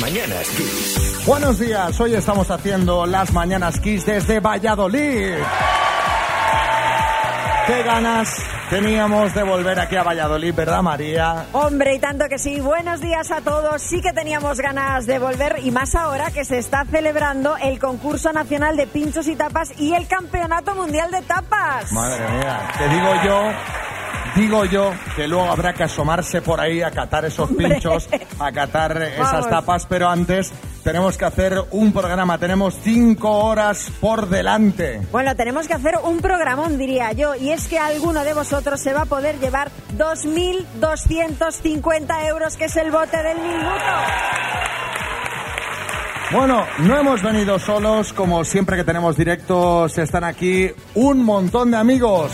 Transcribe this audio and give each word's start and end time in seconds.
Mañanas 0.00 0.48
Kiss. 0.56 1.26
Buenos 1.26 1.58
días, 1.58 2.00
hoy 2.00 2.14
estamos 2.14 2.50
haciendo 2.50 3.04
las 3.04 3.32
Mañanas 3.32 3.80
Kiss 3.80 4.06
desde 4.06 4.38
Valladolid. 4.40 5.34
Qué 7.68 7.82
ganas 7.82 8.34
teníamos 8.70 9.34
de 9.34 9.42
volver 9.42 9.78
aquí 9.78 9.94
a 9.94 10.02
Valladolid, 10.02 10.54
¿verdad 10.54 10.80
María? 10.80 11.44
Hombre, 11.52 11.96
y 11.96 11.98
tanto 11.98 12.24
que 12.26 12.38
sí. 12.38 12.60
Buenos 12.60 13.02
días 13.02 13.30
a 13.30 13.42
todos. 13.42 13.82
Sí 13.82 14.00
que 14.00 14.14
teníamos 14.14 14.58
ganas 14.58 15.04
de 15.04 15.18
volver 15.18 15.56
y 15.62 15.70
más 15.70 15.94
ahora 15.94 16.30
que 16.30 16.46
se 16.46 16.56
está 16.56 16.86
celebrando 16.86 17.58
el 17.58 17.78
concurso 17.78 18.32
nacional 18.32 18.74
de 18.78 18.86
pinchos 18.86 19.28
y 19.28 19.36
tapas 19.36 19.78
y 19.78 19.92
el 19.92 20.08
campeonato 20.08 20.74
mundial 20.74 21.10
de 21.10 21.20
tapas. 21.20 21.92
Madre 21.92 22.26
mía, 22.38 22.58
te 22.78 22.88
digo 22.88 23.14
yo, 23.22 23.52
digo 24.36 24.64
yo 24.64 24.92
que 25.16 25.26
luego 25.28 25.50
habrá 25.50 25.74
que 25.74 25.82
asomarse 25.84 26.42
por 26.42 26.60
ahí 26.60 26.82
a 26.82 26.90
catar 26.90 27.24
esos 27.24 27.48
pinchos, 27.50 28.08
a 28.38 28.52
catar 28.52 29.00
esas 29.02 29.48
tapas, 29.48 29.86
pero 29.86 30.08
antes 30.08 30.52
tenemos 30.84 31.16
que 31.18 31.24
hacer 31.24 31.54
un 31.72 31.92
programa, 31.92 32.38
tenemos 32.38 32.78
cinco 32.82 33.44
horas 33.44 33.90
por 34.00 34.28
delante. 34.28 35.00
Bueno, 35.12 35.34
tenemos 35.36 35.68
que 35.68 35.74
hacer 35.74 35.98
un 36.02 36.20
programón, 36.20 36.78
diría 36.78 37.12
yo, 37.12 37.34
y 37.34 37.50
es 37.50 37.68
que 37.68 37.78
alguno 37.78 38.24
de 38.24 38.32
vosotros 38.34 38.80
se 38.80 38.94
va 38.94 39.02
a 39.02 39.06
poder 39.06 39.38
llevar 39.38 39.70
2.250 39.96 42.26
euros, 42.26 42.56
que 42.56 42.64
es 42.66 42.76
el 42.76 42.90
bote 42.90 43.22
del 43.22 43.38
minuto. 43.38 43.74
Bueno, 46.30 46.66
no 46.80 46.98
hemos 46.98 47.22
venido 47.22 47.58
solos, 47.58 48.12
como 48.12 48.44
siempre 48.44 48.76
que 48.76 48.84
tenemos 48.84 49.16
directos, 49.16 49.96
están 49.96 50.24
aquí 50.24 50.70
un 50.94 51.24
montón 51.24 51.70
de 51.70 51.78
amigos. 51.78 52.30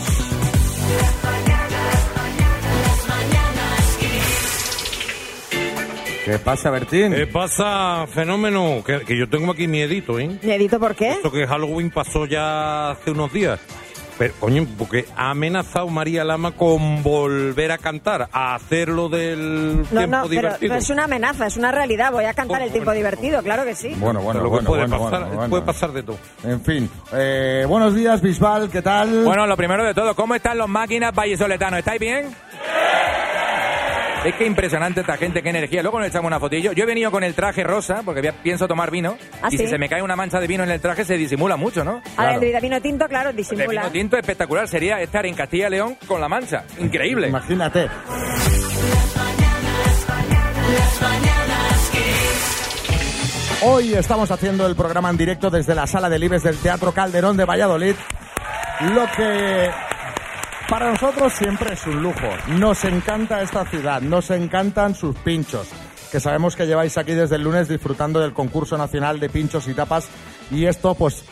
¿Qué 6.25 6.39
pasa, 6.39 6.71
Bertín? 6.71 7.13
¿Qué 7.13 7.27
pasa, 7.27 8.07
fenómeno? 8.11 8.81
Que, 8.83 9.01
que 9.01 9.15
yo 9.15 9.29
tengo 9.29 9.51
aquí 9.51 9.67
miedito, 9.67 10.17
¿eh? 10.19 10.39
Miedito, 10.41 10.79
¿por 10.79 10.95
qué? 10.95 11.11
Esto 11.11 11.31
que 11.31 11.45
Halloween 11.45 11.91
pasó 11.91 12.25
ya 12.25 12.91
hace 12.91 13.11
unos 13.11 13.31
días. 13.31 13.59
Pero, 14.17 14.33
coño, 14.39 14.65
porque 14.77 15.05
ha 15.15 15.31
amenazado 15.31 15.87
María 15.89 16.23
Lama 16.23 16.51
con 16.53 17.03
volver 17.03 17.71
a 17.73 17.77
cantar, 17.77 18.27
a 18.31 18.55
hacerlo 18.55 19.09
del 19.09 19.81
No, 19.91 19.99
tiempo 19.99 20.07
no, 20.17 20.23
pero 20.23 20.29
divertido. 20.29 20.73
no 20.73 20.79
es 20.79 20.89
una 20.89 21.03
amenaza, 21.03 21.45
es 21.47 21.57
una 21.57 21.71
realidad. 21.71 22.11
Voy 22.11 22.23
a 22.25 22.33
cantar 22.33 22.61
el 22.63 22.71
tiempo 22.71 22.91
divertido, 22.93 23.43
claro 23.43 23.63
que 23.65 23.75
sí. 23.75 23.89
Bueno, 23.97 24.21
bueno, 24.21 24.39
Pero 24.39 24.43
lo 24.45 24.49
que 24.49 24.63
bueno, 24.65 24.67
puede 24.69 24.81
bueno, 24.87 24.97
pasar, 25.03 25.19
bueno, 25.19 25.35
bueno. 25.35 25.49
puede 25.49 25.63
pasar 25.63 25.91
de 25.91 26.03
todo. 26.03 26.17
En 26.43 26.61
fin, 26.61 26.89
eh, 27.13 27.65
buenos 27.67 27.93
días, 27.93 28.19
Bisbal, 28.21 28.69
¿qué 28.71 28.81
tal? 28.81 29.25
Bueno, 29.25 29.45
lo 29.45 29.57
primero 29.57 29.83
de 29.85 29.93
todo, 29.93 30.15
¿cómo 30.15 30.33
están 30.33 30.57
los 30.57 30.69
máquinas 30.69 31.13
vallisoletanos? 31.13 31.79
¿Estáis 31.79 31.99
bien? 31.99 32.29
Es 34.25 34.33
que 34.37 34.45
impresionante 34.47 35.01
esta 35.01 35.17
gente, 35.17 35.43
qué 35.43 35.49
energía. 35.49 35.83
Luego 35.83 35.99
nos 35.99 36.07
echamos 36.07 36.25
una 36.25 36.39
fotillo. 36.39 36.71
Yo 36.71 36.83
he 36.83 36.87
venido 36.87 37.11
con 37.11 37.23
el 37.23 37.35
traje 37.35 37.63
rosa 37.63 38.01
porque 38.03 38.33
pienso 38.33 38.67
tomar 38.67 38.89
vino. 38.89 39.17
¿Ah, 39.43 39.49
y 39.51 39.51
sí? 39.51 39.57
si 39.59 39.67
se 39.67 39.77
me 39.77 39.87
cae 39.87 40.01
una 40.01 40.15
mancha 40.15 40.39
de 40.39 40.47
vino 40.47 40.63
en 40.63 40.71
el 40.71 40.81
traje, 40.81 41.05
se 41.05 41.15
disimula 41.15 41.57
mucho, 41.57 41.83
¿no? 41.83 42.01
A 42.17 42.25
ver, 42.25 42.43
el 42.43 42.51
de 42.53 42.59
vino 42.59 42.81
tinto, 42.81 43.07
claro, 43.07 43.29
El 43.29 43.35
disimula. 43.35 43.67
vino 43.69 43.91
tinto 43.91 44.17
espectacular 44.17 44.67
sería 44.67 44.99
estar 44.99 45.27
en 45.27 45.35
Castilla 45.35 45.67
y 45.67 45.69
León 45.69 45.97
con 46.07 46.19
la 46.19 46.27
mancha. 46.27 46.63
Increíble. 46.79 47.27
Imagínate. 47.27 47.87
Hoy 53.61 53.93
estamos 53.93 54.31
haciendo 54.31 54.65
el 54.65 54.75
programa 54.75 55.11
en 55.11 55.17
directo 55.17 55.51
desde 55.51 55.75
la 55.75 55.85
sala 55.85 56.09
de 56.09 56.17
Libres 56.17 56.41
del 56.41 56.57
Teatro 56.57 56.91
Calderón 56.93 57.37
de 57.37 57.45
Valladolid. 57.45 57.95
Lo 58.91 59.05
que 59.15 59.69
para 60.69 60.91
nosotros 60.91 61.33
siempre 61.33 61.73
es 61.73 61.85
un 61.85 62.01
lujo. 62.01 62.27
Nos 62.47 62.83
encanta 62.85 63.41
esta 63.41 63.65
ciudad, 63.65 64.01
nos 64.01 64.29
encantan 64.31 64.95
sus 64.95 65.15
pinchos, 65.17 65.67
que 66.11 66.19
sabemos 66.19 66.55
que 66.55 66.67
lleváis 66.67 66.97
aquí 66.97 67.13
desde 67.13 67.35
el 67.35 67.43
lunes 67.43 67.67
disfrutando 67.67 68.19
del 68.19 68.33
concurso 68.33 68.77
nacional 68.77 69.19
de 69.19 69.29
pinchos 69.29 69.67
y 69.67 69.73
tapas 69.73 70.07
y 70.51 70.65
esto 70.65 70.95
pues 70.95 71.25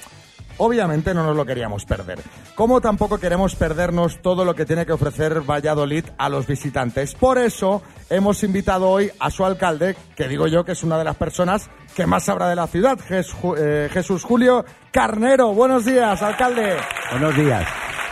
Obviamente 0.58 1.14
no 1.14 1.24
nos 1.24 1.36
lo 1.36 1.46
queríamos 1.46 1.86
perder. 1.86 2.20
Como 2.56 2.80
tampoco 2.80 3.18
queremos 3.18 3.56
perdernos 3.56 4.22
todo 4.22 4.46
lo 4.46 4.54
que 4.54 4.66
tiene 4.66 4.86
que 4.86 4.94
ofrecer 4.94 5.42
Valladolid 5.42 6.06
a 6.18 6.30
los 6.30 6.46
visitantes. 6.46 7.16
Por 7.16 7.40
eso 7.40 7.82
hemos 8.10 8.44
invitado 8.44 8.90
hoy 8.90 9.12
a 9.20 9.32
su 9.32 9.46
alcalde, 9.46 9.96
que 10.16 10.28
digo 10.28 10.48
yo 10.48 10.64
que 10.64 10.74
es 10.74 10.84
una 10.84 10.98
de 10.98 11.06
las 11.06 11.16
personas 11.16 11.70
que 11.96 12.06
más 12.06 12.26
sabrá 12.26 12.50
de 12.50 12.56
la 12.56 12.68
ciudad, 12.68 13.00
eh, 13.10 13.90
Jesús 13.92 14.24
Julio 14.24 14.64
Carnero. 14.92 15.54
Buenos 15.54 15.86
días, 15.86 16.22
alcalde. 16.22 16.78
Buenos 17.12 17.36
días. 17.36 17.68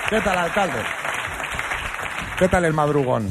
¿Qué 0.10 0.20
tal, 0.22 0.38
alcalde? 0.38 0.80
¿Qué 2.42 2.48
tal 2.50 2.66
el 2.66 2.74
madrugón? 2.74 3.28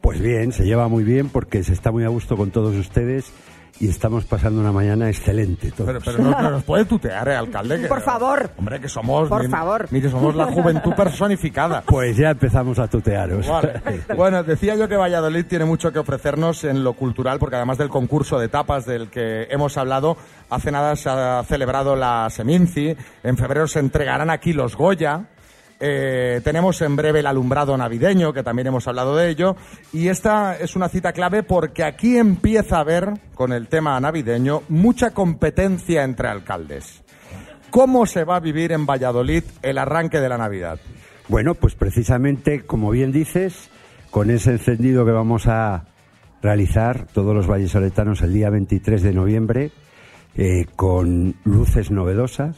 Pues 0.00 0.20
bien, 0.20 0.50
se 0.50 0.64
lleva 0.64 0.88
muy 0.88 1.04
bien 1.04 1.28
porque 1.28 1.62
se 1.62 1.72
está 1.72 1.92
muy 1.92 2.02
a 2.02 2.08
gusto 2.08 2.36
con 2.36 2.50
todos 2.50 2.74
ustedes 2.74 3.32
y 3.78 3.88
estamos 3.88 4.24
pasando 4.24 4.60
una 4.60 4.72
mañana 4.72 5.08
excelente. 5.08 5.70
todos. 5.70 5.86
Pero, 5.86 6.00
pero 6.04 6.18
no, 6.18 6.42
no 6.42 6.50
nos 6.50 6.64
puede 6.64 6.84
tutear, 6.84 7.28
eh, 7.28 7.36
alcalde. 7.36 7.80
que- 7.80 7.86
Por 7.86 8.00
favor. 8.00 8.50
Hombre, 8.58 8.80
que 8.80 8.88
somos... 8.88 9.28
Por 9.28 9.44
mi- 9.44 9.48
favor. 9.48 9.86
Mire, 9.92 10.10
somos 10.10 10.34
la 10.34 10.46
juventud 10.46 10.92
personificada. 10.94 11.82
Pues 11.86 12.16
ya 12.16 12.30
empezamos 12.30 12.76
a 12.80 12.88
tutearos. 12.88 13.46
Vale. 13.46 13.80
Bueno, 14.16 14.42
decía 14.42 14.74
yo 14.74 14.88
que 14.88 14.96
Valladolid 14.96 15.46
tiene 15.46 15.64
mucho 15.64 15.92
que 15.92 16.00
ofrecernos 16.00 16.64
en 16.64 16.82
lo 16.82 16.94
cultural, 16.94 17.38
porque 17.38 17.54
además 17.54 17.78
del 17.78 17.88
concurso 17.88 18.40
de 18.40 18.48
tapas 18.48 18.84
del 18.84 19.10
que 19.10 19.44
hemos 19.50 19.76
hablado, 19.78 20.16
hace 20.50 20.72
nada 20.72 20.96
se 20.96 21.08
ha 21.08 21.44
celebrado 21.46 21.94
la 21.94 22.28
Seminci, 22.30 22.96
en 23.22 23.36
febrero 23.36 23.68
se 23.68 23.78
entregarán 23.78 24.28
aquí 24.28 24.52
los 24.52 24.74
Goya, 24.76 25.26
eh, 25.80 26.42
tenemos 26.44 26.80
en 26.82 26.94
breve 26.94 27.20
el 27.20 27.26
alumbrado 27.26 27.74
navideño, 27.76 28.34
que 28.34 28.42
también 28.42 28.68
hemos 28.68 28.86
hablado 28.86 29.16
de 29.16 29.30
ello, 29.30 29.56
y 29.94 30.08
esta 30.08 30.56
es 30.58 30.76
una 30.76 30.90
cita 30.90 31.12
clave 31.12 31.42
porque 31.42 31.84
aquí 31.84 32.18
empieza 32.18 32.76
a 32.76 32.80
haber, 32.80 33.14
con 33.34 33.52
el 33.52 33.68
tema 33.68 33.98
navideño, 33.98 34.62
mucha 34.68 35.12
competencia 35.12 36.04
entre 36.04 36.28
alcaldes. 36.28 37.02
¿Cómo 37.70 38.04
se 38.04 38.24
va 38.24 38.36
a 38.36 38.40
vivir 38.40 38.72
en 38.72 38.84
Valladolid 38.84 39.44
el 39.62 39.78
arranque 39.78 40.20
de 40.20 40.28
la 40.28 40.36
Navidad? 40.36 40.78
Bueno, 41.28 41.54
pues 41.54 41.74
precisamente, 41.74 42.66
como 42.66 42.90
bien 42.90 43.10
dices, 43.10 43.70
con 44.10 44.30
ese 44.30 44.50
encendido 44.50 45.06
que 45.06 45.12
vamos 45.12 45.46
a 45.46 45.84
realizar 46.42 47.06
todos 47.06 47.34
los 47.34 47.46
vallesoletanos 47.46 48.22
el 48.22 48.34
día 48.34 48.50
23 48.50 49.02
de 49.02 49.12
noviembre, 49.12 49.70
eh, 50.36 50.66
con 50.76 51.36
luces 51.44 51.90
novedosas, 51.90 52.56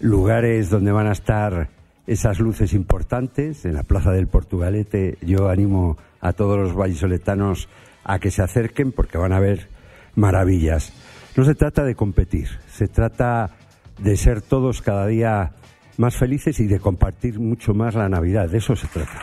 lugares 0.00 0.70
donde 0.70 0.92
van 0.92 1.06
a 1.06 1.12
estar 1.12 1.70
esas 2.06 2.38
luces 2.38 2.72
importantes, 2.72 3.64
en 3.64 3.74
la 3.74 3.82
Plaza 3.82 4.12
del 4.12 4.28
Portugalete, 4.28 5.18
yo 5.22 5.48
animo 5.48 5.96
a 6.20 6.32
todos 6.32 6.58
los 6.58 6.74
vallisoletanos 6.74 7.68
a 8.04 8.18
que 8.18 8.30
se 8.30 8.42
acerquen 8.42 8.92
porque 8.92 9.18
van 9.18 9.32
a 9.32 9.40
ver 9.40 9.68
maravillas. 10.14 10.92
No 11.36 11.44
se 11.44 11.54
trata 11.54 11.84
de 11.84 11.94
competir, 11.94 12.48
se 12.72 12.88
trata 12.88 13.50
de 13.98 14.16
ser 14.16 14.40
todos 14.40 14.82
cada 14.82 15.06
día 15.06 15.52
más 15.96 16.16
felices 16.16 16.60
y 16.60 16.66
de 16.66 16.78
compartir 16.78 17.40
mucho 17.40 17.74
más 17.74 17.94
la 17.94 18.08
Navidad, 18.08 18.48
de 18.48 18.58
eso 18.58 18.76
se 18.76 18.86
trata. 18.86 19.22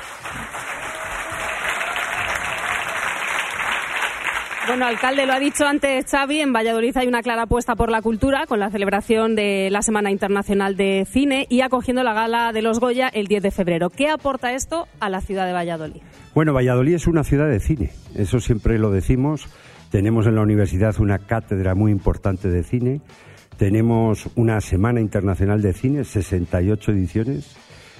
Bueno, 4.65 4.85
alcalde, 4.85 5.25
lo 5.25 5.33
ha 5.33 5.39
dicho 5.39 5.65
antes 5.65 6.05
Xavi, 6.09 6.39
en 6.39 6.53
Valladolid 6.53 6.95
hay 6.95 7.07
una 7.07 7.21
clara 7.21 7.43
apuesta 7.43 7.75
por 7.75 7.91
la 7.91 8.01
cultura 8.01 8.45
con 8.47 8.61
la 8.61 8.71
celebración 8.71 9.35
de 9.35 9.67
la 9.69 9.81
Semana 9.81 10.09
Internacional 10.09 10.77
de 10.77 11.05
Cine 11.05 11.47
y 11.49 11.59
acogiendo 11.59 12.01
la 12.01 12.13
gala 12.13 12.53
de 12.53 12.61
los 12.61 12.79
Goya 12.79 13.09
el 13.09 13.27
10 13.27 13.43
de 13.43 13.51
febrero. 13.51 13.89
¿Qué 13.89 14.07
aporta 14.07 14.53
esto 14.53 14.87
a 15.01 15.09
la 15.09 15.19
ciudad 15.19 15.45
de 15.45 15.51
Valladolid? 15.51 16.01
Bueno, 16.33 16.53
Valladolid 16.53 16.93
es 16.93 17.07
una 17.07 17.25
ciudad 17.25 17.49
de 17.49 17.59
cine, 17.59 17.91
eso 18.15 18.39
siempre 18.39 18.79
lo 18.79 18.89
decimos. 18.89 19.47
Tenemos 19.91 20.27
en 20.27 20.35
la 20.35 20.41
universidad 20.41 20.97
una 20.99 21.19
cátedra 21.19 21.75
muy 21.75 21.91
importante 21.91 22.49
de 22.49 22.63
cine, 22.63 23.01
tenemos 23.57 24.29
una 24.35 24.61
Semana 24.61 25.01
Internacional 25.01 25.61
de 25.61 25.73
Cine, 25.73 26.05
68 26.05 26.91
ediciones, 26.93 27.57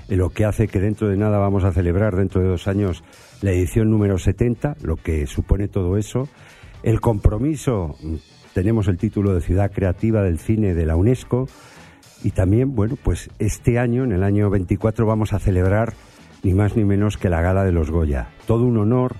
lo 0.07 0.29
que 0.29 0.45
hace 0.45 0.69
que 0.69 0.79
dentro 0.79 1.09
de 1.09 1.17
nada 1.17 1.39
vamos 1.39 1.65
a 1.65 1.73
celebrar, 1.73 2.15
dentro 2.15 2.41
de 2.41 2.47
dos 2.47 2.69
años, 2.69 3.03
la 3.41 3.51
edición 3.51 3.91
número 3.91 4.17
70, 4.17 4.77
lo 4.81 4.95
que 4.95 5.27
supone 5.27 5.67
todo 5.67 5.97
eso. 5.97 6.29
El 6.83 6.99
compromiso, 6.99 7.95
tenemos 8.53 8.89
el 8.89 8.97
título 8.97 9.33
de 9.33 9.39
Ciudad 9.39 9.71
Creativa 9.71 10.21
del 10.21 10.37
Cine 10.37 10.73
de 10.73 10.85
la 10.85 10.97
UNESCO, 10.97 11.47
y 12.23 12.31
también, 12.31 12.75
bueno, 12.75 12.97
pues 13.01 13.29
este 13.39 13.79
año, 13.79 14.03
en 14.03 14.11
el 14.11 14.21
año 14.21 14.49
24, 14.49 15.05
vamos 15.05 15.31
a 15.31 15.39
celebrar 15.39 15.93
ni 16.43 16.53
más 16.53 16.75
ni 16.75 16.83
menos 16.83 17.17
que 17.17 17.29
la 17.29 17.41
Gala 17.41 17.63
de 17.63 17.71
los 17.71 17.89
Goya. 17.89 18.29
Todo 18.47 18.65
un 18.65 18.77
honor 18.77 19.15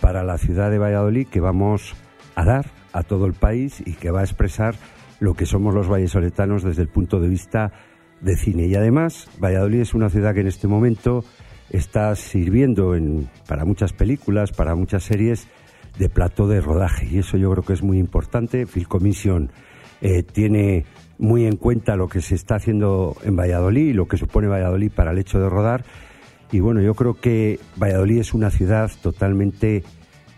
para 0.00 0.24
la 0.24 0.38
ciudad 0.38 0.70
de 0.70 0.78
Valladolid 0.78 1.28
que 1.28 1.40
vamos 1.40 1.94
a 2.34 2.44
dar 2.44 2.66
a 2.92 3.04
todo 3.04 3.26
el 3.26 3.34
país 3.34 3.80
y 3.86 3.94
que 3.94 4.10
va 4.10 4.20
a 4.20 4.24
expresar 4.24 4.74
lo 5.20 5.34
que 5.34 5.46
somos 5.46 5.72
los 5.72 5.88
vallesoletanos 5.88 6.64
desde 6.64 6.82
el 6.82 6.88
punto 6.88 7.20
de 7.20 7.28
vista 7.28 7.72
de 8.20 8.36
cine. 8.36 8.66
Y 8.66 8.74
además, 8.74 9.28
Valladolid 9.42 9.80
es 9.80 9.94
una 9.94 10.10
ciudad 10.10 10.34
que 10.34 10.40
en 10.40 10.48
este 10.48 10.66
momento 10.66 11.24
está 11.70 12.14
sirviendo 12.16 12.94
en, 12.94 13.28
para 13.48 13.64
muchas 13.64 13.92
películas, 13.92 14.50
para 14.50 14.74
muchas 14.74 15.04
series 15.04 15.48
de 15.98 16.08
plató 16.08 16.48
de 16.48 16.60
rodaje. 16.60 17.06
Y 17.10 17.18
eso 17.18 17.36
yo 17.36 17.50
creo 17.50 17.64
que 17.64 17.72
es 17.72 17.82
muy 17.82 17.98
importante. 17.98 18.66
Film 18.66 18.86
Commission 18.86 19.50
eh, 20.00 20.22
tiene 20.22 20.84
muy 21.18 21.46
en 21.46 21.56
cuenta 21.56 21.96
lo 21.96 22.08
que 22.08 22.20
se 22.20 22.34
está 22.34 22.56
haciendo 22.56 23.16
en 23.24 23.36
Valladolid 23.36 23.88
y 23.88 23.92
lo 23.92 24.08
que 24.08 24.16
supone 24.16 24.48
Valladolid 24.48 24.90
para 24.90 25.12
el 25.12 25.18
hecho 25.18 25.38
de 25.38 25.48
rodar. 25.48 25.84
Y 26.52 26.60
bueno, 26.60 26.80
yo 26.80 26.94
creo 26.94 27.14
que 27.14 27.58
Valladolid 27.80 28.18
es 28.18 28.34
una 28.34 28.50
ciudad 28.50 28.90
totalmente 29.02 29.82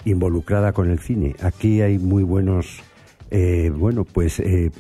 involucrada 0.05 0.73
con 0.73 0.91
el 0.91 0.99
cine. 0.99 1.35
Aquí 1.43 1.81
hay 1.81 1.99
muy 1.99 2.23
buenos, 2.23 2.83
eh, 3.31 3.71
bueno, 3.75 4.05
pues 4.05 4.41
eh, 4.41 4.71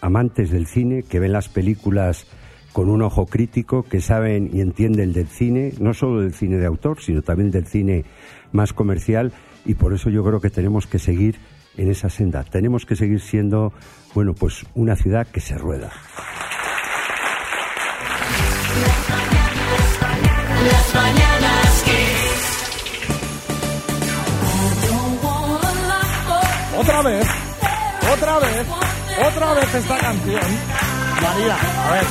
amantes 0.00 0.50
del 0.50 0.66
cine 0.66 1.02
que 1.02 1.18
ven 1.18 1.32
las 1.32 1.48
películas 1.48 2.26
con 2.72 2.88
un 2.88 3.02
ojo 3.02 3.26
crítico, 3.26 3.82
que 3.82 4.00
saben 4.00 4.48
y 4.52 4.60
entienden 4.60 5.12
del 5.12 5.26
cine, 5.26 5.72
no 5.80 5.92
solo 5.92 6.20
del 6.20 6.34
cine 6.34 6.56
de 6.56 6.66
autor, 6.66 7.02
sino 7.02 7.20
también 7.20 7.50
del 7.50 7.66
cine 7.66 8.04
más 8.52 8.72
comercial, 8.72 9.32
y 9.64 9.74
por 9.74 9.92
eso 9.92 10.10
yo 10.10 10.24
creo 10.24 10.40
que 10.40 10.50
tenemos 10.50 10.86
que 10.86 10.98
seguir 10.98 11.38
en 11.76 11.90
esa 11.90 12.08
senda. 12.08 12.44
Tenemos 12.44 12.86
que 12.86 12.96
seguir 12.96 13.20
siendo, 13.20 13.72
bueno, 14.14 14.34
pues 14.34 14.64
una 14.74 14.96
ciudad 14.96 15.26
que 15.26 15.40
se 15.40 15.56
rueda. 15.56 15.90
Otra 26.78 27.02
vez, 27.02 27.26
otra 28.12 28.38
vez, 28.38 28.66
otra 29.28 29.54
vez 29.54 29.74
esta 29.74 29.98
canción. 29.98 30.42
María, 31.22 31.56
a 31.56 31.92
ver, 31.92 32.04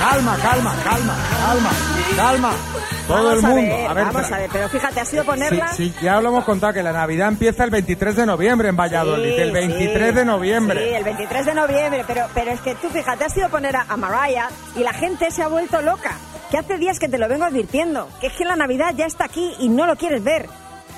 calma, 0.00 0.36
calma, 0.42 0.74
calma, 0.82 1.16
calma, 1.40 1.70
calma. 2.16 2.69
Todo 3.10 3.24
vamos 3.24 3.38
el 3.38 3.44
a 3.44 3.48
mundo. 3.48 3.76
ver, 3.76 3.86
a 3.86 3.94
ver, 3.94 4.04
vamos 4.06 4.32
a 4.32 4.38
ver, 4.38 4.50
pero 4.52 4.68
fíjate, 4.68 5.00
ha 5.00 5.04
sido 5.04 5.22
Sí, 5.22 5.28
ponerla. 5.28 5.68
sí, 5.74 5.94
ya 6.02 6.20
lo 6.20 6.28
hemos 6.30 6.44
contado 6.44 6.72
que 6.72 6.82
la 6.82 6.92
Navidad 6.92 7.28
empieza 7.28 7.64
el 7.64 7.70
23 7.70 8.16
de 8.16 8.26
noviembre 8.26 8.68
en 8.68 8.76
Valladolid, 8.76 9.34
Sí, 9.34 9.40
el 9.42 9.52
23 9.52 10.08
sí. 10.10 10.14
de 10.14 10.24
noviembre. 10.24 10.88
Sí, 10.88 10.94
el 10.94 11.04
23 11.04 11.46
de 11.46 11.54
noviembre, 11.54 12.04
pero, 12.06 12.26
pero 12.34 12.50
es 12.52 12.60
que 12.60 12.74
tú 12.76 12.88
fíjate, 12.88 13.24
has 13.24 13.32
sido 13.34 13.48
poner 13.50 13.76
a, 13.76 13.86
a 13.88 13.96
Mariah 13.96 14.48
y 14.76 14.80
la 14.80 14.92
gente 14.92 15.30
se 15.30 15.42
ha 15.42 15.48
vuelto 15.48 15.80
loca. 15.82 16.16
Que 16.50 16.58
hace 16.58 16.78
días 16.78 16.98
que 16.98 17.08
te 17.08 17.16
lo 17.18 17.28
vengo 17.28 17.44
advirtiendo, 17.44 18.08
que 18.20 18.26
es 18.26 18.32
que 18.32 18.44
la 18.44 18.56
Navidad 18.56 18.92
ya 18.96 19.06
está 19.06 19.24
aquí 19.26 19.54
y 19.60 19.68
no 19.68 19.86
lo 19.86 19.94
quieres 19.96 20.24
ver. 20.24 20.46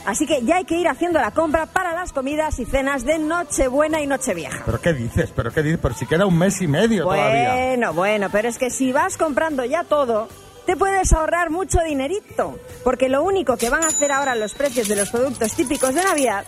Así 0.06 0.26
que 0.26 0.42
ya 0.42 0.56
hay 0.56 0.64
que 0.64 0.76
ir 0.76 0.88
haciendo 0.88 1.20
la 1.20 1.30
compra 1.30 1.66
para 1.66 1.92
las 1.94 2.12
comidas 2.12 2.58
y 2.58 2.64
cenas 2.64 3.04
de 3.04 3.18
Nochebuena 3.20 4.00
y 4.00 4.06
Nochevieja. 4.06 4.62
¿Pero 4.64 4.80
qué 4.80 4.92
dices? 4.94 5.30
¿Pero 5.36 5.52
qué 5.52 5.62
dices? 5.62 5.78
Pero 5.80 5.94
si 5.94 6.06
queda 6.06 6.26
un 6.26 6.36
mes 6.38 6.60
y 6.60 6.66
medio 6.66 7.04
todavía. 7.04 7.52
Bueno, 7.54 7.92
bueno, 7.92 8.28
pero 8.32 8.48
es 8.48 8.58
que 8.58 8.70
si 8.70 8.90
vas 8.92 9.16
comprando 9.16 9.64
ya 9.64 9.84
todo, 9.84 10.26
te 10.66 10.76
puedes 10.76 11.12
ahorrar 11.12 11.50
mucho 11.50 11.78
dinerito. 11.84 12.58
Porque 12.84 13.08
lo 13.08 13.22
único 13.22 13.56
que 13.56 13.70
van 13.70 13.84
a 13.84 13.88
hacer 13.88 14.12
ahora 14.12 14.34
los 14.34 14.54
precios 14.54 14.88
de 14.88 14.96
los 14.96 15.10
productos 15.10 15.54
típicos 15.54 15.94
de 15.94 16.02
Navidad 16.02 16.44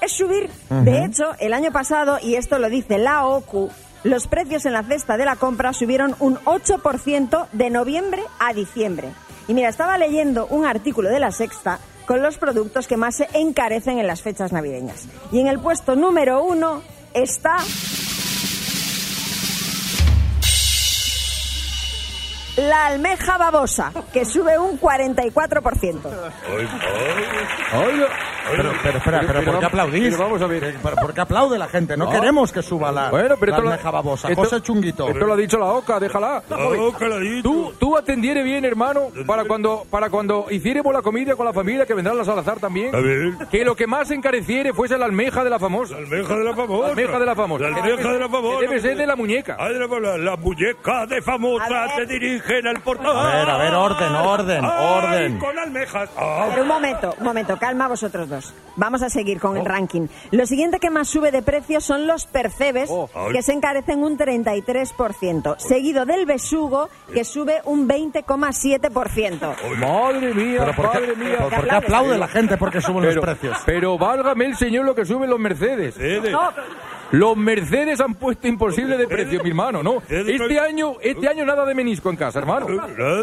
es 0.00 0.12
subir. 0.12 0.50
De 0.70 1.04
hecho, 1.04 1.34
el 1.38 1.54
año 1.54 1.72
pasado, 1.72 2.18
y 2.20 2.34
esto 2.34 2.58
lo 2.58 2.68
dice 2.68 2.98
la 2.98 3.26
OCU, 3.26 3.70
los 4.02 4.26
precios 4.26 4.66
en 4.66 4.74
la 4.74 4.82
cesta 4.82 5.16
de 5.16 5.24
la 5.24 5.36
compra 5.36 5.72
subieron 5.72 6.14
un 6.18 6.36
8% 6.36 7.48
de 7.52 7.70
noviembre 7.70 8.22
a 8.38 8.52
diciembre. 8.52 9.08
Y 9.48 9.54
mira, 9.54 9.68
estaba 9.68 9.98
leyendo 9.98 10.46
un 10.46 10.66
artículo 10.66 11.08
de 11.08 11.20
La 11.20 11.32
Sexta 11.32 11.78
con 12.06 12.22
los 12.22 12.36
productos 12.36 12.86
que 12.86 12.98
más 12.98 13.16
se 13.16 13.28
encarecen 13.32 13.98
en 13.98 14.06
las 14.06 14.22
fechas 14.22 14.52
navideñas. 14.52 15.06
Y 15.32 15.40
en 15.40 15.46
el 15.46 15.58
puesto 15.58 15.96
número 15.96 16.42
uno 16.42 16.82
está 17.14 17.56
la 22.56 22.86
almeja 22.86 23.36
babosa, 23.38 23.92
que 24.12 24.24
sube 24.24 24.58
un 24.58 24.78
44%. 24.80 26.10
Pero, 28.50 28.72
pero 28.82 28.98
espera, 28.98 29.20
pero, 29.26 29.44
¿por 29.44 29.58
qué 29.58 29.64
aplaudís? 29.66 30.10
pero 30.14 30.24
vamos 30.24 30.42
a 30.42 30.46
ver. 30.46 30.60
¿Qué- 30.60 30.78
pero 30.82 30.96
¿Por 30.96 31.14
qué 31.14 31.20
aplaude 31.22 31.58
la 31.58 31.68
gente? 31.68 31.96
No 31.96 32.04
No. 32.06 32.10
queremos 32.10 32.52
que 32.52 32.62
suba 32.62 32.92
la, 32.92 33.10
Bueno, 33.10 33.36
pero 33.40 33.52
la 33.52 33.56
esto 33.58 33.68
almeja 33.70 33.90
babosa. 33.90 34.28
esto- 34.28 34.42
José 34.42 34.60
Chunguito. 34.62 35.08
Esto 35.08 35.26
lo 35.26 35.32
ha 35.32 35.36
dicho 35.36 35.58
la 35.58 35.66
OCA, 35.66 35.98
déjala. 35.98 36.42
OCA 36.50 37.06
lo 37.08 37.14
ha 37.16 37.18
dicho. 37.20 37.42
Tú, 37.42 37.72
tú 37.78 37.96
atendiere 37.96 38.42
bien, 38.42 38.64
hermano, 38.64 39.08
para 39.26 39.44
cuando, 39.44 39.84
para 39.90 40.10
cuando 40.10 40.46
hiciéramos 40.50 40.92
la 40.92 41.02
comida 41.02 41.34
con 41.36 41.46
la 41.46 41.52
familia, 41.52 41.86
que 41.86 41.94
vendrán 41.94 42.16
las 42.18 42.26
Salazar 42.26 42.58
también. 42.60 42.94
A 42.94 43.00
ver. 43.00 43.32
Que 43.50 43.64
lo 43.64 43.74
que 43.76 43.86
más 43.86 44.10
encareciere 44.10 44.72
fuese 44.72 44.96
la 44.98 45.04
almeja 45.06 45.42
de 45.44 45.50
la 45.50 45.58
famosa. 45.58 45.94
La 45.94 46.00
almeja 46.00 46.34
de 46.36 46.44
la 46.44 46.54
famosa. 46.54 46.82
La 46.84 46.88
almeja 46.90 47.18
de 47.18 47.26
la 47.26 47.34
famosa. 47.34 47.62
La 47.62 47.76
almeja 47.76 48.12
de 48.12 48.18
la 48.18 48.28
famosa. 48.28 48.60
Que 48.60 48.66
debe 48.68 48.80
ser 48.80 48.96
de 48.96 49.06
la 49.06 49.16
muñeca. 49.16 49.56
Ay, 49.58 49.74
la, 49.74 49.86
la, 50.00 50.18
la 50.18 50.36
muñeca 50.36 51.06
de 51.06 51.22
famosa 51.22 51.88
se 51.96 52.06
dirigen 52.06 52.66
al 52.66 52.80
portal. 52.80 53.16
A 53.16 53.36
ver, 53.36 53.50
a 53.50 53.58
ver, 53.58 53.74
orden, 53.74 54.12
orden, 54.14 54.64
Ay, 54.64 54.96
orden. 55.04 55.38
con 55.38 55.58
almejas. 55.58 56.10
Ah. 56.16 56.46
Pero 56.50 56.62
un 56.62 56.68
momento, 56.68 57.14
un 57.18 57.24
momento, 57.24 57.56
calma 57.58 57.88
vosotros 57.88 58.28
dos. 58.28 58.33
Vamos 58.76 59.02
a 59.02 59.08
seguir 59.08 59.38
con 59.38 59.56
el 59.56 59.64
ranking. 59.64 60.08
Lo 60.32 60.46
siguiente 60.46 60.80
que 60.80 60.90
más 60.90 61.06
sube 61.08 61.30
de 61.30 61.42
precio 61.42 61.80
son 61.80 62.08
los 62.08 62.26
percebes, 62.26 62.90
Oh. 62.90 63.08
que 63.32 63.40
se 63.40 63.52
encarecen 63.52 64.02
un 64.02 64.16
33%, 64.18 65.54
seguido 65.58 66.04
del 66.06 66.26
besugo, 66.26 66.88
que 67.12 67.24
sube 67.24 67.60
un 67.66 67.86
20,7%. 67.86 69.54
Madre 69.78 70.34
mía, 70.34 70.60
¿Pero 70.60 70.74
por 70.74 70.90
qué, 70.90 71.00
madre 71.00 71.16
mía. 71.16 71.38
por- 71.38 71.54
por 71.54 71.64
qué 71.68 71.74
aplaude 71.76 72.18
la 72.18 72.28
gente 72.28 72.56
porque 72.56 72.80
suben 72.80 73.02
Pero, 73.02 73.14
los 73.14 73.24
precios? 73.24 73.56
pero 73.64 73.96
válgame 73.98 74.46
el 74.46 74.56
señor 74.56 74.84
lo 74.84 74.94
que 74.94 75.04
suben 75.04 75.30
los 75.30 75.38
Mercedes. 75.38 75.96
No, 76.30 76.50
Los 77.10 77.36
Mercedes 77.36 78.00
han 78.00 78.14
puesto 78.14 78.48
imposible 78.48 78.96
de 78.96 79.06
precio, 79.06 79.42
mi 79.42 79.50
hermano, 79.50 79.82
¿no? 79.82 80.02
Este 80.08 80.58
año, 80.58 80.94
este 81.00 81.28
año 81.28 81.44
nada 81.44 81.64
de 81.64 81.74
menisco 81.74 82.10
en 82.10 82.16
casa, 82.16 82.38
hermano. 82.40 82.66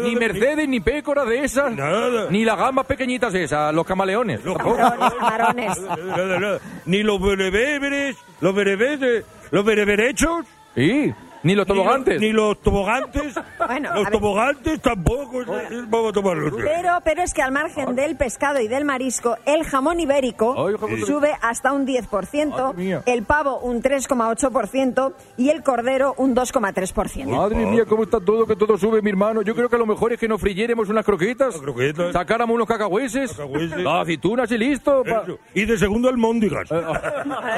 Ni 0.02 0.14
de 0.14 0.20
Mercedes, 0.20 0.68
ni 0.68 0.80
Pécora 0.80 1.24
de 1.24 1.44
esas. 1.44 1.72
Nada. 1.74 2.28
Ni 2.30 2.44
las 2.44 2.56
gambas 2.56 2.86
pequeñitas 2.86 3.34
esas, 3.34 3.74
los 3.74 3.86
camaleones. 3.86 4.40
camarones, 4.40 5.12
camarones. 5.18 5.80
Nada, 5.80 6.38
nada. 6.38 6.58
Ni 6.86 7.02
los 7.02 7.20
bereberes, 7.20 8.16
los 8.40 8.54
bereberes, 8.54 9.24
los 9.50 9.64
bereberechos. 9.64 10.46
Sí, 10.74 11.12
ni 11.42 11.54
los 11.54 11.66
tobogantes. 11.66 12.20
Ni, 12.20 12.32
los 12.32 12.60
tobogantes. 12.60 13.34
Bueno, 13.66 13.94
los 13.94 14.10
tobogantes 14.10 14.80
tampoco. 14.82 15.44
Vamos 15.88 16.10
a 16.10 16.12
tomarlos. 16.12 16.52
Pero, 16.56 16.98
pero 17.04 17.22
es 17.22 17.32
que 17.32 17.42
al 17.42 17.52
margen 17.52 17.94
del 17.94 18.16
pescado 18.16 18.60
y 18.60 18.66
del 18.68 18.84
marisco, 18.84 19.36
el 19.46 19.64
jamón 19.64 20.00
ibérico 20.00 20.50
Ay, 20.66 20.74
jamón 20.74 20.90
ibérico. 20.90 21.06
sube 21.06 21.32
hasta 21.40 21.72
un 21.72 21.86
10%, 21.86 22.48
Madre 22.50 22.76
mía. 22.76 23.02
el 23.06 23.22
pavo 23.22 23.58
un 23.60 23.80
3,8% 23.82 25.12
y 25.36 25.50
el 25.50 25.62
cordero 25.62 26.14
un 26.18 26.34
2,3%. 26.34 27.26
Madre 27.26 27.66
mía, 27.66 27.84
cómo 27.88 28.02
está 28.02 28.20
todo, 28.20 28.46
que 28.46 28.56
todo 28.56 28.76
sube, 28.78 29.00
mi 29.02 29.10
hermano. 29.10 29.42
Yo 29.42 29.54
creo 29.54 29.68
que 29.68 29.76
a 29.76 29.78
lo 29.78 29.86
mejor 29.86 30.12
es 30.12 30.18
que 30.18 30.28
nos 30.28 30.40
friéremos 30.40 30.88
unas 30.88 31.04
croquetas, 31.04 31.54
Unas 31.54 31.60
croquetas. 31.62 32.12
sacáramos 32.12 32.54
unos 32.54 32.66
cacahueses, 32.66 33.30
Cacahueses. 33.32 33.78
las 33.78 34.02
aceitunas 34.02 34.50
y 34.50 34.58
listo. 34.58 35.02
pa-. 35.04 35.24
Y 35.54 35.64
de 35.64 35.78
segundo 35.78 36.08
almóndigas. 36.08 36.68
Bueno, 36.68 36.92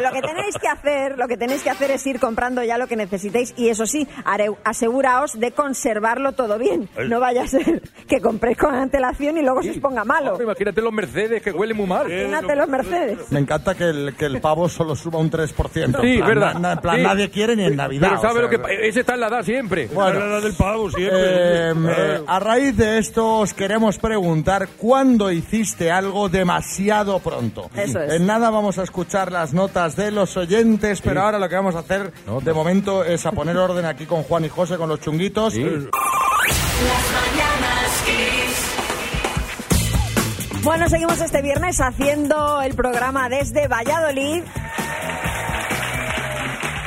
lo 0.02 0.10
que 0.12 0.20
tenéis 0.22 0.56
que 0.58 0.69
hacer, 0.69 1.19
lo 1.19 1.26
que 1.28 1.37
tenéis 1.37 1.62
que 1.62 1.70
hacer 1.70 1.90
es 1.90 2.06
ir 2.06 2.20
comprando 2.20 2.62
ya 2.62 2.78
lo 2.78 2.87
que 2.87 2.96
necesitéis 2.96 3.54
y 3.56 3.69
eso 3.75 3.87
sí, 3.87 4.06
aseguraos 4.65 5.38
de 5.38 5.52
conservarlo 5.52 6.33
todo 6.33 6.59
bien. 6.59 6.88
No 7.09 7.21
vaya 7.21 7.43
a 7.43 7.47
ser 7.47 7.83
que 8.09 8.21
compréis 8.21 8.57
con 8.59 8.75
antelación 8.75 9.37
y 9.38 9.43
luego 9.43 9.62
se 9.62 9.71
os 9.71 9.78
ponga 9.78 10.04
malo. 10.04 10.31
Hombre, 10.33 10.45
imagínate 10.45 10.81
los 10.81 10.93
Mercedes 10.93 11.43
que 11.43 11.50
huelen 11.50 11.76
muy 11.76 11.87
mal. 11.87 12.11
Imagínate 12.11 12.57
los 12.57 12.69
Mercedes. 12.69 13.19
Me 13.31 13.40
encanta 13.40 13.75
que 13.75 13.85
el, 13.85 14.14
que 14.16 14.26
el 14.26 14.40
pavo 14.40 14.69
solo 14.69 14.97
suba 14.97 15.19
un 15.19 15.31
3%. 15.31 16.00
Sí, 16.00 16.14
En 16.14 16.19
plan, 16.19 16.28
verdad. 16.28 16.54
na- 16.54 16.73
en 16.73 16.78
plan, 16.78 16.97
Sí. 16.97 17.02
nadie 17.02 17.31
quiere 17.31 17.57
ni 17.57 17.64
en 17.64 17.76
Navidad. 17.76 18.09
Pero 18.11 18.21
¿sabe 18.21 18.38
o 18.38 18.43
lo 18.43 18.49
que 18.49 18.61
Ese 18.88 19.00
está 19.00 19.14
en 19.14 19.21
la 19.21 19.28
edad 19.28 19.43
siempre. 19.43 19.88
Bueno. 19.93 20.21
La 20.21 20.26
edad 20.26 20.43
del 20.43 20.54
pavo 20.54 20.90
siempre. 20.90 21.21
Eh, 21.71 21.73
eh, 21.75 22.21
a 22.26 22.40
raíz 22.40 22.76
de 22.76 22.99
esto 22.99 23.38
os 23.40 23.54
queremos 23.54 23.99
preguntar 23.99 24.69
cuándo 24.78 25.31
hiciste 25.31 25.90
algo 25.90 26.28
demasiado 26.28 27.19
pronto. 27.19 27.71
Eso 27.76 28.00
es. 28.00 28.12
En 28.14 28.26
nada 28.26 28.50
vamos 28.50 28.78
a 28.78 28.83
escuchar 28.83 29.33
las 29.33 29.52
notas 29.52 29.97
de 29.97 30.11
los 30.11 30.37
oyentes, 30.37 31.00
pero 31.00 31.23
ahora 31.23 31.38
lo 31.38 31.49
que 31.49 31.57
vamos 31.57 31.75
a 31.75 31.81
hacer 31.81 32.12
de 32.43 32.52
momento 32.52 33.04
es 33.04 33.26
a 33.26 33.33
poner 33.33 33.57
orden 33.64 33.85
aquí 33.87 34.06
con 34.06 34.23
Juan 34.23 34.44
y 34.44 34.49
José 34.49 34.76
con 34.76 34.88
los 34.88 35.00
chunguitos. 35.00 35.54
Kiss. 35.54 35.88
Bueno, 40.62 40.88
seguimos 40.88 41.21
este 41.21 41.42
viernes 41.42 41.80
haciendo 41.80 42.62
el 42.62 42.75
programa 42.75 43.28
desde 43.28 43.68
Valladolid. 43.68 44.42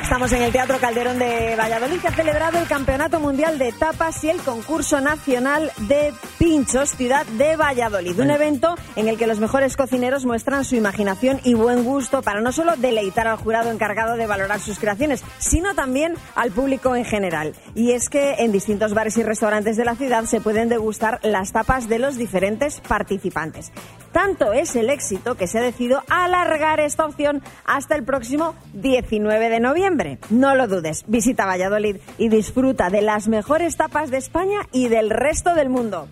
Estamos 0.08 0.32
en 0.32 0.40
el 0.40 0.52
Teatro 0.52 0.78
Calderón 0.78 1.18
de 1.18 1.54
Valladolid, 1.54 2.00
que 2.00 2.08
ha 2.08 2.12
celebrado 2.12 2.58
el 2.58 2.66
Campeonato 2.66 3.20
Mundial 3.20 3.58
de 3.58 3.72
Tapas 3.72 4.24
y 4.24 4.30
el 4.30 4.38
Concurso 4.38 5.02
Nacional 5.02 5.70
de 5.80 6.14
Pinchos, 6.38 6.96
ciudad 6.96 7.26
de 7.26 7.56
Valladolid. 7.56 8.18
Un 8.18 8.30
evento 8.30 8.74
en 8.96 9.08
el 9.08 9.18
que 9.18 9.26
los 9.26 9.38
mejores 9.38 9.76
cocineros 9.76 10.24
muestran 10.24 10.64
su 10.64 10.76
imaginación 10.76 11.40
y 11.44 11.52
buen 11.52 11.84
gusto 11.84 12.22
para 12.22 12.40
no 12.40 12.52
solo 12.52 12.74
deleitar 12.76 13.26
al 13.26 13.36
jurado 13.36 13.70
encargado 13.70 14.16
de 14.16 14.26
valorar 14.26 14.60
sus 14.60 14.78
creaciones, 14.78 15.22
sino 15.36 15.74
también 15.74 16.14
al 16.34 16.52
público 16.52 16.96
en 16.96 17.04
general. 17.04 17.54
Y 17.74 17.92
es 17.92 18.08
que 18.08 18.36
en 18.38 18.50
distintos 18.50 18.94
bares 18.94 19.18
y 19.18 19.22
restaurantes 19.22 19.76
de 19.76 19.84
la 19.84 19.94
ciudad 19.94 20.24
se 20.24 20.40
pueden 20.40 20.70
degustar 20.70 21.20
las 21.22 21.52
tapas 21.52 21.86
de 21.86 21.98
los 21.98 22.16
diferentes 22.16 22.80
participantes. 22.80 23.72
Tanto 24.12 24.54
es 24.54 24.74
el 24.74 24.88
éxito 24.88 25.34
que 25.36 25.46
se 25.46 25.58
ha 25.58 25.62
decidido 25.62 26.02
alargar 26.08 26.80
esta 26.80 27.04
opción 27.04 27.42
hasta 27.66 27.94
el 27.94 28.04
próximo 28.04 28.54
19 28.72 29.50
de 29.50 29.60
noviembre. 29.60 29.97
No 30.30 30.54
lo 30.54 30.66
dudes, 30.68 31.04
visita 31.06 31.46
Valladolid 31.46 31.96
y 32.18 32.28
disfruta 32.28 32.90
de 32.90 33.02
las 33.02 33.28
mejores 33.28 33.76
tapas 33.76 34.10
de 34.10 34.18
España 34.18 34.60
y 34.72 34.88
del 34.88 35.10
resto 35.10 35.54
del 35.54 35.68
mundo. 35.68 36.08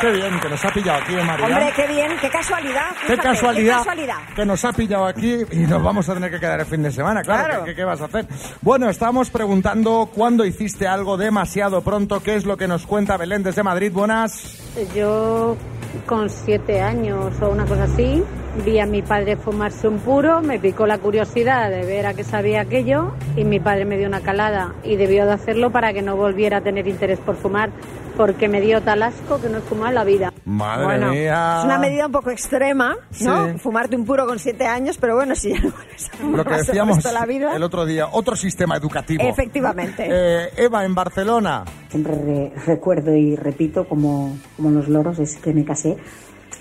Qué 0.00 0.10
bien, 0.12 0.40
que 0.40 0.48
nos 0.48 0.64
ha 0.64 0.70
pillado 0.72 1.02
aquí, 1.02 1.12
¿eh, 1.14 1.22
María. 1.22 1.44
Hombre, 1.46 1.72
qué 1.76 1.86
bien, 1.86 2.12
qué 2.22 2.30
casualidad. 2.30 2.88
Qué 3.02 3.06
fíjate, 3.12 3.28
casualidad, 3.28 3.72
Qué 3.80 3.84
casualidad. 3.84 4.16
que 4.34 4.46
nos 4.46 4.64
ha 4.64 4.72
pillado 4.72 5.04
aquí 5.04 5.36
y 5.52 5.56
nos 5.58 5.82
vamos 5.82 6.08
a 6.08 6.14
tener 6.14 6.30
que 6.30 6.40
quedar 6.40 6.58
el 6.60 6.64
fin 6.66 6.82
de 6.82 6.90
semana, 6.90 7.22
claro. 7.22 7.44
Claro. 7.44 7.64
¿qué, 7.64 7.70
qué- 7.72 7.76
qué 7.76 7.84
vas 7.84 8.00
a 8.00 8.06
hacer? 8.06 8.26
Bueno, 8.62 8.88
estamos 8.88 9.28
preguntando 9.28 10.08
cuándo 10.14 10.46
hiciste 10.46 10.88
algo 10.88 11.18
demasiado 11.18 11.82
pronto, 11.82 12.22
qué 12.22 12.34
es 12.36 12.46
lo 12.46 12.56
que 12.56 12.66
nos 12.66 12.86
cuenta 12.86 13.18
Belén 13.18 13.42
desde 13.42 13.62
Madrid. 13.62 13.92
Buenas. 13.92 14.58
Yo 14.94 15.58
con 16.06 16.30
siete 16.30 16.80
años 16.80 17.34
o 17.42 17.50
una 17.50 17.66
cosa 17.66 17.84
así 17.84 18.22
vi 18.64 18.78
a 18.80 18.86
mi 18.86 19.00
padre 19.02 19.36
fumarse 19.36 19.86
un 19.88 19.98
puro, 19.98 20.42
me 20.42 20.58
picó 20.58 20.86
la 20.86 20.98
curiosidad 20.98 21.70
de 21.70 21.84
ver 21.86 22.06
a 22.06 22.14
qué 22.14 22.24
sabía 22.24 22.62
aquello 22.62 23.12
y 23.36 23.44
mi 23.44 23.60
padre 23.60 23.84
me 23.84 23.96
dio 23.96 24.08
una 24.08 24.20
calada 24.20 24.74
y 24.82 24.96
debió 24.96 25.24
de 25.24 25.32
hacerlo 25.32 25.70
para 25.70 25.92
que 25.92 26.02
no 26.02 26.16
volviera 26.16 26.58
a 26.58 26.60
tener 26.60 26.86
interés 26.88 27.18
por 27.20 27.36
fumar 27.36 27.70
porque 28.16 28.48
me 28.48 28.60
dio 28.60 28.82
tal 28.82 29.02
asco 29.02 29.40
que 29.40 29.48
no 29.48 29.58
he 29.58 29.60
fumado 29.62 29.88
en 29.90 29.94
la 29.94 30.04
vida. 30.04 30.32
Madre 30.44 30.84
Bueno, 30.84 31.10
mía. 31.12 31.56
es 31.60 31.64
una 31.64 31.78
medida 31.78 32.06
un 32.06 32.12
poco 32.12 32.30
extrema, 32.30 32.96
¿no? 33.20 33.46
Sí. 33.52 33.58
Fumarte 33.60 33.96
un 33.96 34.04
puro 34.04 34.26
con 34.26 34.38
siete 34.38 34.66
años, 34.66 34.98
pero 34.98 35.14
bueno, 35.14 35.34
si 35.34 35.50
ya 35.54 35.60
no 35.60 35.70
vuelves 35.70 36.10
a 36.12 36.26
Lo 36.26 36.44
que 36.44 36.54
decíamos 36.56 36.98
el 36.98 37.02
resto 37.04 37.08
de 37.08 37.20
la 37.20 37.26
vida. 37.26 37.56
el 37.56 37.62
otro 37.62 37.86
día, 37.86 38.08
otro 38.12 38.36
sistema 38.36 38.76
educativo. 38.76 39.22
Efectivamente. 39.26 40.06
Eh, 40.10 40.48
Eva, 40.56 40.84
en 40.84 40.94
Barcelona. 40.94 41.64
Siempre 41.88 42.14
re- 42.16 42.52
recuerdo 42.66 43.14
y 43.14 43.36
repito, 43.36 43.88
como, 43.88 44.36
como 44.56 44.70
los 44.70 44.88
loros, 44.88 45.18
es 45.18 45.36
que 45.36 45.54
me 45.54 45.64
casé 45.64 45.96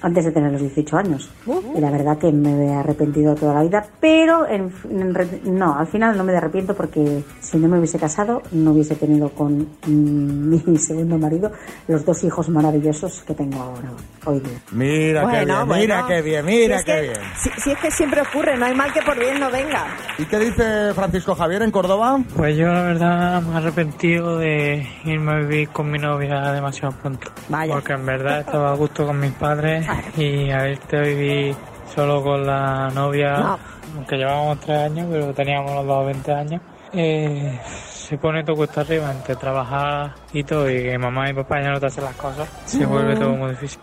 antes 0.02 0.26
de 0.26 0.32
tener 0.32 0.52
los 0.52 0.62
18 0.62 0.98
años. 0.98 1.30
Y 1.76 1.80
la 1.80 1.92
verdad 1.92 2.18
que 2.18 2.32
me 2.32 2.66
he 2.68 2.74
arrepentido 2.74 3.36
toda 3.36 3.54
la 3.56 3.64
vida, 3.64 3.86
pero 4.00 4.48
en- 4.48 4.72
en 4.90 5.14
re- 5.14 5.42
no, 5.46 5.78
al 5.78 5.88
final 5.88 6.18
no 6.18 6.24
me 6.24 6.36
arrepiento 6.36 6.74
porque 6.76 7.24
si 7.42 7.58
no 7.58 7.68
me 7.68 7.78
hubiese 7.80 8.00
casado, 8.00 8.42
no 8.52 8.72
hubiese 8.72 8.96
tenido 8.96 9.30
con 9.30 9.60
mm, 9.86 10.50
mi 10.66 10.78
segundo 10.78 11.18
marido 11.18 11.52
los 11.88 12.06
dos 12.06 12.24
hijos 12.24 12.50
maravillosos 12.50 13.24
que 13.26 13.34
tengo 13.34 13.62
ahora, 13.62 13.90
hoy 14.26 14.40
día. 14.40 14.60
Mira 14.72 15.22
qué 15.30 15.46
bien, 15.46 15.48
bueno. 15.48 15.76
mira 15.76 16.06
qué 16.08 16.22
bien, 16.22 16.46
mira 16.46 16.80
Si 16.80 16.86
qué 16.86 16.92
que- 16.94 17.02
bien. 17.02 17.18
Si, 17.38 17.50
si 17.62 17.72
es 17.72 17.78
que 17.80 17.92
siempre 17.92 18.22
ocurre, 18.22 18.58
no 18.58 18.66
hay 18.66 18.76
mal 18.76 18.92
que 18.94 19.02
por 19.02 19.18
bien 19.20 19.40
no 19.40 19.50
venga. 19.52 19.86
¿Y 20.18 20.26
qué 20.26 20.40
dice 20.40 20.94
Francisco 20.94 21.36
Javier 21.36 21.62
en 21.64 21.72
Córdoba? 21.72 22.20
Pues 22.36 22.56
yo 22.58 22.68
la 22.68 22.84
verdad 22.84 23.42
me 23.42 23.54
he 23.54 23.58
arrepentido 23.58 24.38
de 24.38 24.88
irme 25.06 25.32
a 25.32 25.36
vivir 25.38 25.70
con 25.70 25.90
mi 25.92 25.98
novia 26.00 26.52
demasiado 26.52 26.94
pronto. 27.02 27.32
Vaya. 27.50 27.74
Porque 27.74 27.94
en 27.94 28.06
verdad 28.06 28.40
estaba 28.42 28.72
a 28.72 28.76
gusto 28.76 29.06
con 29.06 29.20
mis 29.20 29.32
padres 29.34 29.86
y 30.18 30.50
a 30.52 30.64
vivir 31.02 31.56
solo 31.94 32.22
con 32.24 32.46
la 32.46 32.90
novia, 32.94 33.38
No. 33.38 33.60
aunque 33.96 34.18
llevábamos 34.18 34.60
tres 34.60 34.78
años, 34.78 35.08
pero 35.12 35.34
teníamos 35.34 35.72
los 35.74 35.86
dos 35.86 36.06
20 36.06 36.32
años, 36.34 36.62
eh, 36.94 37.60
se 37.66 38.18
pone 38.18 38.44
todo 38.44 38.56
cuesta 38.56 38.82
arriba 38.82 39.12
entre 39.12 39.36
trabajar 39.36 40.14
y 40.34 40.44
todo 40.44 40.70
y 40.70 40.82
que 40.84 40.98
mamá 40.98 41.30
y 41.30 41.34
papá 41.34 41.62
ya 41.62 41.72
no 41.72 41.80
te 41.80 41.86
hacen 41.88 42.04
las 42.04 42.16
cosas, 42.16 42.48
se 42.66 42.86
vuelve 42.86 43.16
todo 43.16 43.30
muy 43.32 43.52
difícil. 43.52 43.80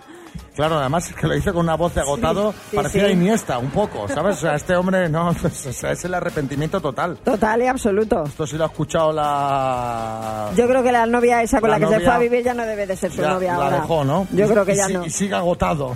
Claro, 0.57 0.79
además 0.79 1.09
es 1.11 1.15
que 1.15 1.27
lo 1.27 1.35
dice 1.35 1.53
con 1.53 1.61
una 1.67 1.75
voz 1.77 1.95
de 1.95 2.01
agotado, 2.01 2.53
sí, 2.71 2.77
parecía 2.77 3.07
sí. 3.07 3.13
Iniesta, 3.13 3.59
un 3.59 3.71
poco, 3.71 4.09
¿sabes? 4.09 4.39
O 4.39 4.41
sea, 4.41 4.55
este 4.55 4.75
hombre, 4.75 5.09
no, 5.09 5.29
o 5.45 5.49
sea, 5.51 5.93
es 5.93 6.05
el 6.07 6.15
arrepentimiento 6.15 6.81
total. 6.81 7.19
Total 7.19 7.63
y 7.63 7.67
absoluto. 7.67 8.25
Esto 8.25 8.47
sí 8.47 8.57
lo 8.57 8.65
ha 8.65 8.69
escuchado 8.69 9.13
la... 9.13 10.51
Yo 10.57 10.67
creo 10.67 10.83
que 10.83 10.93
la 10.93 11.05
novia 11.07 11.43
esa 11.43 11.61
con 11.61 11.71
La 11.71 11.79
la, 11.79 11.87
que 11.87 11.95
se 11.95 12.01
fue 12.01 12.13
a 12.15 12.19
vivir 12.19 12.43
ya 12.43 12.55
no 12.55 12.65
debe 12.65 12.87
de 12.87 12.97
ser 12.97 13.13
su 13.13 13.21
Ya 13.21 13.35
novia 13.35 13.57
la 13.57 13.65
ahora. 13.65 13.81
dejó, 13.81 14.05
¿no? 14.05 14.27
Yo 14.33 14.49
creo 14.49 14.65
que 14.65 14.73
Y 14.73 14.77
ya 14.77 14.89
no. 14.89 15.05
Y 15.05 15.11
sigue 15.11 15.35
agotado. 15.35 15.95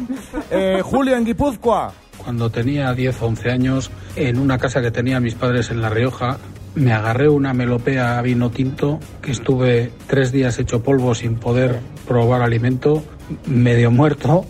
Eh, 0.50 0.80
Julio, 0.84 1.16
en 1.16 1.24
Guipúzcoa. 1.24 1.92
Cuando 2.18 2.50
tenía 2.50 2.92
10 2.92 3.22
o 3.22 3.26
11 3.28 3.50
años, 3.50 3.90
en 4.14 4.38
una 4.38 4.58
casa 4.58 4.82
que 4.82 4.90
tenían 4.90 5.22
mis 5.22 5.34
padres 5.34 5.70
en 5.70 5.80
La 5.80 5.88
Rioja, 5.88 6.36
me 6.74 6.92
agarré 6.92 7.30
una 7.30 7.54
melopea 7.54 8.18
a 8.18 8.22
vino 8.22 8.50
tinto 8.50 9.00
que 9.22 9.30
estuve 9.32 9.90
tres 10.06 10.30
días 10.30 10.58
hecho 10.58 10.82
polvo 10.82 11.14
sin 11.14 11.36
poder 11.36 11.80
probar 12.06 12.42
alimento, 12.42 13.02
medio 13.46 13.90
muerto, 13.90 14.46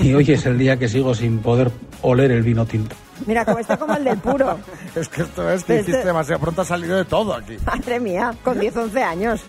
y 0.00 0.12
hoy 0.14 0.30
es 0.30 0.46
el 0.46 0.58
día 0.58 0.78
que 0.78 0.88
sigo 0.88 1.14
sin 1.14 1.38
poder 1.38 1.70
oler 2.02 2.30
el 2.30 2.42
vino 2.42 2.66
tinto. 2.66 2.94
Mira, 3.26 3.44
como 3.44 3.58
está 3.58 3.76
como 3.76 3.94
el 3.96 4.04
del 4.04 4.18
puro. 4.18 4.58
Es 4.96 5.08
que 5.08 5.22
esto 5.22 5.48
es 5.50 5.64
que 5.64 5.78
Este- 5.78 5.90
hiciste 5.90 6.06
demasiado 6.06 6.40
pronto, 6.40 6.62
ha 6.62 6.64
salido 6.64 6.96
de 6.96 7.04
todo 7.04 7.34
aquí. 7.34 7.56
Madre 7.64 7.98
mía, 8.00 8.32
con 8.42 8.58
10, 8.58 8.76
11 8.76 9.02
años. 9.02 9.40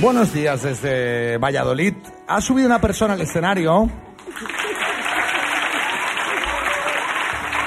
Buenos 0.00 0.32
días 0.32 0.62
desde 0.62 1.38
Valladolid. 1.38 1.94
Ha 2.26 2.40
subido 2.40 2.66
una 2.66 2.80
persona 2.80 3.14
al 3.14 3.20
escenario 3.20 3.88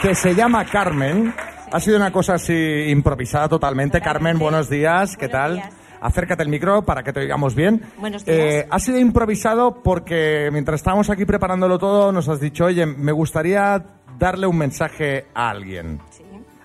que 0.01 0.13
se 0.13 0.35
llama 0.35 0.65
Carmen. 0.65 1.33
Ha 1.71 1.79
sido 1.79 1.97
una 1.97 2.11
cosa 2.11 2.35
así 2.35 2.53
improvisada 2.89 3.49
totalmente. 3.49 4.01
Carmen, 4.01 4.37
buenos 4.37 4.69
días. 4.69 5.15
¿Qué 5.17 5.27
tal? 5.29 5.63
Acércate 6.01 6.43
el 6.43 6.49
micro 6.49 6.83
para 6.83 7.03
que 7.03 7.13
te 7.13 7.21
oigamos 7.21 7.55
bien. 7.55 7.81
Buenos 7.97 8.25
días. 8.25 8.37
Eh, 8.37 8.67
ha 8.69 8.79
sido 8.79 8.99
improvisado 8.99 9.81
porque 9.83 10.49
mientras 10.51 10.79
estábamos 10.79 11.09
aquí 11.09 11.25
preparándolo 11.25 11.79
todo 11.79 12.11
nos 12.11 12.27
has 12.29 12.39
dicho, 12.39 12.65
oye, 12.65 12.85
me 12.85 13.11
gustaría 13.11 13.83
darle 14.17 14.47
un 14.47 14.57
mensaje 14.57 15.25
a 15.33 15.49
alguien. 15.49 15.99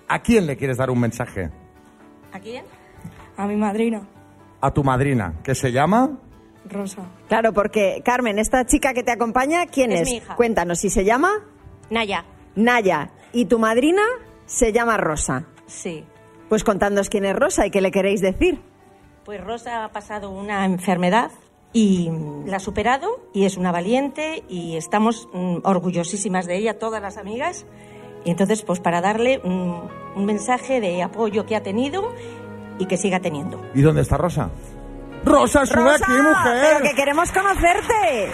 ¿A 0.07 0.19
quién 0.19 0.45
le 0.45 0.57
quieres 0.57 0.77
dar 0.77 0.89
un 0.89 0.99
mensaje? 0.99 1.49
¿A 2.31 2.39
quién? 2.39 2.65
A 3.37 3.47
mi 3.47 3.55
madrina, 3.55 4.01
A 4.61 4.71
tu 4.71 4.83
madrina, 4.83 5.33
que 5.43 5.55
se 5.55 5.71
llama... 5.71 6.19
Rosa. 6.65 7.01
Claro, 7.27 7.51
porque 7.51 8.01
Carmen, 8.05 8.39
esta 8.39 8.65
chica 8.65 8.93
que 8.93 9.03
te 9.03 9.11
acompaña, 9.11 9.65
¿quién 9.65 9.91
es? 9.91 10.01
Es 10.01 10.09
mi 10.09 10.17
hija. 10.17 10.35
Cuéntanos, 10.35 10.79
si 10.79 10.89
se 10.89 11.03
llama 11.03 11.29
Naya. 11.89 12.25
Naya 12.55 13.09
y 13.33 13.45
tu 13.45 13.59
madrina 13.59 14.03
se 14.45 14.71
llama 14.71 14.95
Rosa. 14.97 15.45
Sí. 15.65 16.05
Pues 16.47 16.63
contadnos 16.63 17.09
quién 17.09 17.25
es 17.25 17.35
Rosa 17.35 17.65
y 17.65 17.71
qué 17.71 17.81
le 17.81 17.91
queréis 17.91 18.21
decir. 18.21 18.61
Pues 19.25 19.41
Rosa 19.41 19.85
ha 19.85 19.89
pasado 19.89 20.29
una 20.31 20.65
enfermedad 20.65 21.31
y 21.71 22.11
la 22.45 22.57
ha 22.57 22.59
superado 22.59 23.29
y 23.33 23.45
es 23.45 23.55
una 23.55 23.71
valiente 23.71 24.43
y 24.49 24.75
estamos 24.75 25.29
mm, 25.31 25.59
orgullosísimas 25.63 26.45
de 26.45 26.57
ella, 26.57 26.77
todas 26.77 27.01
las 27.01 27.15
amigas. 27.17 27.65
Y 28.25 28.31
entonces, 28.31 28.63
pues 28.63 28.81
para 28.81 28.99
darle 28.99 29.39
mm, 29.39 30.17
un 30.17 30.25
mensaje 30.25 30.81
de 30.81 31.01
apoyo 31.01 31.45
que 31.45 31.55
ha 31.55 31.63
tenido 31.63 32.13
y 32.79 32.85
que 32.85 32.97
siga 32.97 33.21
teniendo. 33.21 33.61
¿Y 33.73 33.81
dónde 33.81 34.01
está 34.01 34.17
Rosa? 34.17 34.49
Rosa, 35.23 35.65
sube 35.65 35.83
Rosa, 35.83 36.03
aquí, 36.03 36.21
mujer. 36.21 36.59
pero 36.61 36.81
que 36.81 36.95
queremos 36.95 37.31
conocerte. 37.31 38.29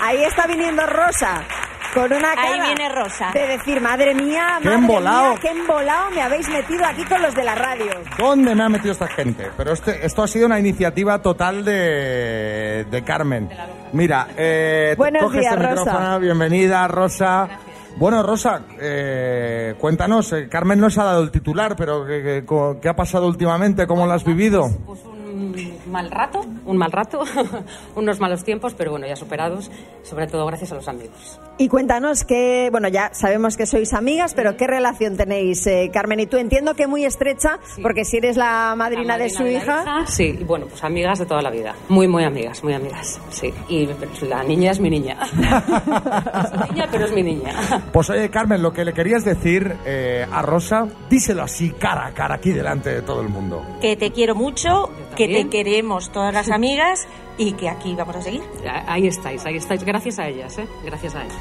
Ahí 0.00 0.24
está 0.24 0.48
viniendo 0.48 0.84
Rosa. 0.84 1.44
Con 1.94 2.04
una 2.12 2.34
cara 2.34 2.42
Ahí 2.42 2.60
viene 2.74 2.88
Rosa. 2.88 3.30
de 3.34 3.46
decir, 3.48 3.80
madre 3.80 4.14
mía, 4.14 4.58
Qué 4.62 4.70
mía, 4.78 5.34
qué 5.42 5.48
embolado 5.50 6.10
me 6.14 6.22
habéis 6.22 6.48
metido 6.48 6.84
aquí 6.86 7.04
con 7.04 7.20
los 7.20 7.34
de 7.34 7.44
la 7.44 7.54
radio. 7.54 7.92
¿Dónde 8.18 8.54
me 8.54 8.62
ha 8.64 8.68
metido 8.70 8.92
esta 8.92 9.08
gente? 9.08 9.50
Pero 9.56 9.72
este, 9.72 10.04
esto 10.06 10.22
ha 10.22 10.26
sido 10.28 10.46
una 10.46 10.58
iniciativa 10.58 11.20
total 11.20 11.64
de, 11.64 12.86
de 12.90 13.02
Carmen. 13.04 13.50
Mira, 13.92 14.28
eh, 14.36 14.94
Buenos 14.96 15.22
coge 15.24 15.40
días, 15.40 15.52
este 15.52 15.66
Rosa. 15.66 15.84
micrófono, 15.84 16.20
bienvenida, 16.20 16.88
Rosa. 16.88 17.48
Bueno, 17.96 18.22
Rosa, 18.22 18.62
eh, 18.80 19.74
cuéntanos, 19.78 20.32
eh, 20.32 20.48
Carmen 20.48 20.80
nos 20.80 20.96
ha 20.96 21.04
dado 21.04 21.22
el 21.22 21.30
titular, 21.30 21.76
pero 21.76 22.06
¿qué, 22.06 22.22
qué- 22.22 22.44
co- 22.46 22.78
qué 22.80 22.88
ha 22.88 22.96
pasado 22.96 23.26
últimamente? 23.26 23.86
¿Cómo 23.86 24.06
lo 24.06 24.12
has 24.12 24.24
vivido? 24.24 24.64
un 24.64 25.54
mal 25.90 26.10
rato, 26.10 26.44
un 26.64 26.76
mal 26.76 26.92
rato, 26.92 27.22
unos 27.96 28.20
malos 28.20 28.44
tiempos, 28.44 28.74
pero 28.74 28.90
bueno, 28.90 29.06
ya 29.06 29.16
superados, 29.16 29.70
sobre 30.02 30.26
todo 30.26 30.46
gracias 30.46 30.72
a 30.72 30.74
los 30.74 30.88
amigos. 30.88 31.40
Y 31.58 31.68
cuéntanos 31.68 32.24
que, 32.24 32.68
bueno, 32.70 32.88
ya 32.88 33.10
sabemos 33.12 33.56
que 33.56 33.66
sois 33.66 33.92
amigas, 33.92 34.34
pero 34.34 34.56
¿qué 34.56 34.66
relación 34.66 35.16
tenéis, 35.16 35.66
eh, 35.66 35.90
Carmen 35.92 36.20
y 36.20 36.26
tú? 36.26 36.36
Entiendo 36.36 36.74
que 36.74 36.86
muy 36.86 37.04
estrecha, 37.04 37.58
porque 37.82 38.04
si 38.04 38.16
eres 38.18 38.36
la 38.36 38.74
madrina, 38.76 39.18
de 39.18 39.30
su 39.30 39.46
hija, 39.46 40.04
Sí, 40.06 40.36
y 40.40 40.44
bueno, 40.44 40.66
pues 40.66 40.82
amigas 40.84 41.18
de 41.18 41.26
toda 41.26 41.42
la 41.42 41.50
vida. 41.50 41.74
Muy, 41.88 42.08
muy 42.08 42.24
amigas, 42.24 42.64
muy 42.64 42.74
amigas, 42.74 43.20
sí. 43.30 43.52
Y 43.68 43.88
la 44.28 44.42
niña 44.42 44.70
es 44.70 44.80
mi 44.80 44.90
niña. 44.90 45.18
es 45.32 46.52
mi 46.52 46.68
niña, 46.70 46.88
pero 46.90 47.04
es 47.04 47.12
mi 47.12 47.22
niña. 47.22 47.54
Pues 47.92 48.10
oye, 48.10 48.30
Carmen, 48.30 48.62
lo 48.62 48.72
que 48.72 48.84
le 48.84 48.92
querías 48.92 49.24
decir 49.24 49.76
eh, 49.84 50.26
a 50.30 50.42
Rosa, 50.42 50.86
díselo 51.10 51.42
así, 51.42 51.70
cara 51.70 52.06
a 52.06 52.14
cara, 52.14 52.36
aquí 52.36 52.50
delante 52.50 52.90
de 52.90 53.02
todo 53.02 53.20
el 53.20 53.28
mundo. 53.28 53.62
Que 53.80 53.96
te 53.96 54.10
quiero 54.10 54.34
mucho, 54.34 54.90
que 55.16 55.28
te 55.28 55.48
queremos 55.48 56.10
todas 56.10 56.32
las 56.32 56.48
amigas 56.52 57.06
y 57.38 57.52
que 57.52 57.68
aquí 57.68 57.94
vamos 57.94 58.16
a 58.16 58.22
seguir. 58.22 58.42
Ahí 58.86 59.06
estáis, 59.06 59.44
ahí 59.44 59.56
estáis. 59.56 59.84
Gracias 59.84 60.18
a 60.18 60.28
ellas, 60.28 60.58
¿eh? 60.58 60.66
Gracias 60.84 61.14
a 61.14 61.24
ellas. 61.24 61.36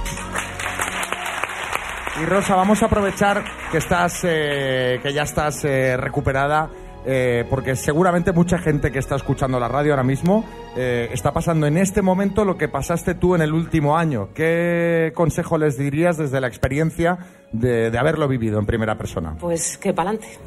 Y 2.21 2.25
Rosa, 2.25 2.55
vamos 2.55 2.83
a 2.83 2.87
aprovechar 2.87 3.43
que 3.71 3.77
estás, 3.77 4.21
eh, 4.23 4.99
que 5.01 5.13
ya 5.13 5.23
estás 5.23 5.63
eh, 5.63 5.95
recuperada, 5.97 6.69
eh, 7.05 7.45
porque 7.49 7.75
seguramente 7.75 8.31
mucha 8.31 8.59
gente 8.59 8.91
que 8.91 8.99
está 8.99 9.15
escuchando 9.15 9.59
la 9.59 9.67
radio 9.67 9.93
ahora 9.93 10.03
mismo 10.03 10.45
eh, 10.75 11.09
está 11.11 11.31
pasando 11.31 11.65
en 11.65 11.77
este 11.77 12.01
momento 12.03 12.45
lo 12.45 12.57
que 12.57 12.67
pasaste 12.67 13.15
tú 13.15 13.33
en 13.33 13.41
el 13.41 13.53
último 13.53 13.97
año. 13.97 14.29
¿Qué 14.35 15.11
consejo 15.15 15.57
les 15.57 15.77
dirías 15.77 16.17
desde 16.17 16.39
la 16.39 16.47
experiencia 16.47 17.17
de, 17.51 17.89
de 17.89 17.97
haberlo 17.97 18.27
vivido 18.27 18.59
en 18.59 18.65
primera 18.65 18.95
persona? 18.97 19.35
Pues 19.39 19.77
que 19.77 19.93
para 19.93 20.11
adelante. 20.11 20.37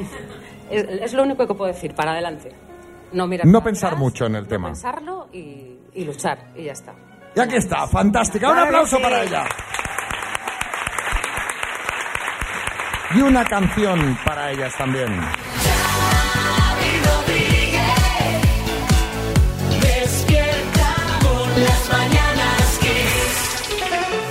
es, 0.70 0.84
es 0.84 1.12
lo 1.12 1.22
único 1.22 1.46
que 1.46 1.54
puedo 1.54 1.72
decir, 1.72 1.94
para 1.94 2.12
adelante 2.12 2.50
no, 3.12 3.26
no 3.26 3.62
pensar 3.62 3.96
mucho 3.96 4.26
en 4.26 4.36
el 4.36 4.46
tema. 4.46 4.68
Pensarlo 4.68 5.28
y, 5.32 5.78
y, 5.94 6.04
luchar, 6.04 6.52
y 6.56 6.64
ya 6.64 6.72
está. 6.72 6.94
Y 7.34 7.40
aquí 7.40 7.56
está, 7.56 7.86
fantástica. 7.86 8.50
Un 8.50 8.58
aplauso 8.58 9.00
para 9.00 9.22
ella. 9.22 9.44
Y 13.14 13.20
una 13.20 13.44
canción 13.44 14.18
para 14.24 14.50
ellas 14.50 14.72
también. 14.76 15.20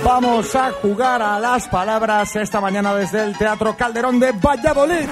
Vamos 0.04 0.54
a 0.56 0.72
jugar 0.72 1.22
a 1.22 1.38
las 1.38 1.68
palabras 1.68 2.34
esta 2.34 2.60
mañana 2.60 2.92
desde 2.94 3.22
el 3.22 3.38
Teatro 3.38 3.76
Calderón 3.76 4.18
de 4.18 4.32
Valladolid. 4.32 5.08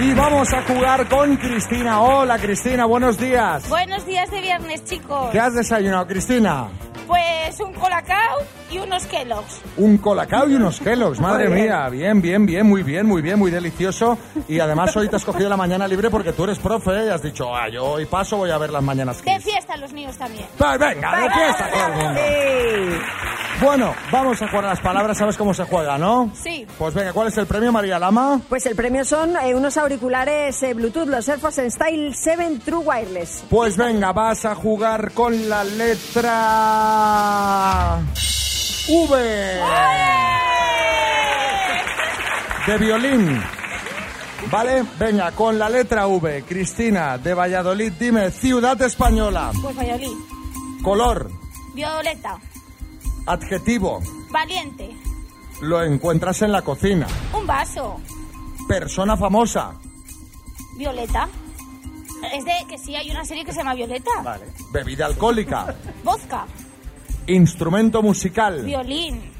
Y 0.00 0.14
vamos 0.14 0.52
a 0.52 0.62
jugar 0.62 1.08
con 1.08 1.36
Cristina. 1.36 2.00
Hola 2.00 2.38
Cristina, 2.38 2.86
buenos 2.86 3.18
días. 3.18 3.68
Buenos 3.68 4.04
días 4.06 4.30
de 4.30 4.40
viernes, 4.40 4.84
chicos. 4.84 5.30
¿Qué 5.30 5.38
has 5.38 5.54
desayunado, 5.54 6.06
Cristina? 6.06 6.68
Pues 7.06 7.60
un 7.60 7.72
colacao 7.74 8.38
y 8.70 8.78
unos 8.78 9.06
Kellogg's. 9.06 9.60
Un 9.76 9.98
colacao 9.98 10.48
y 10.48 10.54
unos 10.54 10.80
Kellogg's, 10.80 11.20
madre 11.20 11.48
bien. 11.48 11.66
mía. 11.66 11.88
Bien, 11.90 12.22
bien, 12.22 12.46
bien, 12.46 12.66
muy 12.66 12.82
bien, 12.82 13.06
muy 13.06 13.20
bien, 13.22 13.38
muy 13.38 13.50
delicioso. 13.50 14.18
Y 14.48 14.58
además 14.60 14.96
hoy 14.96 15.08
te 15.08 15.16
has 15.16 15.24
cogido 15.24 15.48
la 15.48 15.56
mañana 15.56 15.86
libre 15.86 16.10
porque 16.10 16.32
tú 16.32 16.44
eres 16.44 16.58
profe 16.58 17.06
y 17.06 17.08
has 17.10 17.22
dicho, 17.22 17.54
ah, 17.54 17.68
yo 17.68 17.84
hoy 17.84 18.06
paso, 18.06 18.38
voy 18.38 18.50
a 18.50 18.58
ver 18.58 18.70
las 18.70 18.82
mañanas. 18.82 19.22
De 19.22 19.38
fiesta 19.40 19.76
los 19.76 19.92
niños 19.92 20.16
también. 20.16 20.46
Pues 20.56 20.78
venga, 20.78 21.16
de 21.20 21.30
fiesta 21.30 21.70
todo 21.70 21.86
el 21.86 21.92
mundo. 21.92 22.20
Bueno, 23.62 23.94
vamos 24.10 24.42
a 24.42 24.48
jugar 24.48 24.64
a 24.64 24.68
las 24.70 24.80
palabras, 24.80 25.16
¿sabes 25.16 25.36
cómo 25.36 25.54
se 25.54 25.62
juega, 25.62 25.96
no? 25.96 26.32
Sí. 26.34 26.66
Pues 26.78 26.94
venga, 26.94 27.12
¿cuál 27.12 27.28
es 27.28 27.38
el 27.38 27.46
premio, 27.46 27.70
María 27.70 27.96
Lama? 27.96 28.40
Pues 28.48 28.66
el 28.66 28.74
premio 28.74 29.04
son 29.04 29.36
eh, 29.36 29.54
unos 29.54 29.76
auriculares 29.76 30.60
eh, 30.64 30.74
Bluetooth, 30.74 31.06
los 31.06 31.28
AirPods 31.28 31.58
en 31.58 31.70
Style 31.70 32.12
7 32.12 32.58
True 32.64 32.80
Wireless. 32.84 33.44
Pues 33.48 33.76
venga, 33.76 34.12
vas 34.12 34.44
a 34.46 34.56
jugar 34.56 35.12
con 35.12 35.48
la 35.48 35.62
letra 35.62 36.30
V. 38.88 39.60
De 42.66 42.78
violín. 42.78 43.40
¿Vale? 44.50 44.84
Venga, 44.98 45.30
con 45.30 45.56
la 45.56 45.68
letra 45.68 46.08
V. 46.08 46.42
Cristina, 46.48 47.16
de 47.16 47.32
Valladolid, 47.32 47.92
dime, 47.92 48.32
ciudad 48.32 48.82
española. 48.82 49.52
Pues 49.62 49.76
Valladolid. 49.76 50.16
Color, 50.82 51.30
Violeta. 51.74 52.38
Adjetivo, 53.26 54.00
Valiente. 54.30 54.90
lo 55.60 55.82
encuentras 55.82 56.42
en 56.42 56.52
la 56.52 56.62
cocina. 56.62 57.06
Un 57.38 57.46
vaso. 57.46 58.00
Persona 58.68 59.16
famosa, 59.16 59.74
Violeta. 60.76 61.28
Es 62.32 62.44
de 62.44 62.52
que 62.68 62.78
sí 62.78 62.94
hay 62.94 63.10
una 63.10 63.24
serie 63.24 63.44
que 63.44 63.52
se 63.52 63.58
llama 63.58 63.74
Violeta. 63.74 64.10
Vale. 64.22 64.46
bebida 64.72 65.06
alcohólica, 65.06 65.74
Vodka. 66.04 66.46
instrumento 67.26 68.02
musical, 68.02 68.64
Violín. 68.64 69.31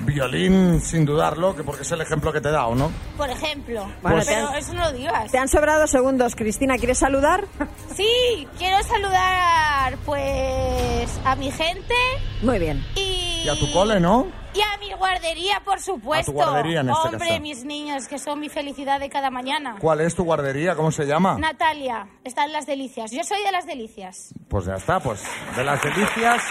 Violín 0.00 0.80
sin 0.80 1.04
dudarlo, 1.04 1.54
que 1.56 1.62
porque 1.64 1.82
es 1.82 1.90
el 1.92 2.00
ejemplo 2.00 2.32
que 2.32 2.40
te 2.40 2.48
he 2.48 2.52
dado, 2.52 2.74
¿no? 2.74 2.90
Por 3.16 3.30
ejemplo. 3.30 3.86
Bueno, 4.02 4.16
Pues- 4.18 4.26
te 4.26 4.34
Pero 4.34 4.48
han- 4.48 4.54
eso 4.56 4.72
no 4.74 4.80
lo 4.84 4.92
digas. 4.92 5.30
Te 5.30 5.38
han 5.38 5.48
sobrado 5.48 5.86
segundos, 5.86 6.34
Cristina. 6.36 6.76
¿Quieres 6.78 6.98
saludar? 6.98 7.44
Sí, 7.96 8.46
quiero 8.58 8.82
saludar 8.82 9.96
pues 10.04 11.18
a 11.24 11.34
mi 11.36 11.50
gente 11.50 11.94
Muy 12.42 12.58
bien. 12.58 12.84
y... 12.94 13.42
Y 13.44 13.48
a 13.48 13.54
tu 13.58 13.72
cole, 13.72 14.00
¿no? 14.00 14.26
Y 14.52 14.60
a 14.60 14.76
mi 14.78 14.92
guardería, 14.98 15.62
por 15.64 15.80
supuesto. 15.80 16.30
A 16.32 16.34
tu 16.34 16.40
guardería, 16.50 16.80
en 16.80 16.90
este 16.90 17.08
Hombre, 17.08 17.28
caso. 17.28 17.40
mis 17.40 17.64
niños, 17.64 18.06
que 18.08 18.18
son 18.18 18.38
mi 18.40 18.48
felicidad 18.50 19.00
de 19.00 19.08
cada 19.08 19.30
mañana. 19.30 19.76
¿Cuál 19.80 20.00
es 20.02 20.14
tu 20.14 20.24
guardería? 20.24 20.74
¿Cómo 20.74 20.90
se 20.92 21.06
llama? 21.06 21.38
Natalia, 21.38 22.06
están 22.24 22.52
las 22.52 22.66
delicias. 22.66 23.10
Yo 23.12 23.22
soy 23.24 23.42
de 23.44 23.52
las 23.52 23.64
delicias. 23.66 24.34
Pues 24.48 24.66
ya 24.66 24.74
está, 24.74 25.00
pues 25.00 25.22
de 25.56 25.64
las 25.64 25.80
delicias. 25.82 26.42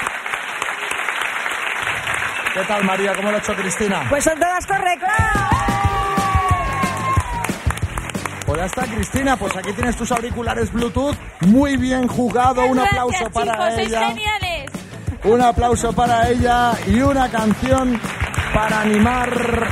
¿Qué 2.56 2.62
tal, 2.68 2.84
María? 2.86 3.14
¿Cómo 3.16 3.30
lo 3.32 3.36
ha 3.38 3.40
hecho 3.40 3.54
Cristina? 3.54 4.06
Pues 4.10 4.24
son 4.24 4.36
todas 4.40 4.66
correctas. 4.66 5.12
Pues 8.46 8.60
ya 8.60 8.66
está, 8.66 8.84
Cristina. 8.86 9.36
Pues 9.38 9.56
aquí 9.58 9.74
tienes 9.74 9.96
tus 9.98 10.12
auriculares 10.14 10.72
Bluetooth. 10.72 11.16
Muy 11.42 11.76
bien 11.76 12.08
jugado. 12.08 12.64
Un 12.66 12.78
Gracias, 12.78 12.94
aplauso 12.94 13.30
para 13.32 13.52
chicos, 13.52 13.74
sois 13.74 13.88
ella. 13.90 14.08
geniales. 14.08 14.72
Un 15.26 15.42
aplauso 15.42 15.94
para 15.94 16.30
ella 16.30 16.72
y 16.88 17.02
una 17.02 17.30
canción 17.30 18.00
para 18.54 18.82
animar 18.82 19.68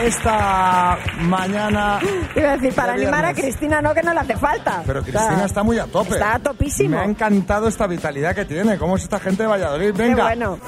esta 0.00 0.96
mañana. 1.20 1.98
Iba 2.36 2.52
a 2.52 2.56
decir, 2.56 2.72
para 2.74 2.94
de 2.94 3.02
animar 3.02 3.24
a. 3.26 3.34
Cristina, 3.34 3.82
no, 3.82 3.92
que 3.92 4.02
no 4.02 4.14
le 4.14 4.20
hace 4.20 4.36
falta. 4.36 4.82
Pero 4.86 5.00
O 5.00 5.04
sea, 5.04 5.12
Cristina 5.12 5.44
está 5.44 5.62
muy 5.62 5.78
a 5.78 5.84
tope. 5.86 6.14
Está 6.14 6.36
a 6.36 6.38
topísimo. 6.38 6.96
Me 6.96 7.02
ha 7.02 7.04
encantado 7.04 7.68
esta 7.68 7.86
vitalidad 7.86 8.34
que 8.34 8.46
tiene. 8.46 8.78
¿Cómo 8.78 8.96
es 8.96 9.02
esta 9.02 9.18
gente 9.20 9.42
de 9.42 9.48
Valladolid? 9.48 9.92
Qué 9.94 10.02
Venga. 10.02 10.24
bueno. 10.24 10.58